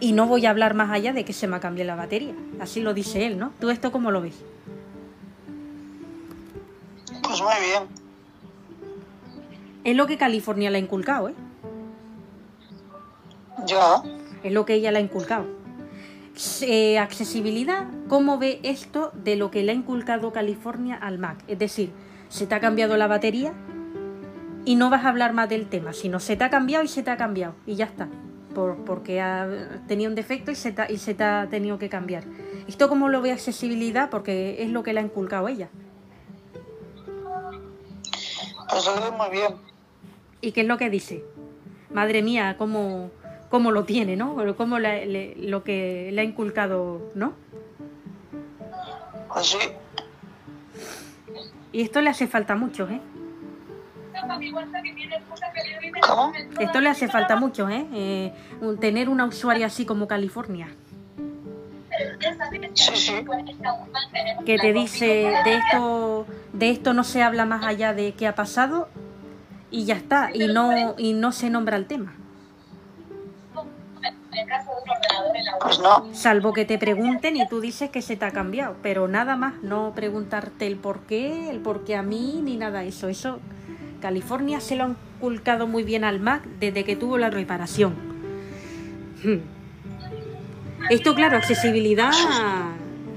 y 0.01 0.12
no 0.12 0.26
voy 0.26 0.46
a 0.46 0.51
hablar 0.51 0.74
más 0.74 0.90
allá 0.90 1.12
de 1.12 1.24
que 1.24 1.32
se 1.32 1.46
me 1.46 1.57
ha 1.57 1.61
cambiado 1.61 1.88
la 1.88 1.96
batería. 1.96 2.34
Así 2.61 2.80
lo 2.80 2.94
dice 2.94 3.26
él, 3.26 3.38
¿no? 3.38 3.53
¿Tú 3.61 3.70
esto 3.70 3.92
cómo 3.92 4.11
lo 4.11 4.20
ves? 4.20 4.34
Pues 7.22 7.42
muy 7.42 7.55
bien. 7.61 7.82
Es 9.84 9.96
lo 9.96 10.07
que 10.07 10.18
California 10.18 10.70
le 10.70 10.78
ha 10.78 10.80
inculcado, 10.80 11.28
¿eh? 11.28 11.34
Ya. 13.66 14.03
Es 14.42 14.53
lo 14.53 14.64
que 14.64 14.74
ella 14.74 14.92
le 14.92 14.99
ha 14.99 15.03
inculcado. 15.03 15.46
Eh, 16.62 16.99
accesibilidad, 16.99 17.86
¿cómo 18.09 18.38
ve 18.38 18.61
esto 18.62 19.11
de 19.14 19.34
lo 19.34 19.51
que 19.51 19.62
le 19.64 19.72
ha 19.72 19.74
inculcado 19.74 20.32
California 20.32 20.96
al 20.96 21.18
Mac? 21.18 21.42
Es 21.49 21.59
decir, 21.59 21.90
se 22.28 22.46
te 22.46 22.55
ha 22.55 22.61
cambiado 22.61 22.96
la 22.96 23.09
batería 23.09 23.53
y 24.64 24.76
no 24.76 24.88
vas 24.88 25.05
a 25.05 25.09
hablar 25.09 25.32
más 25.32 25.49
del 25.49 25.68
tema, 25.68 25.92
sino 25.92 26.20
se 26.20 26.36
te 26.36 26.44
ha 26.44 26.51
cambiado 26.51 26.84
y 26.84 26.88
se 26.88 27.03
te 27.03 27.11
ha 27.11 27.16
cambiado 27.16 27.55
y 27.66 27.74
ya 27.74 27.86
está. 27.86 28.09
Por, 28.59 28.75
porque 28.79 29.21
ha 29.21 29.47
tenido 29.87 30.09
un 30.11 30.17
defecto 30.17 30.51
y 30.51 30.57
se, 30.57 30.73
te, 30.73 30.83
ha- 30.83 30.91
y 30.91 30.99
se 30.99 31.15
te 31.15 31.23
ha 31.23 31.47
tenido 31.49 31.79
que 31.79 31.89
cambiar. 31.89 32.25
¿Esto 32.67 32.89
cómo 32.89 33.09
lo 33.09 33.23
ve 33.23 33.31
accesibilidad? 33.31 34.11
Porque 34.11 34.61
es 34.65 34.71
lo 34.71 34.83
que 34.83 34.93
le 34.93 34.99
ha 34.99 35.03
inculcado 35.05 35.47
ella. 35.47 35.69
Pues 38.69 38.85
lo 38.85 39.01
veo 39.01 39.13
muy 39.13 39.31
bien. 39.31 39.55
¿Y 40.41 40.51
qué 40.51 40.63
es 40.63 40.67
lo 40.67 40.77
que 40.77 40.91
dice? 40.91 41.23
Madre 41.95 42.21
mía, 42.21 42.57
cómo, 42.59 43.13
cómo 43.49 43.71
lo 43.71 43.85
tiene, 43.85 44.17
¿no? 44.17 44.35
Cómo 44.57 44.81
la- 44.81 45.05
le- 45.05 45.37
lo 45.37 45.63
que 45.63 46.11
le 46.13 46.21
ha 46.21 46.25
inculcado, 46.25 47.13
¿no? 47.15 47.35
Pues 49.33 49.47
sí. 49.47 49.59
Y 51.71 51.83
esto 51.83 52.01
le 52.01 52.11
hace 52.11 52.27
falta 52.27 52.57
mucho, 52.57 52.89
¿eh? 52.89 53.01
¿Cómo? 56.07 56.33
Esto 56.59 56.81
le 56.81 56.89
hace 56.89 57.09
falta 57.09 57.37
mucho, 57.37 57.69
¿eh? 57.69 57.87
Eh, 57.93 58.33
un- 58.61 58.79
tener 58.79 59.09
una 59.09 59.25
usuaria 59.27 59.66
así 59.66 59.85
como 59.85 60.07
California, 60.09 60.69
Sí, 62.75 62.93
sí. 62.95 63.25
que 64.47 64.59
te 64.59 64.73
dice 64.73 65.07
de 65.45 65.57
esto, 65.57 66.27
de 66.53 66.71
esto 66.71 66.95
no 66.95 67.03
se 67.05 67.23
habla 67.23 67.45
más 67.45 67.64
allá 67.64 67.93
de 67.95 68.12
qué 68.12 68.27
ha 68.27 68.35
pasado 68.35 68.89
y 69.71 69.85
ya 69.85 69.95
está, 69.97 70.31
y 70.33 70.47
no, 70.47 70.95
y 70.97 71.12
no 71.14 71.33
se 71.33 71.51
nombra 71.51 71.77
el 71.77 71.87
tema. 71.87 72.14
Pues 75.61 75.81
no. 75.81 76.14
Salvo 76.14 76.53
que 76.53 76.64
te 76.64 76.79
pregunten 76.79 77.37
y 77.37 77.47
tú 77.49 77.61
dices 77.61 77.91
que 77.91 78.01
se 78.01 78.16
te 78.16 78.25
ha 78.25 78.31
cambiado, 78.31 78.77
pero 78.83 79.09
nada 79.09 79.37
más, 79.37 79.55
no 79.62 79.93
preguntarte 79.95 80.66
el 80.66 80.77
por 80.77 81.01
qué, 81.01 81.51
el 81.51 81.59
por 81.59 81.85
qué 81.85 81.97
a 81.97 82.03
mí, 82.03 82.41
ni 82.43 82.57
nada 82.57 82.81
de 82.81 82.89
eso. 82.89 83.09
Eso, 83.09 83.41
California 84.01 84.61
se 84.61 84.76
lo 84.76 84.84
han 84.84 84.96
inculcado 85.16 85.66
muy 85.66 85.82
bien 85.82 86.05
al 86.05 86.20
Mac 86.20 86.44
desde 86.61 86.84
que 86.84 86.96
tuvo 86.96 87.18
la 87.18 87.30
reparación. 87.30 87.94
Hmm. 89.22 89.38
Esto, 90.90 91.14
claro, 91.14 91.36
accesibilidad. 91.36 92.12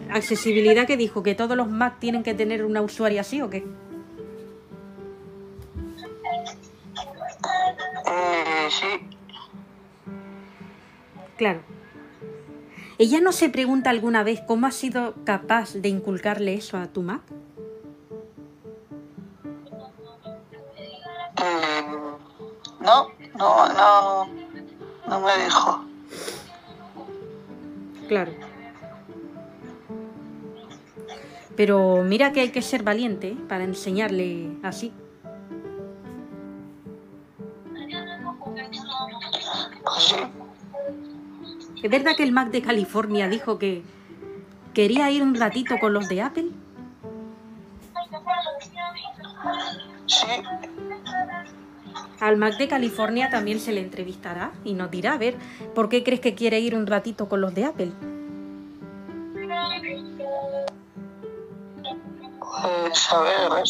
Accesibilidad 0.09 0.87
que 0.87 0.97
dijo 0.97 1.23
que 1.23 1.35
todos 1.35 1.55
los 1.55 1.69
Mac 1.69 1.99
tienen 1.99 2.23
que 2.23 2.33
tener 2.33 2.65
una 2.65 2.81
usuaria 2.81 3.21
así 3.21 3.41
o 3.41 3.49
qué? 3.49 3.63
Eh, 8.07 8.69
sí. 8.69 8.87
Claro. 11.37 11.61
¿Ella 12.97 13.21
no 13.21 13.31
se 13.31 13.49
pregunta 13.49 13.89
alguna 13.89 14.23
vez 14.23 14.41
cómo 14.45 14.67
has 14.67 14.75
sido 14.75 15.15
capaz 15.23 15.73
de 15.73 15.89
inculcarle 15.89 16.53
eso 16.53 16.77
a 16.77 16.87
tu 16.87 17.01
Mac? 17.01 17.21
Eh, 21.41 21.83
no, 22.79 23.07
no, 23.35 23.73
no. 23.73 24.27
No 25.07 25.19
me 25.19 25.43
dijo. 25.43 25.85
Claro. 28.07 28.31
Pero 31.55 32.03
mira 32.03 32.31
que 32.31 32.41
hay 32.41 32.49
que 32.49 32.61
ser 32.61 32.83
valiente 32.83 33.35
para 33.49 33.63
enseñarle 33.63 34.57
así. 34.63 34.93
Sí. 39.99 40.15
¿Es 41.83 41.89
verdad 41.89 42.15
que 42.15 42.23
el 42.23 42.31
Mac 42.31 42.51
de 42.51 42.61
California 42.61 43.27
dijo 43.27 43.57
que 43.57 43.83
quería 44.73 45.09
ir 45.09 45.23
un 45.23 45.35
ratito 45.35 45.77
con 45.79 45.93
los 45.93 46.07
de 46.07 46.21
Apple? 46.21 46.49
Sí, 50.05 50.27
Al 52.21 52.37
Mac 52.37 52.57
de 52.59 52.67
California 52.67 53.31
también 53.31 53.59
se 53.59 53.71
le 53.71 53.81
entrevistará 53.81 54.51
y 54.63 54.73
nos 54.73 54.91
dirá, 54.91 55.13
a 55.13 55.17
ver, 55.17 55.35
¿por 55.73 55.89
qué 55.89 56.03
crees 56.03 56.19
que 56.19 56.35
quiere 56.35 56.59
ir 56.59 56.75
un 56.75 56.85
ratito 56.85 57.27
con 57.27 57.41
los 57.41 57.55
de 57.55 57.65
Apple? 57.65 57.91
pues 62.61 63.11
a 63.11 63.21
ver, 63.21 63.35
a 63.35 63.55
ver, 63.55 63.63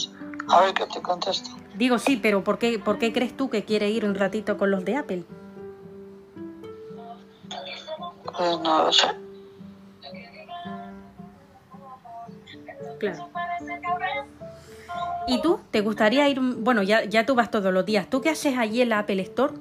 a 0.49 0.61
ver 0.61 0.73
qué 0.73 0.85
te 0.85 1.01
contesto. 1.01 1.49
Digo, 1.75 1.97
sí, 1.97 2.17
pero 2.21 2.43
¿por 2.43 2.57
qué, 2.57 2.77
¿por 2.77 2.99
qué 2.99 3.13
crees 3.13 3.37
tú 3.37 3.49
que 3.49 3.63
quiere 3.63 3.89
ir 3.89 4.03
un 4.03 4.15
ratito 4.15 4.57
con 4.57 4.69
los 4.69 4.83
de 4.83 4.97
Apple? 4.97 5.23
Pues 8.37 8.59
no 8.59 8.83
lo 8.83 8.91
sé. 8.91 9.07
Claro. 12.99 13.29
¿Y 15.27 15.41
tú? 15.41 15.59
¿Te 15.71 15.81
gustaría 15.81 16.27
ir? 16.29 16.39
Bueno, 16.39 16.83
ya, 16.83 17.03
ya 17.05 17.25
tú 17.25 17.35
vas 17.35 17.51
todos 17.51 17.73
los 17.73 17.85
días. 17.85 18.09
¿Tú 18.09 18.21
qué 18.21 18.29
haces 18.29 18.57
allí 18.57 18.81
en 18.81 18.89
la 18.89 18.99
Apple 18.99 19.21
Store? 19.21 19.53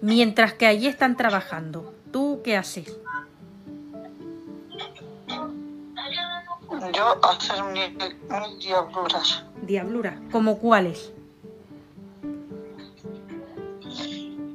Mientras 0.00 0.54
que 0.54 0.66
allí 0.66 0.86
están 0.86 1.16
trabajando. 1.16 1.94
¿Tú 2.12 2.40
qué 2.44 2.56
haces? 2.56 2.96
Yo 6.92 7.24
hacer 7.24 7.62
mil 7.64 7.98
diabluras. 8.58 9.44
Diablura. 9.62 10.20
¿Como 10.30 10.58
cuáles? 10.58 11.12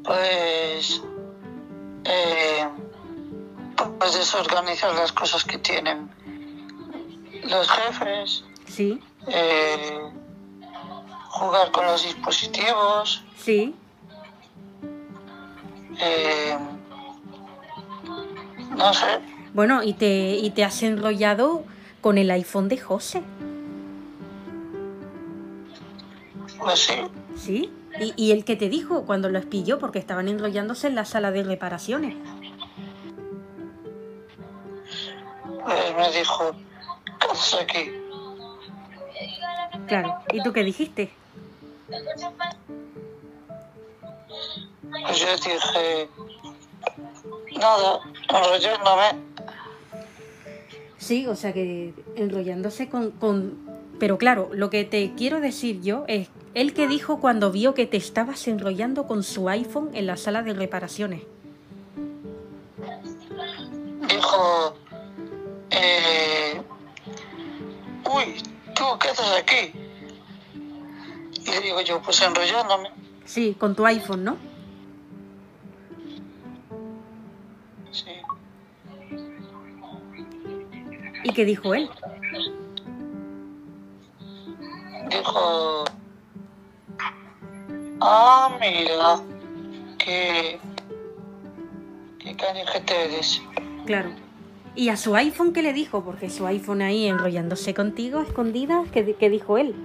Pues. 0.04 1.02
Eh, 2.04 2.68
pues 3.99 4.14
desorganizar 4.14 4.93
las 4.95 5.12
cosas 5.12 5.43
que 5.43 5.58
tienen 5.60 6.10
los 7.43 7.70
jefes, 7.70 8.43
Sí, 8.72 8.99
eh, 9.28 9.99
jugar 11.30 11.72
con 11.72 11.86
los 11.86 12.03
dispositivos, 12.03 13.24
sí. 13.38 13.76
eh, 15.99 16.57
no 18.78 18.93
sé, 18.93 19.05
Bueno, 19.53 19.84
y 19.84 19.93
te, 19.93 20.38
y 20.38 20.49
te 20.51 20.63
has 20.63 20.82
enrollado 20.84 21.63
con 22.01 22.17
el 22.17 22.32
iPhone 22.32 22.69
de 22.69 22.78
José. 22.78 23.22
pues 26.59 26.80
sí, 26.80 26.93
¿Sí? 27.36 27.72
¿Y, 27.99 28.13
y 28.15 28.32
el 28.32 28.45
que 28.45 28.55
te 28.55 28.69
dijo 28.69 29.03
cuando 29.05 29.28
lo 29.30 29.38
espilló 29.39 29.80
porque 29.80 29.99
estaban 29.99 30.28
enrollándose 30.30 30.88
en 30.88 30.95
la 30.95 31.03
sala 31.05 31.32
de 31.32 31.43
reparaciones? 31.43 32.15
pues 35.63 35.95
me 35.95 36.11
dijo, 36.17 36.51
¿qué 37.19 37.28
haces 37.32 37.59
aquí? 37.61 37.91
Claro. 39.88 40.19
¿Y 40.32 40.43
tú 40.43 40.53
qué 40.53 40.63
dijiste? 40.63 41.09
Yo 41.89 41.97
dije, 45.36 46.07
nada, 47.59 47.99
enrollándome. 48.29 49.19
Sí, 50.97 51.27
o 51.27 51.36
sea 51.36 51.51
que 51.53 51.93
enrollándose 52.15 52.89
con, 52.89 53.11
con... 53.11 53.59
Pero 53.99 54.17
claro, 54.17 54.49
lo 54.53 54.69
que 54.69 54.86
te 54.86 55.13
quiero 55.15 55.41
decir 55.41 55.82
yo 55.82 56.05
es, 56.07 56.29
él 56.53 56.73
que 56.73 56.88
dijo 56.88 57.19
cuando 57.19 57.51
vio 57.51 57.73
que 57.73 57.86
te 57.86 57.97
estabas 57.97 58.47
enrollando 58.47 59.07
con 59.07 59.23
su 59.23 59.49
iPhone 59.49 59.89
en 59.93 60.07
la 60.07 60.15
sala 60.17 60.43
de 60.43 60.53
reparaciones. 60.53 61.23
dijo, 64.07 64.75
eh, 65.71 66.61
uy, 68.13 68.36
¿tú 68.76 68.84
qué 68.99 69.09
haces 69.09 69.32
aquí? 69.38 69.74
Y 71.45 71.51
le 71.51 71.61
digo 71.61 71.82
yo, 71.82 72.01
pues 72.01 72.22
enrollándome. 72.22 72.91
Sí, 73.26 73.55
con 73.57 73.76
tu 73.76 73.86
iPhone, 73.86 74.24
¿no? 74.24 74.38
Sí. 77.91 78.11
¿Y 81.24 81.34
qué 81.34 81.45
dijo 81.45 81.74
él? 81.74 81.89
Dijo, 85.09 85.84
ah, 87.99 88.57
mira, 88.59 89.22
que, 89.97 90.59
qué 92.19 92.36
canijete 92.36 93.05
eres. 93.05 93.41
Claro. 93.86 94.20
¿Y 94.76 94.89
a 94.89 94.97
su 94.97 95.15
iPhone 95.15 95.53
qué 95.53 95.61
le 95.61 95.74
dijo? 95.74 96.03
Porque 96.03 96.30
su 96.30 96.47
iPhone 96.47 96.82
ahí 96.82 97.07
enrollándose 97.07 97.74
contigo, 97.74 98.22
escondida, 98.22 98.84
¿qué, 98.93 99.15
qué 99.15 99.30
dijo 99.30 99.57
él? 99.57 99.76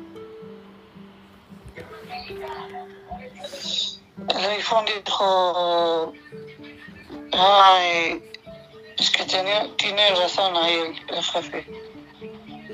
El 4.29 4.45
iPhone 4.51 4.85
dijo, 5.05 6.13
ay, 7.33 8.23
es 8.99 9.11
que 9.11 9.25
tiene, 9.25 9.71
tiene 9.77 10.11
razón 10.11 10.57
ahí 10.57 10.75
el, 10.75 11.17
el 11.17 11.23
jefe. 11.25 11.67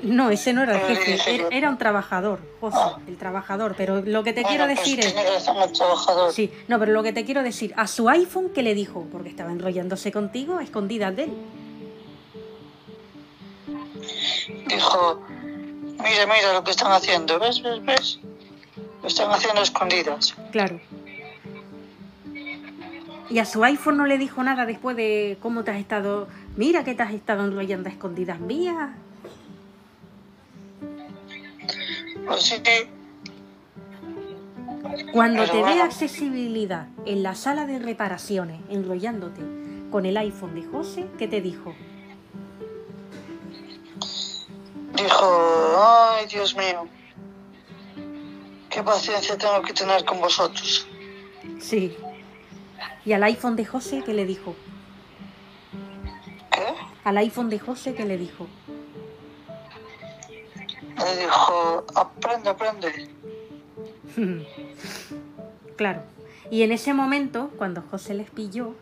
No, 0.03 0.29
ese 0.29 0.51
no 0.51 0.63
era 0.63 0.75
el 0.87 0.97
jefe, 0.97 1.33
era, 1.35 1.43
yo. 1.43 1.47
era 1.51 1.69
un 1.69 1.77
trabajador, 1.77 2.39
José, 2.59 2.77
Ah. 2.77 2.99
el 3.07 3.17
trabajador. 3.17 3.73
Pero 3.77 4.01
lo 4.01 4.23
que 4.23 4.33
te 4.33 4.41
Bueno, 4.41 4.49
quiero 4.49 4.65
pues 4.65 4.79
decir 4.79 4.99
es... 4.99 5.13
Tiene 5.13 5.29
razón 5.29 5.57
el 5.61 5.71
trabajador. 5.71 6.33
Sí, 6.33 6.51
no, 6.67 6.77
pero 6.77 6.91
lo 6.91 7.03
que 7.03 7.13
te 7.13 7.23
quiero 7.23 7.41
decir, 7.41 7.73
a 7.77 7.87
su 7.87 8.09
iPhone, 8.09 8.49
¿qué 8.53 8.63
le 8.63 8.75
dijo? 8.75 9.07
Porque 9.11 9.29
estaba 9.29 9.51
enrollándose 9.51 10.11
contigo, 10.11 10.57
a 10.57 10.63
escondidas 10.63 11.15
de 11.15 11.23
él. 11.23 11.31
Dijo, 14.67 15.21
mira, 15.27 16.25
mira 16.25 16.53
lo 16.53 16.63
que 16.63 16.71
están 16.71 16.91
haciendo, 16.91 17.39
¿ves, 17.39 17.61
ves, 17.61 17.83
ves? 17.85 18.19
Lo 19.01 19.07
están 19.07 19.31
haciendo 19.31 19.61
escondidas. 19.61 20.35
Claro. 20.51 20.79
Y 23.29 23.39
a 23.39 23.45
su 23.45 23.63
iPhone 23.63 23.97
no 23.97 24.05
le 24.05 24.17
dijo 24.17 24.43
nada 24.43 24.65
después 24.65 24.95
de 24.95 25.37
cómo 25.41 25.63
te 25.63 25.71
has 25.71 25.77
estado. 25.77 26.27
Mira 26.55 26.83
que 26.83 26.93
te 26.93 27.03
has 27.03 27.13
estado 27.13 27.43
enrollando 27.45 27.89
a 27.89 27.91
escondidas 27.91 28.39
mías. 28.39 28.91
Pues 32.25 32.43
sí, 32.43 32.61
Cuando 35.11 35.41
Pero 35.41 35.51
te 35.51 35.59
bueno. 35.59 35.83
accesibilidad 35.83 36.87
en 37.05 37.23
la 37.23 37.35
sala 37.35 37.65
de 37.65 37.79
reparaciones, 37.79 38.61
enrollándote 38.69 39.41
con 39.91 40.05
el 40.05 40.15
iPhone 40.17 40.55
de 40.55 40.63
José, 40.63 41.07
¿qué 41.17 41.27
te 41.27 41.41
dijo? 41.41 41.73
Dijo, 44.95 45.75
ay, 45.77 46.25
Dios 46.27 46.55
mío, 46.55 46.87
qué 48.69 48.83
paciencia 48.83 49.37
tengo 49.37 49.61
que 49.61 49.73
tener 49.73 50.03
con 50.05 50.19
vosotros. 50.19 50.87
Sí. 51.59 51.95
¿Y 53.05 53.13
al 53.13 53.23
iPhone 53.23 53.55
de 53.55 53.65
José 53.65 54.01
qué 54.05 54.13
le 54.13 54.25
dijo? 54.25 54.55
¿Qué? 56.51 56.63
Al 57.03 57.17
iPhone 57.17 57.49
de 57.49 57.59
José 57.59 57.93
qué 57.93 58.05
le 58.05 58.17
dijo? 58.17 58.47
Le 60.97 61.23
dijo, 61.23 61.85
aprende, 61.95 62.49
aprende. 62.49 63.09
Claro. 65.75 66.03
Y 66.51 66.61
en 66.61 66.71
ese 66.71 66.93
momento, 66.93 67.49
cuando 67.57 67.81
José 67.81 68.13
les 68.13 68.29
pilló, 68.29 68.75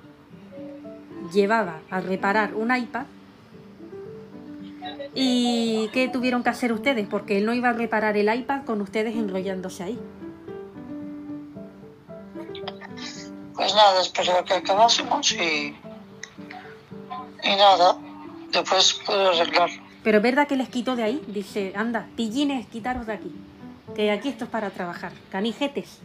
llevaba 1.32 1.80
a 1.90 2.02
reparar 2.02 2.54
un 2.54 2.76
iPad. 2.76 3.06
¿Y 5.14 5.90
qué 5.92 6.08
tuvieron 6.08 6.44
que 6.44 6.50
hacer 6.50 6.72
ustedes? 6.72 7.08
Porque 7.08 7.38
él 7.38 7.46
no 7.46 7.54
iba 7.54 7.70
a 7.70 7.74
reparar 7.74 8.16
el 8.16 8.34
iPad 8.34 8.64
con 8.64 8.82
ustedes 8.82 9.16
enrollándose 9.16 9.84
ahí. 9.84 10.00
Pues 13.54 13.76
nada, 13.76 14.02
esperé 14.02 14.32
a 14.32 14.44
que 14.44 14.54
acabásemos 14.54 15.32
y... 15.34 15.76
Y 17.44 17.56
nada, 17.56 17.98
después 18.52 18.94
pude 19.06 19.28
arreglarlo. 19.28 19.82
Pero 20.04 20.18
es 20.18 20.24
verdad 20.24 20.48
que 20.48 20.56
les 20.56 20.70
quitó 20.70 20.96
de 20.96 21.04
ahí. 21.04 21.24
Dice, 21.28 21.74
anda, 21.76 22.08
pillines, 22.16 22.68
quitaros 22.68 23.06
de 23.06 23.14
aquí. 23.14 23.32
Que 23.96 24.12
aquí 24.12 24.30
esto 24.30 24.46
es 24.46 24.50
para 24.50 24.70
trabajar. 24.70 25.12
Canijetes. 25.32 26.00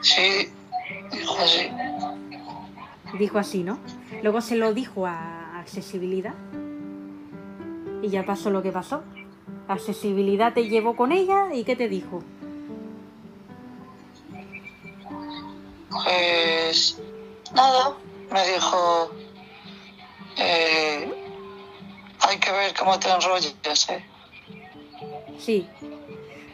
Sí, 0.00 0.48
dijo 1.10 1.36
así. 1.38 1.68
Dijo 3.18 3.38
así, 3.38 3.64
¿no? 3.64 3.78
Luego 4.22 4.40
se 4.40 4.56
lo 4.56 4.72
dijo 4.72 5.06
a 5.06 5.58
accesibilidad. 5.58 6.34
Y 8.02 8.08
ya 8.08 8.24
pasó 8.24 8.50
lo 8.50 8.62
que 8.62 8.72
pasó. 8.72 9.02
Accesibilidad 9.66 10.54
te 10.54 10.68
llevó 10.68 10.96
con 10.96 11.12
ella 11.12 11.52
y 11.52 11.64
¿qué 11.64 11.76
te 11.76 11.88
dijo? 11.88 12.22
Pues 15.90 17.00
nada, 17.54 17.96
me 18.30 18.48
dijo, 18.52 19.10
eh, 20.36 21.10
hay 22.20 22.38
que 22.38 22.52
ver 22.52 22.74
cómo 22.78 22.98
te 22.98 23.10
enrollas, 23.10 23.88
¿eh? 23.90 24.04
Sí. 25.38 25.66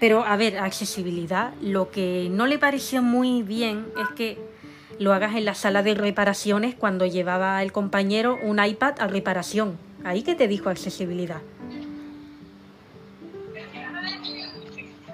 Pero 0.01 0.25
a 0.25 0.37
ver, 0.37 0.59
accesibilidad, 0.59 1.55
lo 1.61 1.91
que 1.91 2.29
no 2.31 2.47
le 2.47 2.59
pareció 2.59 3.03
muy 3.03 3.43
bien 3.43 3.87
es 3.97 4.09
que 4.17 4.39
lo 4.99 5.13
hagas 5.13 5.35
en 5.35 5.45
la 5.45 5.55
sala 5.55 5.83
de 5.83 5.95
reparaciones 5.95 6.75
cuando 6.75 7.07
llevaba 7.07 7.63
el 7.63 7.73
compañero 7.73 8.39
un 8.43 8.63
iPad 8.63 9.01
a 9.01 9.07
reparación. 9.07 9.79
Ahí 10.05 10.23
que 10.23 10.35
te 10.35 10.47
dijo 10.47 10.69
accesibilidad. 10.69 11.41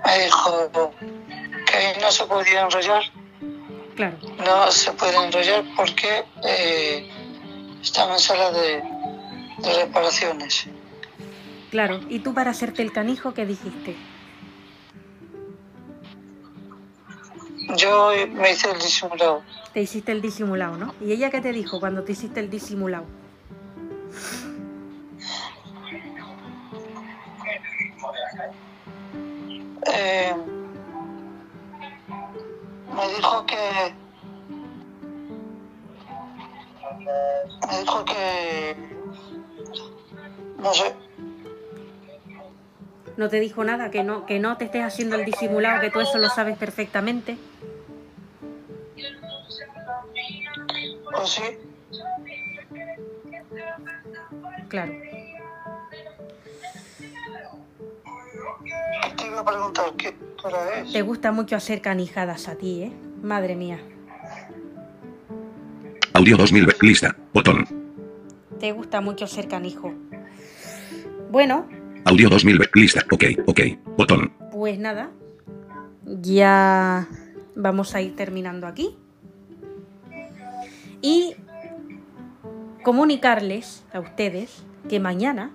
Me 0.04 0.24
dijo 0.24 0.70
que 1.28 2.00
no 2.00 2.10
se 2.10 2.24
podía 2.24 2.62
enrollar. 2.62 3.02
Claro. 3.94 4.16
No 4.44 4.70
se 4.72 4.90
puede 4.92 5.16
enrollar 5.24 5.64
porque 5.76 6.24
eh, 6.44 7.08
estaba 7.80 8.14
en 8.14 8.18
sala 8.18 8.50
de, 8.50 8.82
de 9.58 9.84
reparaciones. 9.84 10.66
Claro. 11.70 12.00
¿Y 12.08 12.18
tú 12.18 12.34
para 12.34 12.50
hacerte 12.50 12.82
el 12.82 12.92
canijo 12.92 13.32
qué 13.32 13.46
dijiste? 13.46 13.94
Yo 17.76 18.10
me 18.32 18.50
hice 18.50 18.70
el 18.72 18.78
disimulado. 18.80 19.42
Te 19.72 19.82
hiciste 19.82 20.10
el 20.10 20.20
disimulado, 20.20 20.76
¿no? 20.76 20.94
¿Y 21.00 21.12
ella 21.12 21.30
qué 21.30 21.40
te 21.40 21.52
dijo 21.52 21.78
cuando 21.78 22.02
te 22.02 22.12
hiciste 22.12 22.40
el 22.40 22.50
disimulado? 22.50 23.04
Eh, 29.92 30.34
me 32.94 33.08
dijo 33.14 33.46
que 33.46 33.94
me 37.68 37.78
dijo 37.80 38.04
que 38.04 38.76
no 40.58 40.74
sé 40.74 40.94
¿No 43.16 43.28
te 43.28 43.38
dijo 43.38 43.64
nada? 43.64 43.90
¿Que 43.90 44.02
no, 44.02 44.24
que 44.24 44.38
no 44.38 44.56
te 44.56 44.64
estés 44.64 44.82
haciendo 44.82 45.16
el 45.16 45.26
disimulado, 45.26 45.80
que 45.82 45.90
tú 45.90 46.00
eso 46.00 46.16
lo 46.16 46.30
sabes 46.30 46.56
perfectamente? 46.56 47.36
pues 51.12 51.28
sí 51.28 51.42
Claro. 54.68 55.09
Es 60.84 60.92
Te 60.92 61.02
gusta 61.02 61.32
mucho 61.32 61.56
hacer 61.56 61.80
canijadas 61.80 62.48
a 62.48 62.56
ti, 62.56 62.82
¿eh? 62.82 62.92
Madre 63.22 63.56
mía. 63.56 63.78
Audio 66.12 66.36
2000. 66.36 66.76
Lista. 66.82 67.16
Botón. 67.32 67.66
Te 68.58 68.72
gusta 68.72 69.00
mucho 69.00 69.26
ser 69.26 69.48
canijo. 69.48 69.94
Bueno, 71.30 71.66
Audio 72.04 72.28
2000. 72.28 72.70
Lista. 72.74 73.04
Ok. 73.10 73.24
Ok. 73.46 73.60
Botón. 73.96 74.32
pues 74.50 74.78
nada. 74.78 75.10
Ya 76.04 77.08
vamos 77.54 77.94
a 77.94 78.00
ir 78.00 78.16
terminando 78.16 78.66
aquí. 78.66 78.96
Y 81.02 81.36
comunicarles 82.82 83.84
a 83.92 84.00
ustedes 84.00 84.64
que 84.88 85.00
mañana 85.00 85.50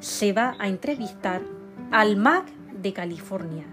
se 0.00 0.32
va 0.32 0.56
a 0.58 0.68
entrevistar 0.68 1.42
al 1.90 2.16
MAC 2.16 2.57
de 2.82 2.92
California. 2.92 3.64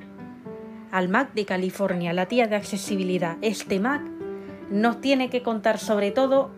Al 0.91 1.09
MAC 1.09 1.33
de 1.33 1.45
California, 1.45 2.13
la 2.13 2.25
tía 2.27 2.47
de 2.47 2.55
accesibilidad. 2.55 3.37
Este 3.41 3.79
MAC 3.79 4.01
nos 4.69 5.01
tiene 5.01 5.29
que 5.29 5.41
contar 5.43 5.77
sobre 5.79 6.11
todo 6.11 6.49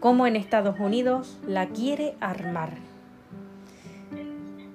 cómo 0.00 0.26
en 0.26 0.36
Estados 0.36 0.78
Unidos 0.80 1.38
la 1.46 1.66
quiere 1.68 2.14
armar. 2.20 2.70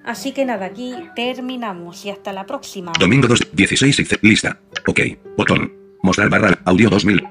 Así 0.06 0.32
que 0.32 0.46
nada, 0.46 0.68
aquí 0.68 0.96
terminamos 1.16 2.06
y 2.06 2.10
hasta 2.12 2.32
la 2.32 2.46
próxima. 2.46 2.94
Domingo 2.98 3.28
2. 3.28 3.50
16. 3.52 4.00
Excel- 4.00 4.20
Lista. 4.22 4.58
Ok. 4.88 5.02
Botón. 5.36 5.74
Mostrar 6.02 6.30
barra. 6.30 6.58
Audio 6.64 6.90
2000. 6.90 7.24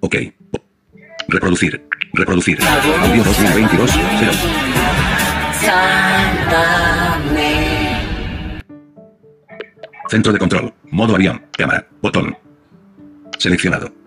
Ok. 0.00 0.16
Reproducir. 1.28 1.86
Reproducir. 2.14 2.58
Audio 2.62 3.22
2022. 3.22 3.90
0. 4.18 4.30
Centro 10.08 10.32
de 10.32 10.38
control. 10.38 10.72
Modo 10.90 11.14
avión. 11.14 11.42
Cámara. 11.56 11.88
Botón. 12.00 12.36
Seleccionado. 13.38 14.05